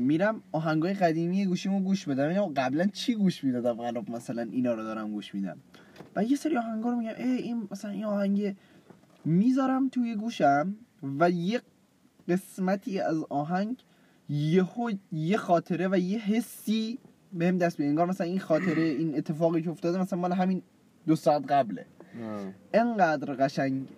میرم 0.00 0.42
آهنگای 0.52 0.94
قدیمی 0.94 1.46
گوشیمو 1.46 1.80
گوش 1.80 2.08
بدم 2.08 2.28
اینم 2.28 2.52
قبلا 2.56 2.86
چی 2.86 3.14
گوش 3.14 3.44
می‌دادم 3.44 3.80
الان 3.80 4.04
مثلا 4.08 4.42
اینا 4.42 4.74
رو 4.74 4.82
دارم 4.82 5.12
گوش 5.12 5.34
میدم؟ 5.34 5.58
و 6.16 6.24
یه 6.24 6.36
سری 6.36 6.56
آهنگا 6.56 6.90
رو 6.90 6.96
میگم 6.96 7.14
ای 7.18 7.24
این 7.24 7.68
مثلا 7.70 7.90
این 7.90 8.04
آهنگ 8.04 8.56
می‌ذارم 9.24 9.88
توی 9.88 10.14
گوشم 10.14 10.76
و 11.18 11.30
یه 11.30 11.60
قسمتی 12.28 13.00
از 13.00 13.16
آهنگ 13.28 13.84
یهو 14.28 14.90
یه 15.12 15.36
خاطره 15.36 15.88
و 15.88 15.98
یه 15.98 16.18
حسی 16.18 16.98
بهم 17.38 17.58
دست 17.58 17.80
میده 17.80 17.88
انگار 17.88 18.06
مثلا 18.06 18.26
این 18.26 18.38
خاطره 18.38 18.82
این 18.82 19.16
اتفاقی 19.16 19.62
که 19.62 19.70
افتاده 19.70 19.98
مثلا 19.98 20.18
مال 20.18 20.32
همین 20.32 20.62
دو 21.06 21.16
ساعت 21.16 21.52
قبله. 21.52 21.86
انقدر 22.74 23.34
قشنگ 23.34 23.88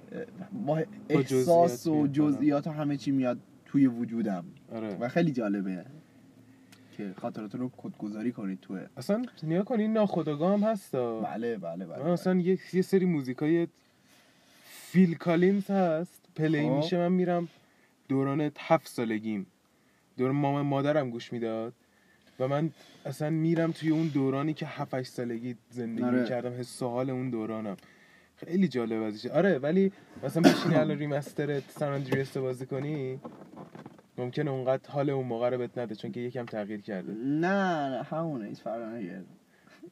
با 0.66 0.82
احساس 1.09 1.86
و. 1.86 2.07
جزئیات 2.07 2.66
و 2.66 2.70
همه 2.70 2.97
چی 2.97 3.11
میاد 3.11 3.39
توی 3.66 3.86
وجودم. 3.86 4.45
آره. 4.72 4.97
و 5.01 5.09
خیلی 5.09 5.32
جالبه 5.32 5.84
که 6.97 7.14
خاطرات 7.16 7.55
رو 7.55 7.70
کدگذاری 7.76 8.32
کنید 8.32 8.61
توی 8.61 8.80
اصلا 8.97 9.22
نیا 9.43 9.62
کن 9.62 9.80
این 9.80 9.93
ناخودآگاه 9.93 10.53
هم 10.53 10.62
هستا 10.62 11.20
بله 11.20 11.59
بله 11.59 11.86
بله, 11.86 12.03
من 12.05 12.11
مثلا 12.11 12.41
یه, 12.41 12.59
یه 12.72 12.82
سری 12.82 13.05
موزیکای 13.05 13.68
فیل 14.64 15.14
کالینز 15.14 15.70
هست. 15.70 16.24
play 16.37 16.68
خب. 16.68 16.76
میشه 16.76 16.99
من 16.99 17.12
میرم 17.12 17.49
دوران 18.09 18.51
هفت 18.59 18.89
سالگیم. 18.89 19.47
دوران 20.16 20.34
مامان 20.34 20.66
مادرم 20.66 21.11
گوش 21.11 21.32
می‌داد. 21.32 21.72
و 22.39 22.49
من 22.49 22.70
اصلا 23.07 23.30
میرم 23.30 23.72
توی 23.72 23.91
اون 23.91 24.09
دورانی 24.09 24.55
که 24.55 24.66
7 24.66 24.95
8 24.95 25.11
سالگی 25.11 25.57
زندگی 25.70 26.05
آره. 26.05 26.20
می‌کردم 26.20 26.61
حس 26.61 26.82
حال 26.82 27.11
اون 27.11 27.30
دورانم 27.30 27.76
خیلی 28.36 28.68
جالب 28.68 29.03
ازش 29.03 29.26
آره 29.26 29.59
ولی 29.59 29.93
مثلا 30.22 30.43
بشینی 30.43 30.74
الان 30.84 30.99
ریمستر 30.99 31.61
سان 31.61 31.93
اندریاس 31.93 32.36
بازی 32.36 32.66
کنی 32.66 33.20
ممکنه 34.18 34.51
اونقدر 34.51 34.91
حال 34.91 35.11
اون 35.11 35.26
موقع 35.26 35.51
رو 35.51 35.59
بهت 35.59 35.78
نده 35.78 35.95
چون 35.95 36.12
که 36.12 36.20
یکم 36.20 36.45
تغییر 36.45 36.80
کرده 36.80 37.12
نه 37.12 37.89
نه 37.89 38.03
همونه 38.03 38.49
هیچ 38.49 38.61
فرق 38.61 38.82
نکرد 38.82 39.24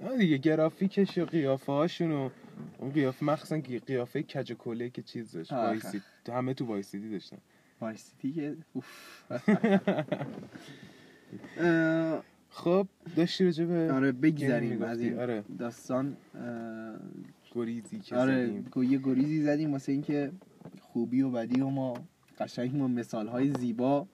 آه 0.04 0.16
دیگه 0.16 0.36
گرافیکش 0.36 1.18
و 1.18 1.24
قیافه 1.24 1.72
هاشون 1.72 2.12
و 2.12 2.30
اون 2.78 2.90
قیافه 2.90 3.24
مخصوصا 3.24 3.58
که 3.58 3.78
قیافه 3.78 4.22
کج 4.22 4.52
کله 4.52 4.90
که 4.90 5.02
چیز 5.02 5.32
داشت. 5.32 5.52
وایسی 5.52 6.02
همه 6.28 6.54
تو 6.54 6.66
Vice 6.66 6.88
City 6.88 7.10
داشتن 7.10 7.38
Vice 7.80 8.06
City 8.06 8.32
که 8.32 8.56
اوف. 8.72 8.86
خب 12.56 12.86
داشتی 13.16 13.44
راجع 13.44 13.64
به 13.64 13.92
آره 13.92 14.12
بگذریم 14.12 14.70
می‌گفتی. 14.70 14.90
از 14.90 15.00
این 15.00 15.18
آره 15.18 15.44
داستان 15.58 16.16
گریزی 17.54 17.98
که 17.98 18.16
آره 18.16 18.46
زدیم. 18.46 18.92
یه 18.92 18.98
گریزی 18.98 19.42
زدیم 19.42 19.72
واسه 19.72 19.92
اینکه 19.92 20.32
خوبی 20.80 21.22
و 21.22 21.30
بدی 21.30 21.60
و 21.60 21.68
ما 21.68 21.94
قشنگ 22.38 22.76
ما 22.76 22.88
مثال 22.88 23.28
های 23.28 23.52
زیبا 23.60 24.06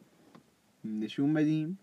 نشون 0.84 1.34
بدیم 1.34 1.78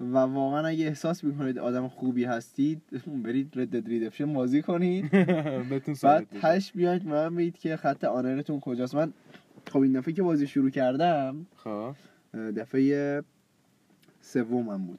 و 0.00 0.16
واقعا 0.18 0.66
اگه 0.66 0.86
احساس 0.86 1.24
می‌کنید 1.24 1.58
آدم 1.58 1.88
خوبی 1.88 2.24
هستید 2.24 2.82
برید 3.24 3.52
Red 3.56 3.88
Redemption 3.88 4.32
بازی 4.32 4.62
کنید 4.62 5.10
بهتون 5.70 5.94
بعد. 6.02 6.26
تش 6.42 6.72
بیاید 6.72 7.06
من 7.06 7.34
بگید 7.34 7.58
که 7.58 7.76
خط 7.76 8.04
آنرتون 8.04 8.60
کجاست 8.60 8.94
من 8.94 9.12
خب 9.70 9.78
این 9.80 9.92
دفعه 9.92 10.14
که 10.14 10.22
بازی 10.22 10.46
شروع 10.46 10.70
کردم 10.70 11.46
خب 11.56 11.94
دفعه 12.34 13.22
سومم 14.20 14.86
بود 14.86 14.98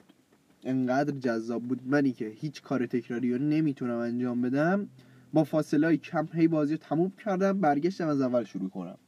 انقدر 0.64 1.18
جذاب 1.18 1.62
بود. 1.62 1.80
منی 1.86 2.12
که 2.12 2.28
هیچ 2.28 2.62
کار 2.62 2.86
تکراری 2.86 3.32
رو 3.32 3.38
نمی‌تونم 3.38 3.98
انجام 3.98 4.42
بدم 4.42 4.88
با 5.32 5.44
فاصله 5.44 5.86
های 5.86 5.96
کم 5.96 6.28
هی 6.34 6.48
بازی 6.48 6.74
رو 6.74 6.78
تموم 6.78 7.12
کردم 7.24 7.60
برگشتم 7.60 8.08
از 8.08 8.20
اول 8.20 8.44
شروع 8.44 8.70
کنم. 8.70 8.98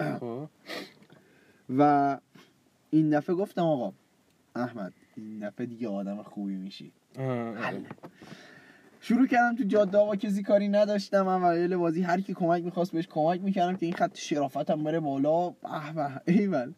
خب. 0.00 0.48
و 1.78 2.18
این 2.90 3.10
دفعه 3.10 3.36
گفتم 3.36 3.62
آقا 3.62 3.92
احمد 4.56 4.92
این 5.16 5.48
دفعه 5.48 5.66
دیگه 5.66 5.88
آدم 5.88 6.22
خوبی 6.22 6.56
میشی. 6.56 6.92
شروع 9.00 9.26
کردم 9.26 9.56
تو 9.56 9.64
جاده 9.64 9.98
آقا 9.98 10.16
کسی 10.16 10.42
کاری 10.42 10.68
نداشتم. 10.68 11.28
اوایل 11.28 11.76
بازی 11.76 12.02
هر 12.02 12.20
کی 12.20 12.34
کمک 12.34 12.64
می‌خواست 12.64 12.92
بهش 12.92 13.06
کمک 13.06 13.40
می‌کردم 13.40 13.76
که 13.76 13.86
این 13.86 13.94
خط 13.94 14.16
شرافتم 14.16 14.84
بره 14.84 15.00
بالا. 15.00 15.50
به 15.50 16.22
ایول. 16.26 16.72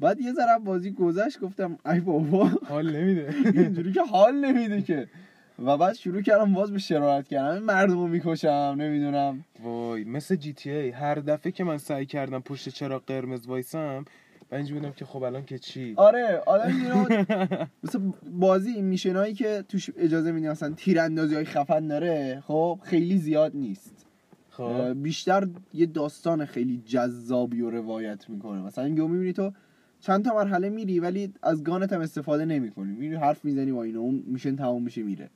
بعد 0.00 0.20
یه 0.20 0.32
ذره 0.32 0.58
بازی 0.64 0.90
گذشت 0.90 1.40
گفتم 1.40 1.78
ای 1.86 2.00
بابا. 2.00 2.50
حال 2.68 2.96
نمیده. 2.96 3.34
اینجوری 3.62 3.92
که 3.92 4.02
حال 4.02 4.34
نمیده 4.34 4.82
که. 4.82 5.08
و 5.64 5.76
بعد 5.76 5.94
شروع 5.94 6.22
کردم 6.22 6.52
باز 6.52 6.72
به 6.72 6.78
شرارت 6.78 7.28
کردم 7.28 7.62
مردم 7.62 7.94
رو 7.94 8.06
می‌کشم 8.06 8.76
نمی‌دونم. 8.78 9.44
وای 9.62 10.04
مثل 10.04 10.36
جی 10.36 10.52
تی 10.52 10.70
ای. 10.70 10.90
هر 10.90 11.14
دفعه 11.14 11.52
که 11.52 11.64
من 11.64 11.78
سعی 11.78 12.06
کردم 12.06 12.40
پشت 12.40 12.68
چراغ 12.68 13.02
قرمز 13.06 13.46
وایسم 13.46 14.04
و 14.52 14.54
اینجوری 14.54 14.80
بودم 14.80 14.92
که 14.92 15.04
خب 15.04 15.22
الان 15.22 15.44
که 15.44 15.58
چی؟ 15.58 15.94
آره 15.96 16.42
آدم 16.46 16.76
اینو 16.76 17.24
مثل 17.84 17.98
بازی 18.32 18.70
این 18.70 18.84
میشنایی 18.84 19.34
که 19.34 19.64
توش 19.68 19.90
اجازه 19.96 20.32
میدین 20.32 20.50
مثلا 20.50 20.74
تیراندازی 20.74 21.34
های 21.34 21.44
خفن 21.44 21.86
داره 21.86 22.42
خب 22.46 22.78
خیلی 22.82 23.18
زیاد 23.18 23.56
نیست. 23.56 24.06
خب. 24.50 25.02
بیشتر 25.02 25.48
یه 25.72 25.86
داستان 25.86 26.46
خیلی 26.46 26.82
جذابی 26.86 27.60
و 27.60 27.70
روایت 27.70 28.30
می‌کنه. 28.30 28.62
مثلا 28.62 28.88
یهو 28.88 29.08
می‌بینی 29.08 29.32
تو 29.32 29.52
چند 30.04 30.24
تا 30.24 30.34
مرحله 30.34 30.68
میری 30.68 31.00
ولی 31.00 31.32
از 31.42 31.64
گانت 31.64 31.92
هم 31.92 32.00
استفاده 32.00 32.44
نمی‌کنی. 32.44 32.92
میری 32.92 33.14
حرف 33.14 33.44
می‌زنی 33.44 33.72
با 33.72 33.82
اینو 33.82 34.00
اون 34.00 34.22
میشن 34.26 34.56
تمام 34.56 34.82
میشه 34.82 35.02
میره. 35.02 35.30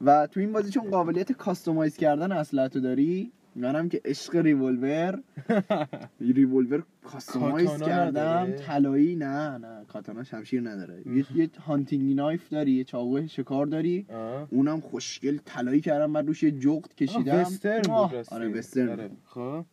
و 0.00 0.26
تو 0.26 0.40
این 0.40 0.52
بازی 0.52 0.70
چون 0.70 0.90
قابلیت 0.90 1.32
کاستومایز 1.32 1.96
کردن 1.96 2.32
اسلحه 2.32 2.68
داری 2.68 3.32
منم 3.56 3.88
که 3.88 4.00
عشق 4.04 4.36
ریولور 4.36 5.22
revolver 6.20 6.82
customize 7.04 7.82
کردم؟ 7.82 8.52
طلایی؟ 8.52 9.16
نه 9.16 9.58
نه. 9.58 9.84
کاتانا 9.88 10.24
شمشیر 10.24 10.68
نداره. 10.70 11.02
یه, 11.06 11.24
یه 11.38 11.50
hunting 11.66 12.16
knife 12.16 12.48
داری 12.48 12.72
یه 12.72 12.84
چاقو 12.84 13.26
شکار 13.26 13.66
داری. 13.66 14.06
آه. 14.12 14.48
اونم 14.50 14.80
خوشگل 14.80 15.38
طلایی 15.44 15.80
کردم 15.80 16.12
بعد 16.12 16.26
روش 16.26 16.42
یه 16.42 16.50
جغد 16.50 16.94
کشیدم. 16.94 17.40
وسترن. 17.40 17.90
آره 18.30 18.48
وسترن 18.48 18.88
آره. 18.88 19.10
خب. 19.24 19.64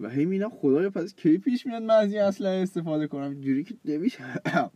و 0.00 0.08
هی 0.08 0.24
می‌بینم 0.24 0.50
خدایا 0.50 0.90
پس 0.90 1.14
کی 1.14 1.38
پیش 1.38 1.66
میاد 1.66 1.82
من 1.82 1.94
از 1.94 2.12
این 2.12 2.22
اسلحه 2.22 2.62
استفاده 2.62 3.06
کنم؟ 3.06 3.40
جوری 3.40 3.64
که 3.64 3.74
نمیشه. 3.84 4.24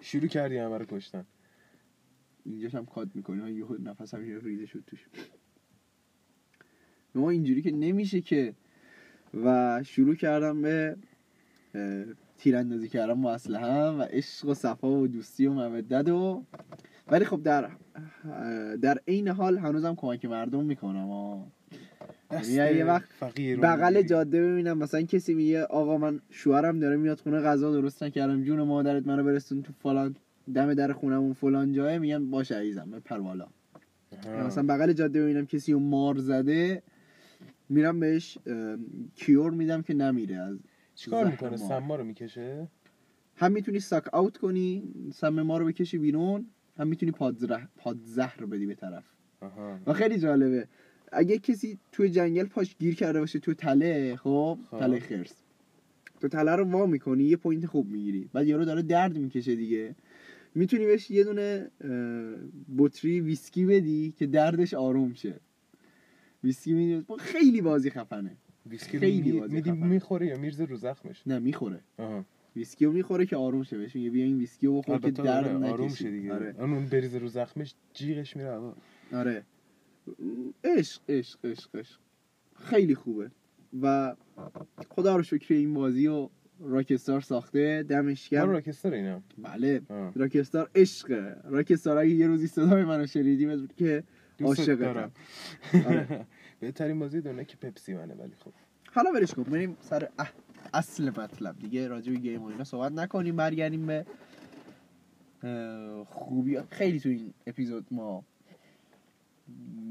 شروع 0.00 0.26
کردی 0.26 0.58
همه 0.58 0.78
رو 0.78 0.84
کشتن. 0.84 1.26
اینجاش 2.44 2.74
هم 2.74 2.86
کات 2.86 3.08
می‌کنی 3.14 3.52
یه 3.52 3.64
نفس 3.82 4.14
هم 4.14 4.20
ریزه 4.20 4.66
شد 4.66 4.84
توش. 4.86 5.06
ما 7.14 7.30
اینجوری 7.30 7.62
که 7.62 7.70
نمیشه 7.70 8.20
که 8.20 8.54
و 9.44 9.82
شروع 9.82 10.14
کردم 10.14 10.62
به 10.62 10.96
تیراندازی 12.38 12.88
کردم 12.88 13.22
با 13.22 13.32
اسلحه 13.32 13.82
و 13.82 14.02
عشق 14.02 14.48
و 14.48 14.54
صفا 14.54 14.90
و 14.90 15.06
دوستی 15.06 15.46
و 15.46 15.52
مودت 15.52 16.08
و 16.08 16.44
ولی 17.08 17.24
خب 17.24 17.42
در 17.42 17.70
در 18.76 18.98
عین 19.08 19.28
حال 19.28 19.58
هنوزم 19.58 19.94
کمک 19.94 20.24
مردم 20.24 20.64
می‌کنم 20.64 21.10
آه. 21.10 21.53
دست 22.30 22.50
یعنی 22.50 22.78
یه 22.78 22.84
وقت 22.84 23.08
رو 23.22 23.60
بغل. 23.60 24.02
جاده 24.02 24.42
ببینم 24.42 24.78
مثلا 24.78 25.02
کسی 25.02 25.34
میگه 25.34 25.64
آقا 25.64 25.98
من 25.98 26.20
شوهرم 26.30 26.78
داره 26.78 26.96
میاد 26.96 27.20
خونه 27.20 27.40
غذا 27.40 27.72
درست 27.72 28.02
نکردم 28.02 28.42
جون 28.42 28.62
مادرت 28.62 29.06
منو 29.06 29.24
برسون 29.24 29.62
تو 29.62 29.72
فلان 29.72 30.16
دم 30.54 30.74
در 30.74 30.92
خونمون 30.92 31.32
فلان 31.32 31.72
جایه 31.72 31.98
میگن 31.98 32.30
باشه 32.30 32.56
عزیزم 32.56 32.90
بپر 32.90 33.18
بالا. 33.18 33.46
مثلا 34.46 34.62
بغل 34.62 34.92
جاده 34.92 35.22
ببینم 35.22 35.46
کسی 35.46 35.72
رو 35.72 35.78
مار 35.78 36.18
زده 36.18 36.82
میرم 37.68 38.00
بهش 38.00 38.38
cure 39.14 39.50
میدم 39.50 39.82
که 39.82 39.94
نمیره 39.94 40.36
از 40.36 40.58
چیکار 40.94 41.26
می‌کنه. 41.26 41.56
سما 41.56 41.96
رو 41.96 42.04
می‌کشه 42.04 42.68
هم 43.36 43.52
می‌تونی 43.52 43.80
suck 43.80 44.14
out 44.14 44.36
کنی 44.36 44.82
سم 45.14 45.42
ما 45.42 45.58
رو 45.58 45.66
بکشی 45.66 45.98
بیرون 45.98 46.46
هم 46.78 46.86
می‌تونی 46.86 47.12
پادزهر 47.12 47.68
پادزهر 47.76 48.44
بدی 48.44 48.66
به 48.66 48.74
طرف 48.74 49.04
آها 49.40 49.78
و 49.86 49.92
خیلی 49.92 50.18
جالبه 50.18 50.68
اگه 51.14 51.38
کسی 51.38 51.78
توی 51.92 52.10
جنگل 52.10 52.44
پاش 52.44 52.76
گیر 52.78 52.94
کرده 52.94 53.20
باشه 53.20 53.38
تو 53.38 53.54
تله 53.54 54.16
خب؟ 54.16 54.58
خب. 54.70 54.78
تله 54.78 55.00
خرس. 55.00 55.34
تو 56.20 56.28
تله 56.28 56.56
رو 56.56 56.64
وا 56.64 56.86
می‌کنی 56.86 57.24
یه 57.24 57.36
point 57.36 57.66
خوب 57.66 57.90
می‌گیری. 57.90 58.28
بعد 58.32 58.46
یارو 58.46 58.64
داره 58.64 58.82
درد 58.82 59.18
می‌کشه 59.18 59.54
دیگه. 59.54 59.94
می‌تونی 60.54 60.86
بهش 60.86 61.10
یه 61.10 61.24
دونه 61.24 61.70
بطری 62.78 63.20
ویسکی 63.20 63.64
بدی 63.66 64.14
که 64.18 64.26
دردش 64.26 64.74
آروم 64.74 65.14
شه. 65.14 65.34
ویسکی 66.44 66.72
میدی 66.72 67.04
خیلی 67.18 67.60
بازی 67.60 67.90
خفنه. 67.90 68.36
ویسکی 68.66 68.98
خیلی 68.98 69.32
رو 69.32 69.40
بازی 69.40 69.54
میدی 69.54 69.70
خفن. 69.70 69.86
می‌خوره 69.86 70.26
یا 70.26 70.38
میرزه 70.38 70.64
رو 70.64 70.76
زخمش؟ 70.76 71.22
نه 71.26 71.38
می‌خوره. 71.38 71.80
آها. 71.98 72.24
ویسکی 72.56 72.84
رو 72.84 72.92
می‌خوره 72.92 73.26
که 73.26 73.36
آروم 73.36 73.62
شه 73.62 73.78
بهش 73.78 73.96
میگه 73.96 74.10
بیا 74.10 74.24
این 74.24 74.38
ویسکی 74.38 74.66
رو 74.66 74.80
بخور 74.80 74.98
که 74.98 75.10
درد 75.10 75.44
آره، 75.44 75.56
نکشی 75.56 75.72
آروم 75.72 75.88
شه 75.88 76.10
دیگه. 76.10 76.32
آره. 76.32 76.54
اون 76.58 76.86
بریزه 76.86 77.18
رو 77.18 77.28
زخمش 77.28 77.74
جیغش 77.94 78.36
میره 78.36 78.72
آره. 79.12 79.42
عشق 80.64 81.02
عشق 81.08 81.38
عشق 81.44 81.76
عشق. 81.76 81.98
خیلی 82.56 82.94
خوبه. 82.94 83.30
و 83.82 84.16
خدا 84.90 85.16
رو 85.16 85.22
شکر 85.22 85.54
این 85.54 85.74
بازی 85.74 86.06
رو 86.06 86.30
راکستار 86.60 87.20
ساخته 87.20 87.82
دمش 87.82 88.28
گرم. 88.28 88.50
راکستر 88.50 88.92
اینم. 88.92 89.22
بله. 89.38 89.82
آه. 89.88 90.12
راکستار 90.16 90.70
عشقه. 90.74 91.36
راکستار 91.44 91.98
اگه 91.98 92.10
یه 92.10 92.26
روزی 92.26 92.46
صدای 92.46 92.84
منو 92.84 93.06
شنیدی 93.06 93.46
بدون 93.46 93.68
که 93.76 94.04
عاشقتم. 94.42 94.74
دارم. 94.74 95.12
آره. 95.86 96.26
بهترین 96.60 96.98
بازی 96.98 97.20
دنیا 97.20 97.42
که 97.42 97.56
پپسی 97.56 97.94
منه 97.94 98.14
ولی 98.14 98.32
خب. 98.44 98.52
حالا 98.92 99.12
برش 99.12 99.34
کن. 99.34 99.42
بریم 99.42 99.76
سر 99.80 100.08
اصل 100.74 101.10
مطلب 101.10 101.58
دیگه. 101.58 101.88
راجع 101.88 102.12
به 102.12 102.18
گیم 102.18 102.42
و 102.42 102.46
اینا 102.46 102.64
صحبت 102.64 102.92
نکنیم. 102.92 103.36
برگردیم 103.36 103.86
به 103.86 104.06
خوبی. 106.06 106.58
خیلی 106.70 107.00
تو 107.00 107.08
این 107.08 107.34
اپیزود 107.46 107.86
ما 107.90 108.24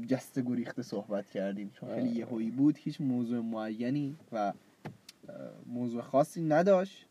جسته 0.06 0.42
گریخته 0.42 0.82
صحبت 0.82 1.30
کردیم 1.30 1.70
چون 1.70 1.94
خیلی 1.94 2.08
آه. 2.08 2.16
یهویی 2.16 2.50
بود. 2.50 2.78
هیچ 2.78 3.00
موضوع 3.00 3.40
معینی 3.40 4.16
و 4.32 4.52
موضوع 5.66 6.02
خاصی 6.02 6.42
نداشت. 6.42 7.06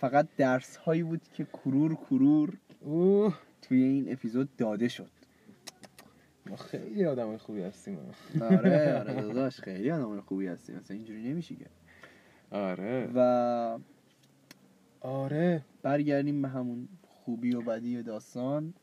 فقط 0.00 0.28
درس 0.36 0.76
هایی 0.76 1.02
بود 1.02 1.20
که 1.32 1.44
کرور 1.44 1.94
کرور 1.94 2.58
اوه. 2.80 3.34
توی 3.62 3.82
این 3.82 4.12
اپیزود 4.12 4.56
داده 4.56 4.88
شد. 4.88 5.10
ما 6.46 6.56
خیلی 6.56 7.04
آدم 7.04 7.36
خوبی 7.36 7.62
هستیم. 7.62 7.98
آره 8.40 8.98
آره 8.98 9.14
داداش 9.22 9.60
خیلی 9.60 9.90
آدم 9.90 10.20
خوبی 10.20 10.46
هستی 10.46 10.72
مثلا 10.72 10.96
اینجوری 10.96 11.22
نمیشه 11.22 11.54
که. 11.54 11.66
آره. 12.50 13.10
و 13.14 13.78
آره. 15.00 15.64
برگردیم 15.82 16.42
به 16.42 16.48
همون 16.48 16.88
خوبی 17.08 17.54
و 17.54 17.60
بدی 17.60 18.02
داستان. 18.02 18.74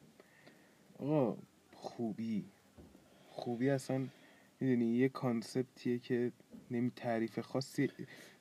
آقا 0.99 1.37
خوبی. 1.73 2.45
خوبی 3.37 3.69
اصلا 3.69 4.01
می‌دونی 4.59 4.85
یه 4.85 5.09
کانسپتیه 5.09 5.99
که 5.99 6.31
نمی 6.71 6.91
تعریف 6.95 7.39
خاصی 7.39 7.89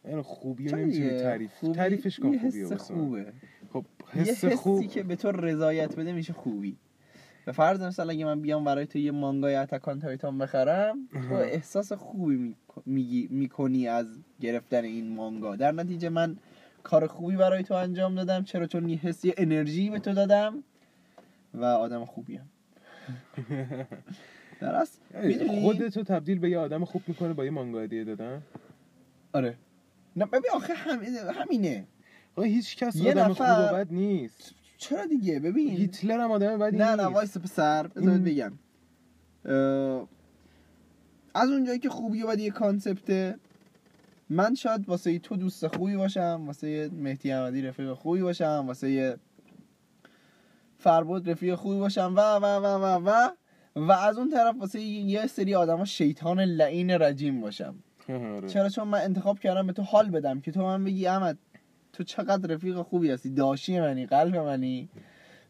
یعنی 0.05 0.23
خوبی 0.23 0.69
رو 0.69 0.79
نمی‌تونی 0.79 1.11
تعریف 1.11 1.53
خوبی؟ 1.55 1.75
تعریفش 1.75 2.21
کن 2.21 2.33
یه 2.33 2.39
خوبی 2.39 2.63
حس. 2.63 2.73
خوبه. 2.73 3.33
خب 3.73 3.85
یه 4.15 4.23
حس 4.23 4.45
حسی 4.45 4.57
خوب 4.57 4.87
که 4.87 5.03
به 5.03 5.17
تو 5.17 5.33
رضایت 5.33 5.97
بده 5.97 6.13
میشه 6.13 6.33
خوبی. 6.33 6.77
به 7.45 7.53
فرض 7.53 7.83
مثلا 7.83 8.11
اگه 8.11 8.25
من 8.25 8.41
بیام 8.41 8.65
برای 8.65 8.87
تو 8.87 8.99
یه 8.99 9.11
مانگای 9.11 9.55
اتکان 9.55 10.01
تایتان 10.01 10.39
بخرم 10.39 11.09
تو. 11.29 11.35
احساس 11.35 11.93
خوبی 11.93 12.37
میک- 12.37 12.83
میگی 12.87 13.29
می‌کنی 13.31 13.89
از 13.89 14.07
گرفتن 14.41 14.85
این 14.85 15.15
مانگا. 15.15 15.57
در 15.57 15.73
نتیجه 15.73 16.09
من 16.09 16.37
کار 16.83 17.07
خوبی 17.07 17.37
برای 17.37 17.63
تو 17.63 17.75
انجام 17.75 18.15
دادم 18.15 18.45
چرا؟ 18.45 18.67
چون 18.67 18.89
یه 18.89 18.99
حسی 18.99 19.35
انرژی 19.37 19.91
به 19.91 19.99
تو 19.99 20.13
دادم 20.13 20.63
و 21.55 21.65
آدم 21.65 22.05
خوبیم 22.05 22.51
درست 24.61 25.01
می‌دونی؟ 25.23 25.63
خودتو 25.63 26.03
تبدیل 26.03 26.39
به 26.39 26.51
یه 26.51 26.59
آدم 26.59 26.85
خوب 26.85 27.03
می‌کنه 27.07 27.33
با 27.33 27.45
یه 27.45 27.51
مانگا 27.51 27.81
هدیه 27.81 28.05
دادن. 28.05 28.43
آره. 29.33 29.55
نه 30.17 30.27
ببین 30.27 30.51
آخه 30.55 30.75
همینه 30.75 31.21
همینه. 31.33 31.87
آقا 32.37 32.43
هیچ 32.43 32.77
کس 32.77 32.97
یه 32.97 33.11
آدم 33.11 33.33
خوب 33.33 33.47
نفر- 33.47 33.71
و 33.73 33.77
بد 33.77 33.93
نیست. 33.93 34.55
چرا 34.79 35.07
دیگه؟ 35.07 35.41
ببین. 35.41 35.71
هیتلر 35.71 36.21
هم 36.21 36.31
آدم 36.31 36.59
بدی 36.59 36.77
نه 36.77 36.95
نه 36.95 37.03
وایس 37.03 37.37
پسر. 37.39 37.87
بذار 37.87 38.19
بگم. 38.19 38.53
اه، 39.45 40.09
از 41.35 41.51
اونجایی 41.51 41.79
که 41.79 41.89
خوبی 41.89 42.23
و 42.23 42.27
بدی 42.27 42.43
یه 42.43 42.51
concept 42.51 43.28
ه 43.28 43.39
من 44.31 44.55
شاید 44.55 44.89
واسه 44.89 45.19
تو 45.19 45.37
دوست 45.37 45.67
خوبی 45.67 45.97
باشم 45.97 46.43
واسه 46.47 46.91
مهدی 46.93 47.33
احمدی 47.33 47.63
رفیق 47.63 47.93
خوبی 47.93 48.23
باشم 48.23 48.65
واسه 48.67 49.19
فربود 50.79 51.31
رفیق 51.31 51.55
خوبی 51.55 51.79
باشم 51.79 52.15
و 52.17 52.21
و 52.21 52.45
و 52.45 52.67
و 52.67 53.11
و. 53.11 53.29
و 53.77 53.93
از 53.93 54.19
اون 54.19 54.31
طرف 54.31 54.57
واسه 54.59 54.81
یه 54.81 55.27
سری 55.27 55.55
آدم 55.55 55.85
شیطان 55.85 56.41
لعین 56.41 56.91
رجیم 56.91 57.41
باشم. 57.41 57.75
آره. 58.09 58.49
چرا؟ 58.49 58.69
چون 58.69 58.89
من 58.89 59.01
انتخاب 59.01 59.39
کردم 59.39 59.67
به 59.67 59.73
تو 59.73 59.83
حال 59.83 60.11
بدم 60.11 60.41
که 60.41 60.53
تو 60.53 60.63
من 60.63 60.85
بگی 60.85 61.07
احمد 61.07 61.39
تو 61.93 62.05
چقدر 62.05 62.55
رفیق 62.55 62.83
خوبی 62.83 63.11
هستی 63.11 63.31
داشی 63.31 63.81
منی 63.81 64.07
قلب 64.07 64.37
منی. 64.37 64.89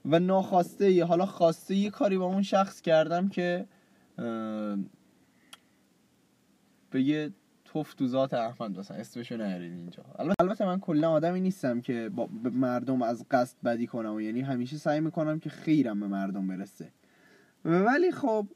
و 0.04 0.18
ناخواسته 0.18 0.92
یا 0.92 1.06
حالا 1.06 1.26
خواسته 1.26 1.74
یه 1.74 1.90
کاری 1.90 2.18
با 2.18 2.24
اون 2.24 2.42
شخص 2.42 2.80
کردم 2.80 3.28
که 3.28 3.66
یه 6.94 7.30
توف 7.64 7.94
تو 7.94 8.06
ذات 8.06 8.34
احمد 8.34 8.78
مثلا 8.78 8.96
اسمشو 8.96 9.36
نیارید 9.36 9.72
اینجا. 9.72 10.02
البته 10.38 10.66
من 10.66 10.80
کلا 10.80 11.10
آدمی 11.10 11.40
نیستم 11.40 11.80
که 11.80 12.10
با 12.14 12.28
مردم 12.52 13.02
از 13.02 13.24
قصد 13.30 13.56
بدی 13.64 13.86
کنم 13.86 14.14
و 14.14 14.20
یعنی 14.20 14.40
همیشه 14.40 14.76
سعی 14.76 15.00
می‌کنم 15.00 15.38
که 15.38 15.50
خیرم 15.50 16.00
به 16.00 16.06
مردم 16.06 16.48
برسه. 16.48 16.92
ولی 17.66 18.12
خب 18.12 18.46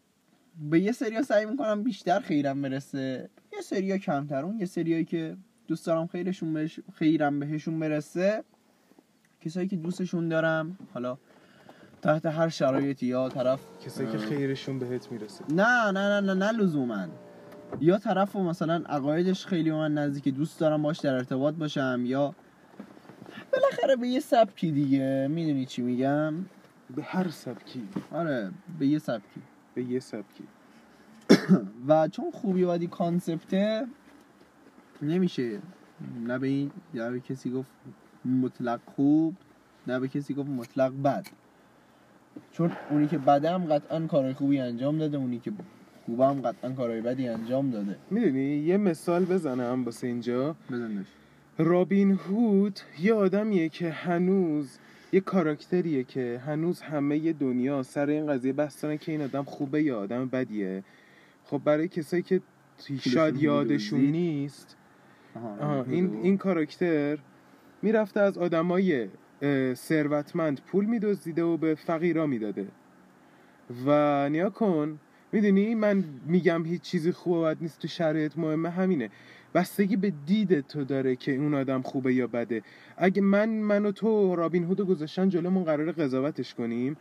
به 0.71 0.81
یه 0.81 0.93
سریا 0.93 1.23
سعی 1.23 1.47
می‌کنم 1.47 1.83
بیشتر 1.83 2.21
خیرم 2.21 2.63
برسه. 2.63 3.31
یه 3.53 3.61
سریا 3.61 3.99
کمتر. 3.99 4.45
اون 4.45 4.59
یه 4.59 4.67
سریایی 4.67 5.05
که 5.05 5.37
دوست 5.69 5.87
دارم 5.87 6.07
خیرشون 6.07 6.53
بهش 6.53 6.81
خیرم 6.95 7.41
بهشون 7.41 7.79
برسه. 7.79 8.45
کسایی 9.41 9.69
که 9.69 9.77
دوستشون 9.77 10.29
دارم 10.29 10.79
حالا 10.95 11.19
تحت 12.03 12.27
هر 12.27 12.49
شرایطی 12.49 13.07
یا 13.07 13.29
طرف 13.29 13.61
کسایی 13.87 14.11
که 14.11 14.19
خیرشون 14.19 14.79
بهت 14.79 15.13
می‌رسه. 15.13 15.45
نه 15.49 15.91
نه 15.91 16.21
نه 16.21 16.21
نه 16.21 16.35
نه 16.35 16.53
لزوما. 16.53 17.07
یا 17.81 17.99
طرف 17.99 18.37
و 18.37 18.43
مثلا 18.43 18.83
عقایدش 18.87 19.47
خیلی 19.47 19.71
من 19.71 19.95
نزدیک 19.95 20.35
دوست 20.35 20.61
دارم 20.61 20.83
باش 20.83 20.99
در 20.99 21.15
ارتباط 21.15 21.55
باشم 21.55 22.03
یا 22.05 22.35
بالاخره 23.53 23.97
به 23.97 24.09
یه 24.09 24.21
سبکی 24.21 24.73
دیگه. 24.73 25.29
می‌دونی 25.31 25.67
چی 25.67 25.83
میگم؟ 25.83 26.35
به 26.97 27.03
هر 27.03 27.29
سبکی. 27.29 27.89
آره 28.13 28.51
به 28.79 28.87
یه 28.87 28.99
سبکی. 28.99 29.43
به 29.75 29.83
یه 29.83 30.01
سبکی. 30.01 30.45
و 31.89 32.09
چون 32.09 32.31
خوبی 32.31 32.65
بدی 32.65 32.87
کانسپته 32.87 33.87
نمیشه. 35.03 35.59
نه 36.27 36.39
به 36.39 36.47
این 36.47 36.71
نه 36.95 37.11
به 37.11 37.21
کسی 37.21 37.51
گفت 37.51 37.71
مطلق 38.25 38.81
خوب 38.97 39.37
نه 39.87 40.01
به 40.01 40.09
کسی 40.09 40.35
گفت 40.35 40.49
مطلق 40.49 41.03
بد. 41.03 41.27
چون 42.53 42.73
اونی 42.91 43.09
که 43.09 43.19
بده 43.19 43.51
هم 43.51 43.65
قطعا 43.65 44.07
کارهای 44.07 44.35
خوبی 44.35 44.59
انجام 44.59 44.99
داده 44.99 45.17
اونی 45.17 45.39
که 45.39 45.53
خوبه 46.07 46.27
هم 46.27 46.41
قطعا 46.41 46.73
کارهای 46.73 47.01
بدی 47.01 47.29
انجام 47.29 47.71
داده. 47.71 47.97
می‌دونی 48.11 48.57
یه 48.57 48.77
مثال 48.77 49.25
بزنم 49.25 49.85
واسه 49.85 50.07
اینجا. 50.07 50.57
بزنش 50.71 51.07
رابین 51.59 52.11
هود 52.11 52.81
یه 53.01 53.15
آدمیه 53.15 53.69
که 53.69 53.91
هنوز 53.91 54.79
یه 55.13 55.21
کاراکتریه 55.21 56.05
که 56.05 56.43
هنوز 56.47 56.81
همه 56.81 57.33
دنیا 57.33 57.83
سر 57.83 58.07
این 58.11 58.27
قضیه 58.27 58.53
بحث 58.53 58.85
دارن 58.85 58.97
که 58.99 59.13
این 59.13 59.23
آدم 59.23 59.45
خوبه 59.45 59.83
یا 59.83 60.01
آدم 60.01 60.29
بدیه. 60.29 60.85
خب 61.45 61.61
برای 61.65 61.89
کسایی 61.89 62.23
که 62.23 62.41
شاید 63.01 63.43
یادشون. 63.43 64.01
نیست 64.01 64.77
آها، 65.35 65.83
این 65.83 66.21
این 66.23 66.39
کاراکتر 66.39 67.19
می‌رفته 67.83 68.21
از 68.21 68.39
آدمای 68.39 69.09
ثروتمند 69.75 70.61
پول 70.61 70.85
میدزدیده 70.85 71.43
و 71.43 71.57
به 71.57 71.75
فقیرا 71.75 72.27
می‌داده. 72.27 72.67
و 73.87 74.29
نیا 74.29 74.51
کن 74.51 74.99
می‌دونی؟ 75.33 75.75
من 75.75 76.05
میگم 76.27 76.65
هیچ 76.65 76.83
چیزی 76.83 77.13
خوب 77.13 77.33
و 77.33 77.43
بد 77.43 77.57
نیست 77.61 77.79
تو 77.79 77.89
شرایط 77.89 78.39
مهمه 78.39 78.71
همینه. 78.71 79.11
بستگی 79.55 79.97
به 79.97 80.13
دید 80.27 80.61
تو 80.61 80.85
داره 80.85 81.17
که 81.17 81.37
اون 81.37 81.55
آدم 81.55 81.83
خوبه 81.83 82.15
یا 82.15 82.27
بده. 82.27 82.63
اگه 82.97 83.23
من 83.23 83.49
من 83.49 83.87
و 83.87 83.93
تو 83.93 84.37
رابین 84.37 84.65
هودو 84.65 84.85
گذاشتن 84.85 85.29
جلومون 85.29 85.65
قرار 85.65 85.93
قضاوتش 85.93 86.55
کنیم. 86.55 86.97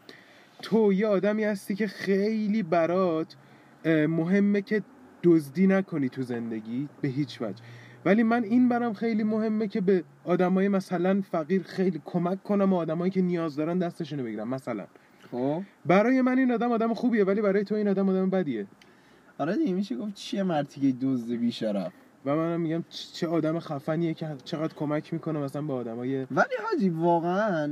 تو 0.62 0.94
یه 0.94 1.08
آدمی 1.08 1.44
هستی 1.44 1.76
که 1.76 1.88
خیلی 1.88 2.64
برات 2.64 3.36
مهمه 3.86 4.62
که 4.62 4.82
دزدی 5.24 5.68
نکنی 5.68 6.10
تو 6.10 6.22
زندگی 6.22 6.88
به 7.02 7.08
هیچ 7.08 7.42
وجه. 7.42 7.64
ولی 8.06 8.24
من 8.24 8.44
این 8.44 8.70
برام 8.70 8.94
خیلی 8.94 9.24
مهمه 9.24 9.68
که 9.68 9.82
به 9.82 10.04
آدمای 10.24 10.68
مثلا 10.68 11.22
فقیر 11.32 11.64
خیلی 11.64 12.02
کمک 12.06 12.44
کنم 12.44 12.74
و 12.74 12.76
آدمایی 12.76 13.12
که 13.12 13.22
نیاز 13.22 13.56
دارن 13.56 13.80
دستشونو 13.80 14.24
بگیرم 14.24 14.48
مثلا. 14.48 14.86
خب. 15.32 15.62
برای 15.86 16.22
من 16.22 16.40
این 16.40 16.52
آدم 16.52 16.72
آدم 16.72 16.94
خوبیه 16.94 17.24
ولی 17.24 17.42
برای 17.42 17.64
تو 17.64 17.76
این 17.76 17.88
آدم 17.88 18.10
آدم 18.10 18.30
بدیه. 18.30 18.68
آره 19.38 19.58
دیگه 19.58 19.74
میشه 19.74 19.96
گفت 19.96 20.14
چیه 20.14 20.44
مرتی 20.44 20.82
که 20.82 20.98
دزد 21.02 21.32
بیشرف؟ 21.32 21.92
و 22.26 22.36
منم 22.36 22.62
میگم 22.62 22.84
چه 22.90 23.28
آدم 23.28 23.60
خفنیه 23.60 24.14
که 24.14 24.36
چقدر 24.44 24.74
کمک 24.74 25.14
می‌کنه 25.14 25.40
مثلا 25.40 25.62
به 25.62 25.74
آدمای 25.74 26.28
ولی 26.32 26.56
حاجی 26.72 26.90
واقعا 26.90 27.72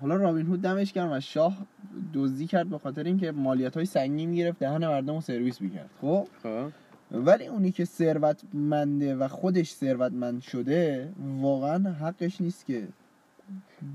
حالا 0.00 0.16
رابین 0.16 0.46
هود 0.46 0.62
دمش 0.62 0.92
گرم 0.92 1.10
از 1.10 1.22
شاه 1.22 1.66
دزدی 2.14 2.46
کرد 2.46 2.68
به 2.68 2.78
خاطر 2.78 3.04
اینکه 3.04 3.32
مالیات 3.32 3.76
های 3.76 3.86
سنگین 3.86 4.30
می‌گرفت 4.30 4.58
دهن 4.58 4.86
مردم 4.86 5.14
رو 5.14 5.20
سرویس 5.20 5.60
می‌کرد 5.60 5.90
خب؟ 6.00 6.28
خب. 6.42 6.68
ولی 7.12 7.46
اونی 7.46 7.70
که 7.70 7.84
ثروتمنده 7.84 9.16
و 9.16 9.28
خودش 9.28 9.72
ثروتمند 9.72 10.42
شده 10.42 11.12
واقعا 11.40 11.92
حقش 11.92 12.40
نیست 12.40 12.66
که 12.66 12.88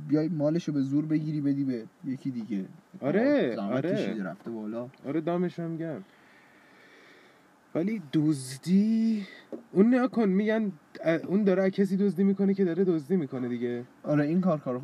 بیای 0.08 0.28
مالش 0.28 0.64
رو 0.64 0.74
به 0.74 0.82
زور 0.82 1.06
بگیری 1.06 1.41
بدی 1.41 1.64
به 1.64 1.84
یکی 2.06 2.32
دیگه. 2.32 2.66
آره، 3.02 3.58
آره. 3.60 4.24
رفته 4.24 4.52
بالا. 4.52 4.89
آره 5.08 5.22
دامش 5.22 5.60
هم 5.60 5.78
گرم. 5.78 6.04
ولی 7.76 8.02
دزدی 8.14 9.26
اون 9.72 9.90
نیا 9.90 10.08
کن 10.08 10.30
میگن 10.30 10.72
اون 11.28 11.44
داره 11.44 11.70
کسی 11.70 11.98
دزدی 11.98 12.24
می‌کنه 12.24 12.54
که 12.54 12.66
داره 12.66 12.84
دزدی 12.84 13.16
می‌کنه 13.18 13.48
دیگه. 13.48 13.84
آره 14.04 14.24
این 14.24 14.42
کار 14.42 14.60
کار 14.60 14.82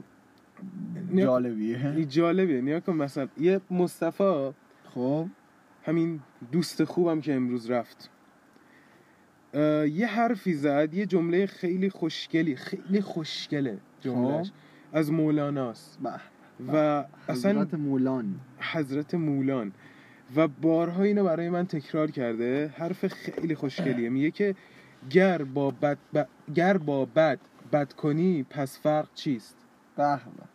نه. 1.12 1.22
جالبیه. 1.22 1.88
این 1.96 2.08
جالبه 2.08 2.62
نیا 2.62 2.80
کن 2.80 2.94
مثلا 2.94 3.28
یه 3.38 3.62
مصطفی 3.72 4.52
خب. 4.94 5.28
همین 5.84 6.20
دوست 6.52 6.84
خوبم 6.84 7.22
که 7.22 7.34
امروز 7.34 7.72
رفت. 7.72 8.10
یه 9.92 10.08
حرفی 10.08 10.54
زد 10.54 10.94
یه 10.94 11.06
جمله 11.06 11.46
خیلی 11.46 11.90
خوشگلی 11.90 12.56
خیلی 12.56 13.02
خوشگله 13.02 13.78
جملهش 14.02 14.52
از 14.94 15.12
مولاناست. 15.12 16.00
و 16.68 17.06
اصلا 17.28 17.52
حضرت 17.52 17.74
مولان. 17.74 18.40
حضرت 18.60 19.16
مولان. 19.16 19.72
و 20.36 20.47
بارها 20.47 21.03
اینو 21.03 21.23
برای 21.23 21.49
من 21.49 21.67
تکرار 21.67 22.11
کرده 22.11 22.73
حرف 22.78 23.07
خیلی 23.07 23.55
خوشگلیه. 23.55 24.09
میگه 24.09 24.32
که 24.32 24.55
گر 25.09 25.41
با 25.43 25.71
بد, 25.71 25.97
ب- 26.13 26.25
گر 26.55 26.78
با 26.78 27.05
بد 27.05 27.39
بد 27.71 27.93
کنی 27.93 28.43
پس 28.49 28.80
فرق 28.80 29.07
چیست؟ 29.15 29.55
به. 29.97 30.49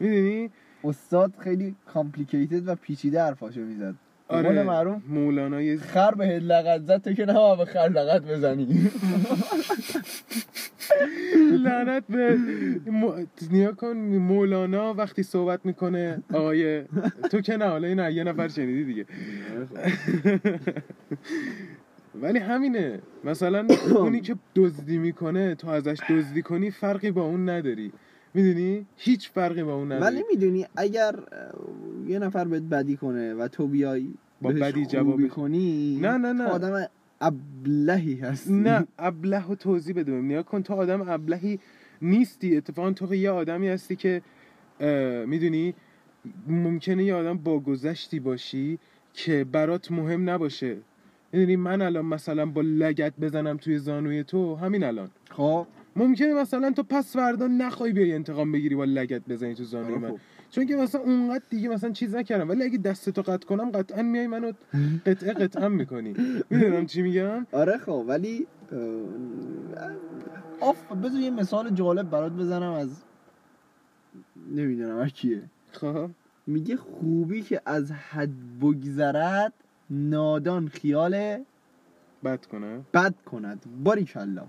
می‌دونی؟ 0.00 0.50
استاد 0.84 1.32
خیلی 1.38 1.76
کامپلیکیتد 1.86 2.68
و 2.68 2.74
پیچیده 2.74 3.22
حرفاشو 3.22 3.60
می‌زد. 3.60 3.94
آره 4.28 4.62
معروف 4.62 5.02
مولانا 5.08 5.62
یه 5.62 5.78
خر 5.78 6.14
به 6.14 6.38
لغت 6.38 6.80
زد 6.80 7.02
تو 7.02 7.12
که 7.12 7.24
نه 7.24 7.56
به 7.56 7.64
خر 7.64 7.88
لغت 7.88 8.22
بزنی. 8.22 8.66
لعنت 11.50 12.04
به 12.08 12.38
م... 12.86 13.26
نیا 13.50 13.72
کن 13.72 13.96
مولانا 13.96 14.94
وقتی 14.94 15.22
صحبت 15.22 15.60
می‌کنه 15.66 16.22
آقای 16.32 16.82
تو 17.30 17.40
که 17.40 17.56
نه 17.56 17.64
حالا 17.64 17.88
اینو 17.88 18.10
یه 18.10 18.24
نفر 18.24 18.48
شنیدی 18.48 18.84
دیگه. 18.84 19.06
ولی 22.22 22.38
همینه. 22.38 22.98
مثلا 23.24 23.66
اونی 23.94 24.20
که 24.20 24.36
دزدی 24.54 24.98
می‌کنه 24.98 25.54
تو 25.54 25.68
ازش 25.68 25.98
دزدی 26.10 26.42
کنی 26.42 26.70
فرقی 26.70 27.10
با 27.10 27.22
اون 27.22 27.48
نداری. 27.48 27.92
می‌دونی؟ 28.34 28.86
هیچ 28.96 29.30
فرقی 29.30 29.62
با 29.62 29.74
اون 29.74 29.92
نداری. 29.92 30.14
ولی 30.14 30.24
می‌دونی 30.30 30.66
اگر 30.76 31.14
یه 32.06 32.18
نفر 32.18 32.44
بهت 32.44 32.62
بدی 32.62 32.96
کنه 32.96 33.34
و 33.34 33.48
تو 33.48 33.66
بیای 33.66 34.14
با 34.42 34.50
بدی 34.50 34.86
جواب 34.86 35.28
کنی 35.28 35.98
نه، 36.02 36.16
نه، 36.16 36.32
نه. 36.32 36.44
آدم 36.44 36.86
ابلهی 37.20 38.14
هستی؟ 38.14 38.52
نه 38.52 38.86
ابله 38.98 39.46
و 39.46 39.54
توضیح 39.54 39.96
بده 39.96 40.12
نیا 40.12 40.42
کن 40.42 40.62
تو 40.62 40.74
آدم 40.74 41.08
ابلهی 41.08 41.60
نیستی. 42.02 42.56
اتفاقا 42.56 42.90
تو 42.92 43.14
یه 43.14 43.30
آدمی 43.30 43.68
هستی 43.68 43.96
که 43.96 44.22
می‌دونی 45.26 45.74
ممکنه 46.46 47.04
یه 47.04 47.14
آدم 47.14 47.38
با 47.38 47.60
گذشتی 47.60 48.20
باشی 48.20 48.78
که 49.12 49.44
برات 49.52 49.92
مهم 49.92 50.30
نباشه. 50.30 50.76
می‌دونی 51.32 51.56
من 51.56 51.82
الان 51.82 52.04
مثلا 52.06 52.46
با 52.46 52.60
لگت 52.60 53.12
بزنم 53.20 53.56
توی 53.56 53.78
زانوی 53.78 54.24
تو 54.24 54.54
همین 54.54 54.84
الان. 54.84 55.10
خب. 55.30 55.66
ممکنه 55.96 56.34
مثلا 56.34 56.70
تو 56.70 56.82
پس 56.82 57.16
فردا 57.16 57.46
نخوای 57.46 57.92
بیای 57.92 58.12
انتقام 58.12 58.52
بگیری 58.52 58.74
با 58.74 58.84
لگت 58.84 59.22
بزنی 59.28 59.54
تو 59.54 59.64
زانوی 59.64 59.92
آره 59.92 60.02
من. 60.02 60.10
خب. 60.10 60.18
چون 60.54 60.66
که 60.66 60.76
مثلا 60.76 61.00
اونقدر 61.00 61.44
دیگه 61.50 61.68
مثلا 61.68 61.90
چیز 61.90 62.14
نکردم. 62.14 62.48
ولی 62.48 62.64
اگه 62.64 62.78
دستتو 62.78 63.22
قطع 63.22 63.46
کنم 63.46 63.70
قطعا 63.70 64.02
میای 64.02 64.26
منو 64.26 64.52
قطعه 65.06 65.32
قطعه 65.32 65.68
می‌کنی. 65.68 66.14
می‌دونم 66.50 66.86
چی 66.86 67.02
میگم؟ 67.02 67.46
آره 67.52 67.78
خب 67.78 68.04
ولی 68.08 68.46
آف 70.60 70.92
بذار 70.92 71.20
یه 71.20 71.30
مثال 71.30 71.70
جالب 71.70 72.10
برات 72.10 72.32
بزنم 72.32 72.72
از 72.72 72.88
نمی‌دونم 74.50 74.96
از 74.96 75.08
کیه. 75.08 75.42
خب. 75.72 76.10
میگه 76.46 76.76
خوبی 76.76 77.42
که 77.42 77.60
از 77.66 77.92
حد 77.92 78.58
بگذرد 78.60 79.52
نادان 79.90 80.68
خیال 80.68 81.44
بد 82.24 82.46
کنه. 82.46 82.80
بد 82.94 83.14
کند. 83.26 83.64
باری 83.84 84.04
کلا 84.04 84.46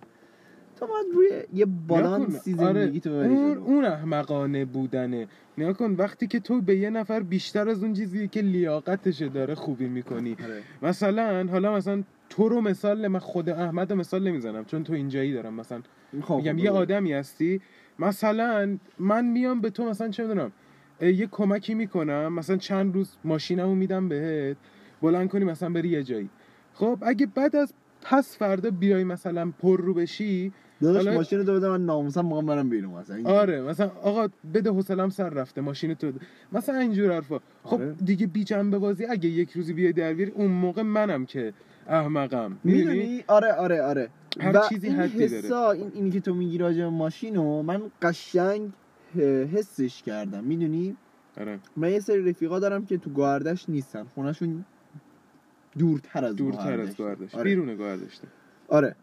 تو 0.75 0.87
باید 0.87 1.05
روی 1.15 1.59
یه 1.59 1.65
بالانسی 1.65 2.53
کن. 2.53 2.63
آره، 2.63 2.73
زندگی 2.73 2.99
تو 2.99 3.09
بری 3.09 3.29
اون. 3.29 3.57
اون 3.57 3.85
احمقانه 3.85 4.65
بودنه. 4.65 5.27
نیا 5.57 5.73
کن. 5.73 5.91
وقتی 5.91 6.27
که 6.27 6.39
تو 6.39 6.61
به 6.61 6.75
یه 6.77 6.89
نفر 6.89 7.19
بیشتر 7.19 7.69
از 7.69 7.83
اون 7.83 7.93
چیزی 7.93 8.27
که 8.27 8.41
لیاقتشه 8.41 9.29
داره 9.29 9.55
خوبی 9.55 9.87
می‌کنی. 9.87 10.37
آره. 10.43 10.61
مثلا 10.81 11.47
حالا 11.51 11.75
مثلا 11.75 12.03
تو 12.29 12.49
رو 12.49 12.61
مثال 12.61 13.07
من 13.07 13.19
خود 13.19 13.49
احمد 13.49 13.91
رو 13.91 13.97
مثال 13.97 14.27
نمی‌زنم. 14.27 14.65
چون 14.65 14.83
تو 14.83 14.93
اینجایی 14.93 15.33
دارم. 15.33 15.53
مثلا 15.53 15.81
خب، 16.21 16.35
میگم 16.35 16.53
خب، 16.53 16.59
یه 16.59 16.69
بگو. 16.69 16.79
آدمی 16.79 17.13
هستی. 17.13 17.61
مثلا 17.99 18.77
من 18.99 19.25
میام 19.25 19.61
به 19.61 19.69
تو 19.69 19.85
مثلا 19.85 20.09
چه 20.09 20.23
می‌دونم 20.23 20.51
یه 21.01 21.27
کمکی 21.31 21.73
می‌کنم. 21.73 22.33
مثلا 22.33 22.57
چند 22.57 22.95
روز 22.95 23.17
ماشینمو 23.23 23.75
میدم 23.75 24.09
بهت. 24.09 24.57
بلند 25.01 25.29
کنی 25.29 25.45
مثلا 25.45 25.69
بری 25.69 25.89
یه 25.89 26.03
جایی. 26.03 26.29
خب 26.73 26.97
اگه 27.01 27.25
بعد 27.25 27.55
از 27.55 27.73
پس 28.01 28.37
فردا 28.37 28.69
بیای 28.69 29.03
مثلا 29.03 29.51
پر 29.61 29.81
رو 29.81 29.93
بشی 29.93 30.51
داداش 30.93 31.07
ماشین 31.07 31.43
تو 31.43 31.53
بده 31.53 31.69
من 31.69 31.85
ناموسم 31.85 32.21
موقع 32.21 32.41
برم 32.41 32.69
بیرون 32.69 32.93
مثلا. 32.93 33.29
آره 33.29 33.61
مثلا 33.61 33.91
آقا 34.03 34.27
بده 34.53 34.69
حوصلم 34.69 35.09
سر 35.09 35.29
رفته 35.29 35.61
ماشین 35.61 35.93
تو 35.93 36.07
بده. 36.07 36.19
مثلا 36.51 36.79
اینجور 36.79 37.13
حرفا. 37.13 37.39
خب 37.63 37.73
آره. 37.73 37.95
دیگه 38.05 38.27
بی 38.27 38.43
جنبه 38.43 38.77
بازی 38.79 39.05
اگه 39.05 39.29
یک 39.29 39.51
روزی 39.51 39.73
بیای 39.73 39.93
در 39.93 40.13
بیاری 40.13 40.31
اون 40.31 40.51
موقع 40.51 40.81
منم 40.81 41.25
که 41.25 41.53
احمقم. 41.87 42.57
می‌دونی؟ 42.63 43.23
آره 43.27 43.53
آره 43.53 43.81
آره. 43.81 44.09
هر 44.39 44.57
و 44.57 44.61
چیزی 44.69 44.87
این 44.87 44.95
حدی 44.95 45.27
داره. 45.27 45.45
حسا 45.45 45.71
این 45.71 45.91
اینی 45.95 46.11
که 46.11 46.19
تو 46.19 46.33
میگی 46.33 46.57
راجع 46.57 46.87
ماشینو 46.87 47.61
من 47.61 47.81
قشنگ 48.01 48.71
حسش 49.53 50.03
کردم. 50.03 50.43
می‌دونی؟ 50.43 50.95
آره. 51.39 51.59
من 51.77 51.91
یه 51.91 51.99
سری 51.99 52.29
رفیقا 52.29 52.59
دارم 52.59 52.85
که 52.85 52.97
تو 52.97 53.09
گاردش 53.09 53.69
نیستن. 53.69 54.03
خونهشون 54.15 54.65
دورتر 55.77 56.25
از 56.25 56.35
دورتر 56.35 56.79
از. 56.79 56.97
گاردش. 56.97 57.35
آره. 57.35 57.43
بیرون 57.43 57.75
گاردشته 57.75 58.27
آره. 58.67 58.95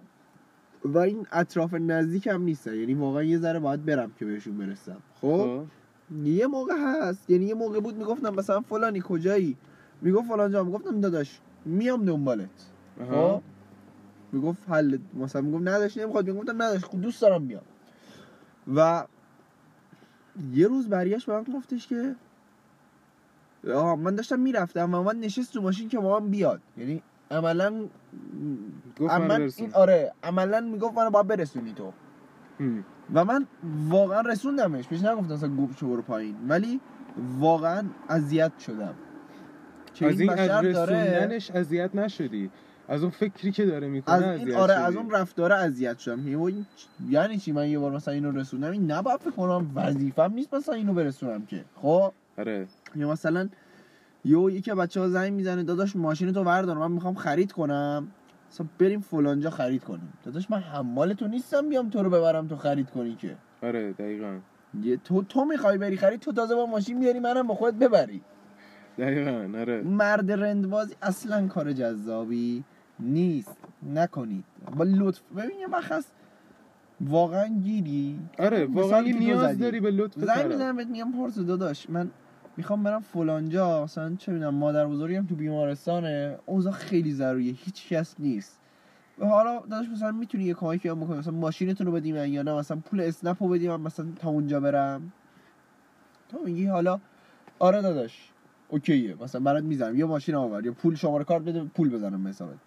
و 0.84 0.98
این 0.98 1.26
اطراف 1.32 1.74
نزدیک 1.74 2.26
هم 2.26 2.42
نیستن. 2.42 2.74
یعنی 2.74 2.94
واقعا 2.94 3.22
یه 3.22 3.38
ذره 3.38 3.58
باید 3.58 3.84
برم 3.84 4.12
که 4.18 4.24
بهشون 4.24 4.58
برسم. 4.58 4.96
خب؟ 5.20 5.66
خب. 6.10 6.26
یه 6.26 6.46
موقع 6.46 6.74
هست. 6.78 7.30
یعنی 7.30 7.44
یه 7.44 7.54
موقع 7.54 7.80
بود 7.80 7.96
می‌گفتم 7.96 8.34
مثلا 8.34 8.60
فلانی 8.60 9.02
کجایی؟ 9.04 9.56
می‌گفت 10.02 10.28
فلان 10.28 10.52
جا. 10.52 10.64
می‌گفتم 10.64 11.00
داداش 11.00 11.40
میام 11.64 12.04
دنبالت. 12.04 12.48
خب؟ 13.10 13.42
می‌گفت 14.32 14.62
حل. 14.68 14.98
مثلا 15.14 15.42
می‌گفت 15.42 15.68
نداشت 15.68 15.98
نمی‌خواد. 15.98 16.30
می‌گفتم 16.30 16.62
نداشت 16.62 16.84
خب 16.84 17.00
دوست 17.00 17.22
دارم 17.22 17.46
بیام. 17.46 17.62
و 18.74 19.06
یه 20.52 20.66
روز 20.66 20.88
برگشت 20.88 21.26
به 21.26 21.32
من 21.32 21.42
گفتش 21.42 21.86
که 21.86 22.14
آها 23.74 23.96
من 23.96 24.14
داشتم 24.14 24.40
می‌رفتم 24.40 24.94
و 24.94 25.02
من 25.02 25.16
نشست 25.16 25.52
تو 25.52 25.60
ماشین 25.62 25.88
که 25.88 25.98
با 25.98 26.20
من 26.20 26.28
بیاد. 26.28 26.60
یعنی 26.76 27.02
عملا 27.32 27.88
عملاً. 29.00 29.48
این 29.56 29.74
آره 29.74 30.12
عملا 30.22 30.60
می‌گفت 30.60 30.98
منو 30.98 31.10
باید 31.10 31.26
برسونی 31.26 31.72
تو. 31.72 31.92
و 33.14 33.24
من 33.24 33.46
واقعا 33.88 34.20
رسوندمش 34.20 34.88
پیش 34.88 35.04
نگفتم 35.04 35.34
مثلا 35.34 35.48
گوب 35.48 35.76
شو 35.76 35.88
برو 35.88 36.02
پایین. 36.02 36.36
ولی 36.48 36.80
واقعا 37.38 37.84
اذیت 38.08 38.52
شدم. 38.58 38.94
که 39.94 40.06
از 40.06 40.20
این 40.20 40.30
از 40.30 40.38
بشر 40.38 40.72
داره 40.72 41.02
رسوندنش 41.02 41.50
اذیت 41.50 41.94
نشدی. 41.94 42.50
از 42.88 43.02
اون 43.02 43.10
فکری 43.10 43.52
که 43.52 43.66
داره 43.66 43.88
می‌کنه 43.88 44.14
از 44.14 44.22
این 44.22 44.54
آره 44.54 44.74
شدی. 44.74 44.84
از 44.84 44.96
اون 44.96 45.10
رفتاره 45.10 45.54
اذیت 45.54 45.98
شدم. 45.98 46.28
یعنی 46.28 46.46
این 46.46 46.66
یعنی 47.08 47.38
چی؟ 47.38 47.52
من 47.52 47.68
یه 47.68 47.78
بار 47.78 47.92
مثلا 47.92 48.14
اینو 48.14 48.32
رسوندم 48.32 48.70
این 48.70 48.90
نباید 48.90 49.20
فکر 49.20 49.30
کنم 49.30 49.70
وظیفم 49.74 50.32
نیست 50.34 50.54
مثلا 50.54 50.74
اینو 50.74 50.94
برسونم 50.94 51.46
که. 51.46 51.64
خب؟ 51.74 52.12
آره. 52.38 52.66
یا 52.96 53.10
مثلا 53.10 53.48
یو 54.24 54.50
یکی 54.50 54.70
بچه 54.70 55.00
ها 55.00 55.08
زنگ 55.08 55.32
می‌زنه 55.32 55.62
داداش 55.62 55.96
ماشین 55.96 56.32
تو 56.32 56.44
بردار 56.44 56.78
من 56.78 56.92
می‌خوام 56.92 57.14
خرید 57.14 57.52
کنم. 57.52 58.08
مثلا 58.50 58.66
بریم 58.78 59.00
فلانجا 59.00 59.50
خرید 59.50 59.84
کنیم. 59.84 60.12
داداش 60.24 60.50
من 60.50 60.58
حمال 60.58 61.12
تو 61.12 61.28
نیستم 61.28 61.68
بیام 61.68 61.90
تو 61.90 62.02
رو 62.02 62.10
ببرم 62.10 62.48
تو 62.48 62.56
خرید 62.56 62.90
کنی 62.90 63.14
که. 63.14 63.36
آره 63.62 63.92
دقیقا. 63.92 64.38
یه 64.82 64.96
تو 64.96 65.22
تو 65.22 65.44
می‌خوای 65.44 65.78
بری 65.78 65.96
خرید 65.96 66.20
تو 66.20 66.32
تازه 66.32 66.54
با 66.54 66.66
ماشین 66.66 67.00
بیاری 67.00 67.20
منم 67.20 67.46
با 67.46 67.54
خودت 67.54 67.76
ببری. 67.78 68.22
دقیقا 68.98 69.58
آره. 69.60 69.82
مرد 69.82 70.32
رندبازی 70.32 70.94
اصلا 71.02 71.48
کار 71.48 71.72
جذابی 71.72 72.64
نیست. 73.00 73.56
نکنید. 73.94 74.44
با 74.76 74.84
لطف. 74.84 75.20
ببین 75.36 75.56
هست 75.90 76.14
واقعا 77.00 77.48
گیری. 77.48 78.20
آره 78.38 78.66
واقعا 78.66 79.00
نیاز. 79.00 79.58
داری 79.58 79.80
به 79.80 79.90
لطف 79.90 80.18
زنگ. 80.18 80.46
می‌زنم 80.46 80.76
بهت 80.76 80.86
میگم 80.86 81.12
پارسا 81.12 81.42
داداش 81.42 81.90
من 81.90 82.10
می‌خوام 82.56 82.82
برم 82.82 83.00
فلانجا 83.00 83.84
مثلا 83.84 84.16
چه 84.16 84.32
می‌دونم 84.32 84.54
مادر 84.54 84.86
بزرگم 84.86 85.26
تو 85.26 85.34
بیمارستانه 85.34 86.38
اوضاع 86.46 86.72
خیلی 86.72 87.12
ضروریه 87.12 87.52
هیچ 87.52 87.88
کس 87.88 88.14
نیست. 88.18 88.60
و 89.18 89.26
حالا 89.26 89.60
داداش 89.60 89.88
مثلا 89.88 90.12
می‌تونی 90.12 90.44
یه 90.44 90.54
کمکی 90.54 90.88
هم 90.88 91.00
بکنی 91.00 91.18
مثلا 91.18 91.32
ماشینتون 91.34 91.86
رو 91.86 91.92
بدیم 91.92 92.16
یا 92.16 92.42
نه 92.42 92.54
مثلا 92.54 92.76
پول 92.76 93.00
اسنپ 93.00 93.42
رو 93.42 93.48
بدیم 93.48 93.70
من 93.70 93.80
مثلا 93.80 94.06
تا 94.16 94.28
اونجا 94.28 94.60
برم. 94.60 95.12
تو 96.28 96.38
میگی 96.44 96.66
حالا 96.66 97.00
آره 97.58 97.82
داداش 97.82 98.30
اوکیه 98.68 99.16
مثلا 99.20 99.40
برات 99.40 99.64
می‌زنم 99.64 99.96
یا 99.96 100.06
ماشین 100.06 100.34
آور 100.34 100.66
یا 100.66 100.72
پول 100.72 100.94
شماره 100.94 101.24
کارت 101.24 101.42
بده 101.42 101.64
پول 101.64 101.90
بزنم 101.90 102.28
حسابت. 102.28 102.58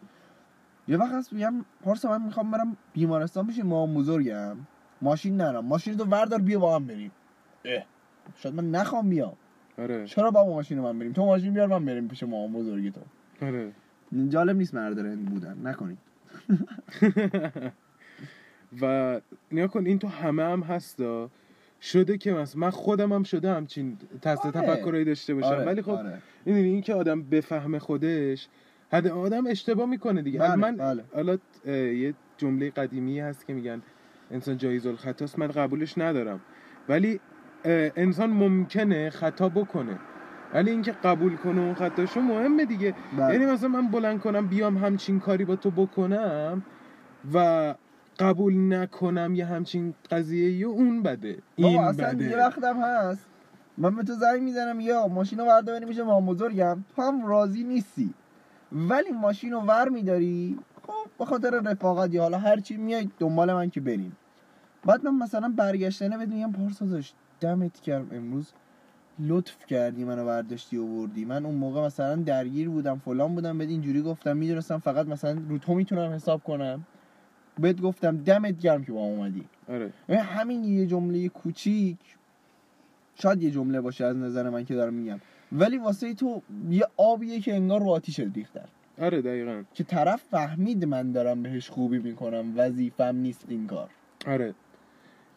یه 0.88 0.98
وقت 0.98 1.12
هست 1.12 1.34
میگم 1.34 1.66
پارسا 1.84 2.10
من 2.10 2.26
می‌خوام 2.26 2.52
برم 2.52 2.78
بیمارستان 2.94 3.48
پیش 3.48 3.60
مام 3.60 3.94
بزرگم 3.94 4.58
ماشین 5.02 5.38
نرم 5.38 5.66
ماشین 5.66 5.98
تو 5.98 6.04
وردار 6.04 6.40
بیا 6.42 6.60
با 6.60 6.76
هم 6.76 6.88
بریم. 6.88 7.12
شاید 8.36 8.56
من 8.56 8.72
نخوام 8.72 9.10
بیام. 9.10 9.34
آره. 9.78 10.06
چرا 10.06 10.32
با 10.32 10.46
ماشین 10.46 10.80
من 10.80 11.00
بریم؟ 11.00 11.14
تو 11.14 11.26
ماشین 11.26 11.54
بیار 11.54 11.68
من 11.68 11.86
بریم 11.86 12.08
پیش 12.08 12.24
مام 12.24 12.54
بزرگی 12.54 12.92
تو 12.92 13.02
آره. 13.42 13.72
جالب 14.30 14.58
نیست 14.58 14.74
مرد 14.74 15.00
رند 15.00 15.26
بودن. 15.26 15.58
نکنید. 15.64 15.98
و 18.82 19.22
نیا 19.52 19.68
کن 19.68 19.86
این 19.86 20.00
تو 20.00 20.08
همه 20.08 20.44
هم 20.44 20.62
هستا 20.62 21.30
شده 21.82 22.18
که 22.18 22.34
مثلا 22.34 22.62
من 22.62 22.70
خودم 22.70 23.14
هم 23.14 23.24
شده 23.24 23.52
همچین 23.52 23.98
تست 24.22 24.46
آره. 24.46 24.62
تفکرایی 24.62 25.06
داشته 25.06 25.34
باشم. 25.34 25.48
آره، 25.48 25.66
ولی 25.66 25.82
خب 25.82 25.90
آره. 25.90 26.22
این 26.46 26.82
که 26.82 26.94
آدم 26.94 27.22
بفهمه 27.24 27.80
خودش 27.80 28.48
حد 28.92 29.08
آدم 29.08 29.48
اشتباه 29.48 29.86
می‌کنه 29.90 30.22
دیگه. 30.22 30.40
بله، 30.40 30.56
من 30.56 30.76
بله. 30.76 31.04
حالا 31.14 31.38
یه 31.66 32.14
جمله 32.38 32.70
قدیمی 32.70 33.20
هست 33.20 33.48
که 33.48 33.54
میگن 33.54 33.82
انسان 34.32 34.58
جایز 34.58 34.88
الخطاست 34.88 35.40
من 35.40 35.48
قبولش 35.48 35.98
ندارم. 35.98 36.40
ولی 36.90 37.20
انسان 37.66 38.30
ممکنه 38.30 39.10
خطا 39.10 39.50
بکنه. 39.50 40.00
ولی 40.54 40.72
اینکه 40.72 40.92
قبول 40.92 41.36
کنه 41.36 41.62
اون 41.62 41.74
خطاشو 41.74 42.22
مهمه 42.22 42.66
دیگه. 42.66 42.94
بله. 43.18 43.34
یعنی 43.34 43.46
مثلا 43.46 43.70
من 43.70 43.88
بلند 43.88 44.20
کنم 44.20 44.48
بیام 44.48 44.78
همچین 44.78 45.20
کاری 45.20 45.46
با 45.46 45.56
تو 45.56 45.72
بکنم 45.72 46.64
و 47.34 47.76
قبول 48.20 48.74
نکنم 48.74 49.36
یه 49.36 49.46
همچین 49.46 49.94
قضیه 50.12 50.68
و 50.68 50.70
اون 50.70 51.04
بده. 51.04 51.38
این 51.56 51.80
اصلا 51.80 52.14
بده. 52.14 52.30
یه 52.30 52.38
وقتم 52.38 52.78
هست. 52.82 53.30
من 53.78 53.96
به 53.96 54.04
تو 54.04 54.14
زنگ 54.14 54.42
می‌زنم 54.42 54.80
یا 54.80 55.08
ماشین 55.08 55.40
رو 55.40 55.46
ورده 55.46 55.86
میشه 55.86 56.04
مام 56.04 56.26
بزرگم. 56.26 56.84
تو 56.96 57.02
هم 57.02 57.28
راضی 57.28 57.64
نیستی. 57.64 58.14
ولی 58.72 59.12
ماشین 59.12 59.52
رو 59.52 59.60
ور 59.60 59.90
میداری 59.90 60.60
خب 60.88 61.10
به 61.20 61.26
خاطر 61.26 61.50
رفاقت 61.50 62.14
یا 62.14 62.22
حالا 62.22 62.38
هرچی 62.38 62.78
میای 62.78 63.10
دنبال 63.20 63.54
من 63.54 63.70
که 63.70 63.82
بریم. 63.82 64.18
بعد 64.86 65.06
من 65.06 65.16
مثلا 65.16 65.54
برگشتنه 65.58 66.18
بهت 66.18 66.30
میگم 66.30 66.52
پارسا 66.52 66.86
داشت. 66.86 67.16
دمت 67.46 67.82
کردم 67.82 68.18
امروز. 68.18 68.52
لطف 69.20 69.66
کردی 69.66 70.04
منو 70.04 70.26
برداشتی 70.26 70.78
و 70.78 70.86
بردی 70.86 71.26
من 71.26 71.46
اون 71.46 71.56
موقع 71.56 71.86
مثلا 71.86 72.16
درگیر 72.16 72.70
بودم 72.70 72.98
فلان 72.98 73.36
بودم 73.36 73.58
بهت 73.58 73.70
اینجوری 73.70 74.02
گفتم 74.02 74.38
می‌دونستم 74.38 74.78
فقط 74.78 75.08
مثلا 75.08 75.42
رو 75.50 75.58
تو 75.58 75.74
می‌تونم 75.74 76.12
حساب 76.12 76.44
کنم. 76.44 76.86
بهت 77.60 77.82
گفتم 77.82 78.18
دمت 78.18 78.60
گرم 78.60 78.84
که 78.84 78.92
با 78.92 79.06
هم 79.06 79.12
اومدی. 79.12 79.46
آره. 79.70 79.94
ببین 80.08 80.20
همین 80.20 80.64
یه 80.64 80.86
جمله 80.86 81.30
کوچیک. 81.30 81.98
شاید 83.16 83.44
یه 83.44 83.52
جمله 83.52 83.82
باشه 83.82 84.06
از 84.06 84.18
نظر 84.18 84.50
من 84.50 84.66
که 84.66 84.76
دارم 84.76 84.94
میگم. 84.94 85.20
ولی 85.52 85.78
واسه 85.78 86.14
تو 86.14 86.42
یه 86.70 86.88
آبیه 86.98 87.40
که 87.40 87.56
انگار 87.56 87.80
رو 87.80 87.90
آتیش 87.90 88.20
ریختن 88.20 88.66
آره 89.02 89.22
دقیقا. 89.22 89.64
که 89.74 89.84
طرف 89.84 90.24
فهمید 90.32 90.86
من 90.86 91.12
دارم 91.12 91.44
بهش 91.44 91.70
خوبی 91.70 92.00
می‌کنم 92.00 92.54
وظیفم 92.56 93.16
نیست 93.16 93.46
این 93.48 93.68
کار. 93.68 93.90
آره. 94.28 94.54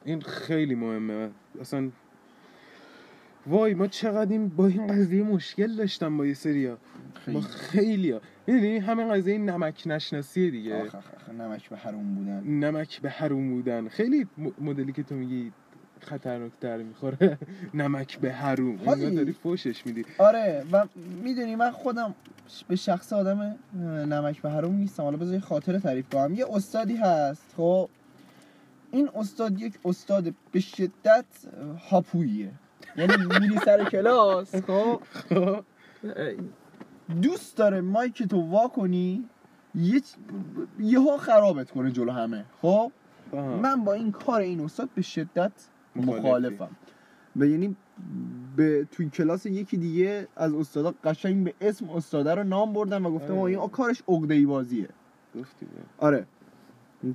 این 0.04 0.20
خیلی 0.20 0.74
مهمه. 0.74 1.30
اصلا 1.61 1.90
وای 3.46 3.74
ما 3.74 3.86
چقدر 3.86 4.30
این 4.30 4.48
با 4.48 4.66
این 4.66 4.86
قضیه 4.86 5.22
مشکل 5.22 5.76
داشتم 5.76 6.16
با 6.16 6.26
یه 6.26 6.34
سریا. 6.34 6.78
با 7.32 7.40
خیلی. 7.40 7.40
خیلی. 7.40 8.11
ها 8.11 8.20
می‌دونی 8.46 8.78
همین 8.78 9.12
قضیه 9.14 9.38
نمک 9.38 9.82
نشناسیه 9.86 10.50
دیگه. 10.50 10.82
آخ 10.82 10.94
آخ 10.94 10.94
آخ 10.94 11.28
نمک 11.28 11.68
به 11.68 11.76
حروم 11.76 12.14
بودن. 12.14 12.42
نمک 12.44 13.00
به 13.00 13.11
حروم 13.11 13.50
بودن. 13.50 13.88
خیلی 13.88 14.26
مدلی 14.61 14.92
که 14.92 15.02
تو 15.02 15.14
میگی 15.14 15.52
خطرناکتر 16.00 16.76
می‌خوره. 16.76 17.38
نمک 17.74 18.18
به 18.18 18.32
حروم. 18.32 18.88
انگار 18.88 19.11
داری 19.11 19.32
فوشش 19.32 19.86
میدی. 19.86 20.04
آره 20.18 20.64
و 20.72 20.86
می‌دونی 21.22 21.56
من 21.56 21.70
خودم 21.70 22.14
به 22.68 22.76
شخص 22.76 23.12
آدم 23.12 23.56
نمک 24.09 24.42
به 24.42 24.50
حروم 24.50 24.74
نیستم. 24.74 25.02
حالا 25.02 25.16
بذار 25.16 25.34
یه 25.34 25.40
خاطره 25.40 25.78
تعریف 25.78 26.09
کنم. 26.09 26.34
یه 26.34 26.46
استادی 26.52 26.96
هست 26.96 27.54
خب؟ 27.56 27.88
این 28.91 29.11
استاد 29.14 29.61
یک 29.61 29.78
استاد 29.84 30.34
به 30.53 30.61
شدت 30.61 31.24
هاپوییه 31.91 32.53
یعنی 32.97 33.12
میری 33.41 33.59
سر 33.64 33.84
کلاس 33.84 34.55
خب 34.55 35.03
دوست 37.22 37.57
داره 37.57 37.80
مایک 37.80 38.22
تو 38.22 38.41
وا 38.41 38.68
کنی 38.68 39.28
یه 39.74 40.03
یهو 40.78 41.16
خرابت 41.16 41.70
کنه 41.70 41.91
جلو 41.91 42.12
همه 42.12 42.45
خب. 42.62 42.93
من 43.32 43.84
با 43.84 43.93
این 43.93 44.12
کار 44.12 44.41
این 44.41 44.61
استاد 44.61 44.89
به 44.95 45.03
شدت. 45.03 45.53
مخالفم 45.97 46.70
و 47.36 47.47
یعنی 47.47 47.76
به 48.57 48.89
توی 48.93 49.11
کلاس 49.11 49.47
یکی 49.47 49.76
دیگه 49.76 50.28
از 50.36 50.55
استادا 50.55 50.95
قشنگ 51.05 51.45
به 51.45 51.55
اسم 51.61 51.91
استاده 51.91 52.34
رو 52.34 52.45
نام 52.45 52.72
بردم 52.72 53.07
و 53.07 53.11
گفتم 53.11 53.39
آره. 53.39 53.59
این 53.59 53.68
کارش 53.68 54.03
عقده 54.09 54.34
ای 54.34 54.47
بازیه 54.47 54.89
گفتی. 55.41 55.66
آره 55.99 56.26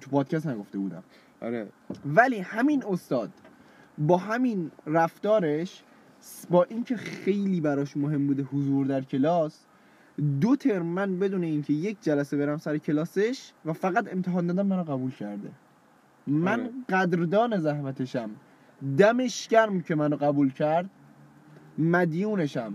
تو 0.01 0.09
پادکست 0.09 0.47
نگفته 0.47 0.78
بودم 0.78 1.03
آره. 1.43 1.67
ولی 2.05 2.39
همین 2.39 2.83
استاد 2.85 3.29
با 3.97 4.17
همین 4.17 4.71
رفتارش 4.85 5.83
با 6.49 6.63
اینکه 6.63 6.97
خیلی 6.97 7.61
براش 7.61 7.97
مهم 7.97 8.27
بوده 8.27 8.43
حضور 8.43 8.85
در 8.85 9.01
کلاس 9.01 9.65
دو 10.41 10.55
ترم 10.55 10.85
من 10.85 11.19
بدون 11.19 11.43
اینکه 11.43 11.73
یک 11.73 11.97
جلسه 12.01 12.37
برم 12.37 12.57
سر 12.57 12.77
کلاسش 12.77 13.51
و 13.65 13.73
فقط 13.73 14.13
امتحان 14.13 14.47
دادم 14.47 14.67
منو 14.67 14.83
قبول 14.83 15.11
کرده. 15.11 15.49
من 16.27 16.59
آره. 16.59 16.71
قدردان 16.89 17.57
زحمتشم. 17.57 18.29
دمش 18.97 19.47
گرم 19.47 19.81
که 19.81 19.95
منو 19.95 20.15
قبول 20.15 20.51
کرد 20.51 20.89
مدیونشم. 21.77 22.73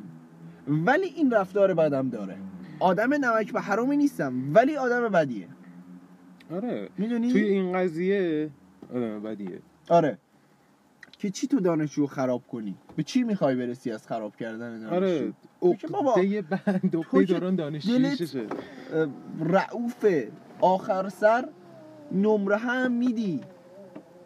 ولی 0.68 1.06
این 1.06 1.30
رفتار 1.30 1.74
بدم 1.74 2.08
داره. 2.08 2.36
آدم 2.80 3.14
نمک 3.14 3.52
به 3.52 3.60
حرومی 3.60 3.96
نیستم 3.96 4.54
ولی 4.54 4.76
آدم 4.76 5.08
بدیه. 5.08 5.48
آره. 6.50 6.88
می‌دونی؟ 6.98 7.32
توی 7.32 7.42
این 7.42 7.72
قضیه 7.72 8.50
آدم 8.94 9.22
بدیه. 9.22 9.60
آره. 9.88 10.18
که 11.18 11.30
چی 11.30 11.46
تو 11.46 11.60
دانشجو 11.60 12.06
خراب 12.06 12.42
کنی؟ 12.46 12.74
به 12.96 13.02
چی 13.02 13.22
می‌خوای 13.22 13.56
برسی 13.56 13.90
از 13.90 14.06
خراب 14.06 14.36
کردن 14.36 14.80
دانشجو؟ 14.80 14.94
آره. 14.94 15.32
عقده 15.62 16.42
بند 16.42 16.96
عقده 16.96 17.24
دوران 17.24 17.56
دانشجویی 17.56 18.06
اه، 18.06 19.08
رعوف 19.40 20.06
آخر 20.60 21.08
سر 21.08 21.48
نمره 22.12 22.56
هم 22.56 22.92
میدی. 22.92 23.40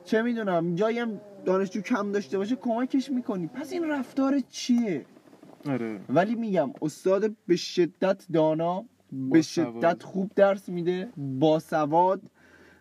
چه 0.05 0.23
می‌دونم 0.23 0.75
جایی 0.75 0.99
هم 0.99 1.21
دانشجو 1.45 1.81
کم 1.81 2.13
داشته 2.13 2.39
باشه 2.39 2.57
کمکش 2.57 3.11
می‌کنی. 3.11 3.47
پس 3.47 3.73
این 3.73 3.85
رفتار 3.91 4.41
چیه؟ 4.51 5.05
آره. 5.67 6.01
ولی 6.09 6.35
میگم 6.35 6.71
استاد 6.83 7.31
به 7.47 7.57
شدت 7.57 8.27
دانا 8.33 8.85
به. 9.13 9.43
شدت 9.43 10.03
خوب 10.03 10.31
درس 10.37 10.69
میده 10.69 11.09
با 11.17 11.59
سواد 11.59 12.23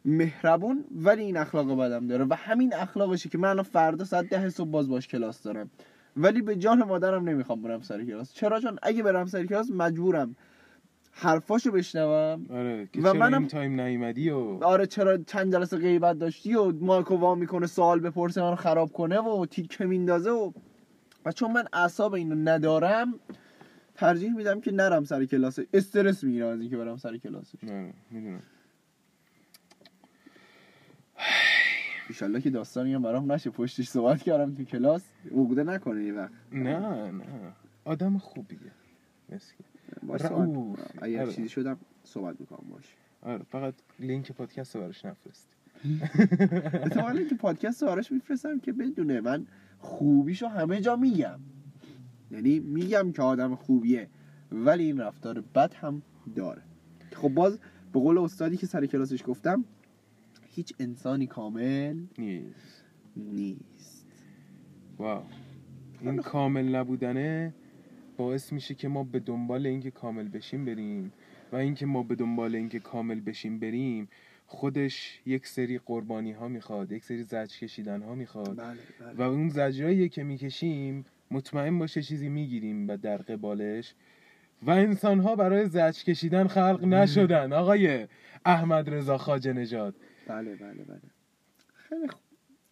مهربون 0.06 0.86
ولی 0.96 1.24
این 1.24 1.38
اخلاق 1.38 1.78
بدم 1.80 2.08
داره 2.08 2.26
و 2.26 2.34
همین 2.34 2.74
اخلاقشه 2.74 3.30
که 3.30 3.38
من 3.38 3.62
فردا 3.62 4.06
ساعت 4.06 4.30
ده 4.30 4.50
صبح 4.50 4.70
باز 4.70 4.90
باش 4.90 5.08
کلاس 5.08 5.44
دارم. 5.44 5.70
ولی 6.18 6.42
به 6.42 6.56
جان 6.56 6.84
مادرم 6.84 7.30
نمی‌خوام 7.30 7.62
برم 7.62 7.82
سر 7.82 8.06
کلاس. 8.06 8.34
چرا؟ 8.34 8.60
چون 8.60 8.80
اگه 8.84 9.04
برم 9.04 9.26
سر 9.26 9.46
کلاس 9.46 9.72
مجبورم. 9.72 10.36
حرفاشو 11.12 11.72
بشنوم 11.72 12.46
آره 12.50 12.90
که 12.94 13.02
و 13.02 13.14
منم- 13.14 13.38
این 13.40 13.48
time 13.48 13.82
نیومدی 13.82 14.30
و؟ 14.30 14.38
آره 14.64 14.86
چرا 14.86 15.18
چند 15.18 15.52
جلسه 15.54 15.78
غیبت 15.78 16.20
داشتی 16.20 16.56
و 16.56 16.72
mic 16.72 17.05
و 17.05 17.16
وا 17.16 17.36
می‌کنه 17.36 17.68
سوال 17.68 18.00
بپرسه 18.00 18.42
منو 18.42 18.56
خراب 18.56 18.92
کنه 18.92 19.20
و 19.20 19.46
تیکه 19.46 19.86
میندازه 19.86 20.32
و 20.32 20.52
و 21.26 21.32
چون 21.32 21.52
من 21.52 21.64
اعصاب 21.74 22.14
اینو 22.14 22.36
ندارم 22.36 23.14
ترجیح 24.02 24.34
میدم 24.34 24.62
که 24.62 24.72
نرم 24.72 25.04
سر 25.04 25.26
کلاس 25.26 25.60
استرس 25.74 26.24
می‌گیرم 26.24 26.47
از 26.47 26.62
اینکه 26.62 26.78
برم 26.78 26.97
سر 26.97 27.18
کلاس 27.18 27.56
آره 27.64 27.93
می‌دونم. 28.12 28.41
ایشالله 32.10 32.41
که 32.41 32.49
داستانی 32.49 32.93
هم 32.93 33.02
برام 33.02 33.32
نشه. 33.32 33.49
پشتش 33.49 33.88
صحبت 33.89 34.24
کردم 34.24 34.54
تو 34.54 34.64
کلاس. 34.64 35.04
عقده 35.32 35.64
نکنه 35.64 36.04
یه 36.04 36.14
وقت. 36.14 36.32
نه 36.52 36.80
نه. 37.12 37.54
آدم 37.86 38.18
خوبیه. 38.18 38.60
مسکین 39.30 39.66
رعوف. 40.20 40.80
اگر. 41.02 41.26
چیزی 41.26 41.49
شدم 41.49 41.78
صحبت 42.04 42.39
می‌کنم 42.39 42.70
باش 42.72 42.95
آره 43.22 43.43
فقط 43.43 43.74
لینک 43.99 44.32
پادکست 44.32 44.76
رو 44.76 44.82
براش 44.82 45.06
نفرستی 45.06 45.56
اتفاقا 46.86 47.24
که 47.30 47.36
پادکست 47.36 47.84
رو 47.84 47.89
براش 47.89 48.12
میفرستم 48.12 48.60
که 48.60 48.74
بدونه 48.74 49.22
من 49.22 49.45
خوبیشو 49.80 50.47
همه 50.47 50.82
جا 50.82 50.95
میگم. 50.95 51.39
یعنی 52.32 52.60
میگم 52.60 53.12
که 53.12 53.22
آدم 53.22 53.56
خوبیه 53.56 54.08
ولی 54.52 54.84
این 54.84 55.00
رفتار 55.00 55.42
بد 55.42 55.74
هم 55.74 56.02
داره. 56.36 56.62
خب 57.14 57.30
باز 57.30 57.60
به 57.94 58.00
قول 58.00 58.18
استادی 58.18 58.58
که 58.58 58.66
سر 58.66 58.86
کلاسش 58.86 59.24
گفتم 59.26 59.66
هیچ 60.48 60.74
انسانی 60.80 61.28
کامل 61.28 62.04
نیست. 62.18 62.84
نیست. 63.16 64.06
واو. 64.98 65.24
این 66.02 66.18
کامل 66.18 66.76
نبودنه 66.76 67.54
باعث 68.18 68.54
میشه 68.54 68.76
که 68.76 68.88
ما 68.88 69.04
به 69.04 69.20
دنبال 69.20 69.66
اینکه 69.68 69.92
کامل 69.92 70.28
بشیم 70.28 70.66
بریم 70.66 71.12
و 71.52 71.56
اینکه 71.56 71.86
ما 71.86 72.04
به 72.04 72.16
دنبال 72.16 72.56
اینکه 72.56 72.80
کامل 72.80 73.20
بشیم 73.20 73.60
بریم 73.60 74.08
خودش 74.48 75.22
یک 75.26 75.48
سری 75.48 75.78
قربانی 75.78 76.32
ها 76.32 76.48
می‌خواد 76.48 76.92
یک 76.92 77.06
سری 77.06 77.24
زجر 77.24 77.58
کشیدن 77.58 78.02
ها 78.02 78.16
می‌خواد. 78.16 78.58
بله 78.58 78.78
و 79.18 79.22
اون 79.22 79.50
زجرهایی 79.50 80.10
که 80.10 80.24
می‌کشیم 80.24 81.06
مطمئن 81.32 81.80
باشه 81.80 82.02
چیزی 82.02 82.30
می‌گیریم 82.30 82.88
و 82.88 82.98
در 82.98 83.18
قبالش. 83.18 83.94
و 84.64 84.70
انسان 84.70 85.20
ها 85.20 85.36
برای 85.36 85.68
زجر 85.68 86.04
کشیدن 86.04 86.48
خلق 86.48 86.86
نشدن. 86.86 87.54
آقای 87.54 88.08
احمد 88.46 88.90
رضا 88.90 89.18
خواجه 89.18 89.54
نژاد. 89.54 89.96
بله 90.28 90.56
بله 90.56 90.84
بله. 90.84 91.02
خیلی 91.74 92.08
خوب. 92.08 92.22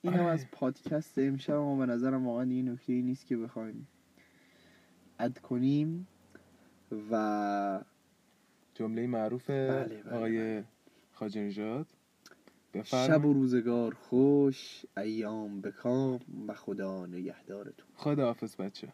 این 0.02 0.14
هم 0.14 0.20
آره. 0.20 0.32
از 0.32 0.52
پادکست 0.52 1.18
امشب 1.18 1.54
اما 1.54 1.86
به 1.86 1.86
نظرم 1.86 2.28
واقعا 2.28 2.44
این 2.44 2.70
نکته 2.70 2.94
ای 2.94 3.02
نیست 3.02 3.26
که 3.26 3.38
بخوایم 3.38 3.88
اد 5.20 5.40
کنیم 5.40 6.08
و 7.12 7.84
جمله 8.74 9.08
معروف 9.08 9.50
بله، 9.50 9.84
بله، 9.84 10.16
آقای 10.16 10.64
خواجه 11.14 11.42
نژاد. 11.42 11.88
شب 12.84 13.26
و 13.26 13.34
روزگار 13.34 13.94
خوش 13.94 14.86
ایام 14.98 15.62
بکام 15.62 16.20
و 16.48 16.54
خدا 16.54 17.06
نگهدارتون. 17.06 17.88
خداحافظ 17.96 18.56
بچه. 18.56 18.94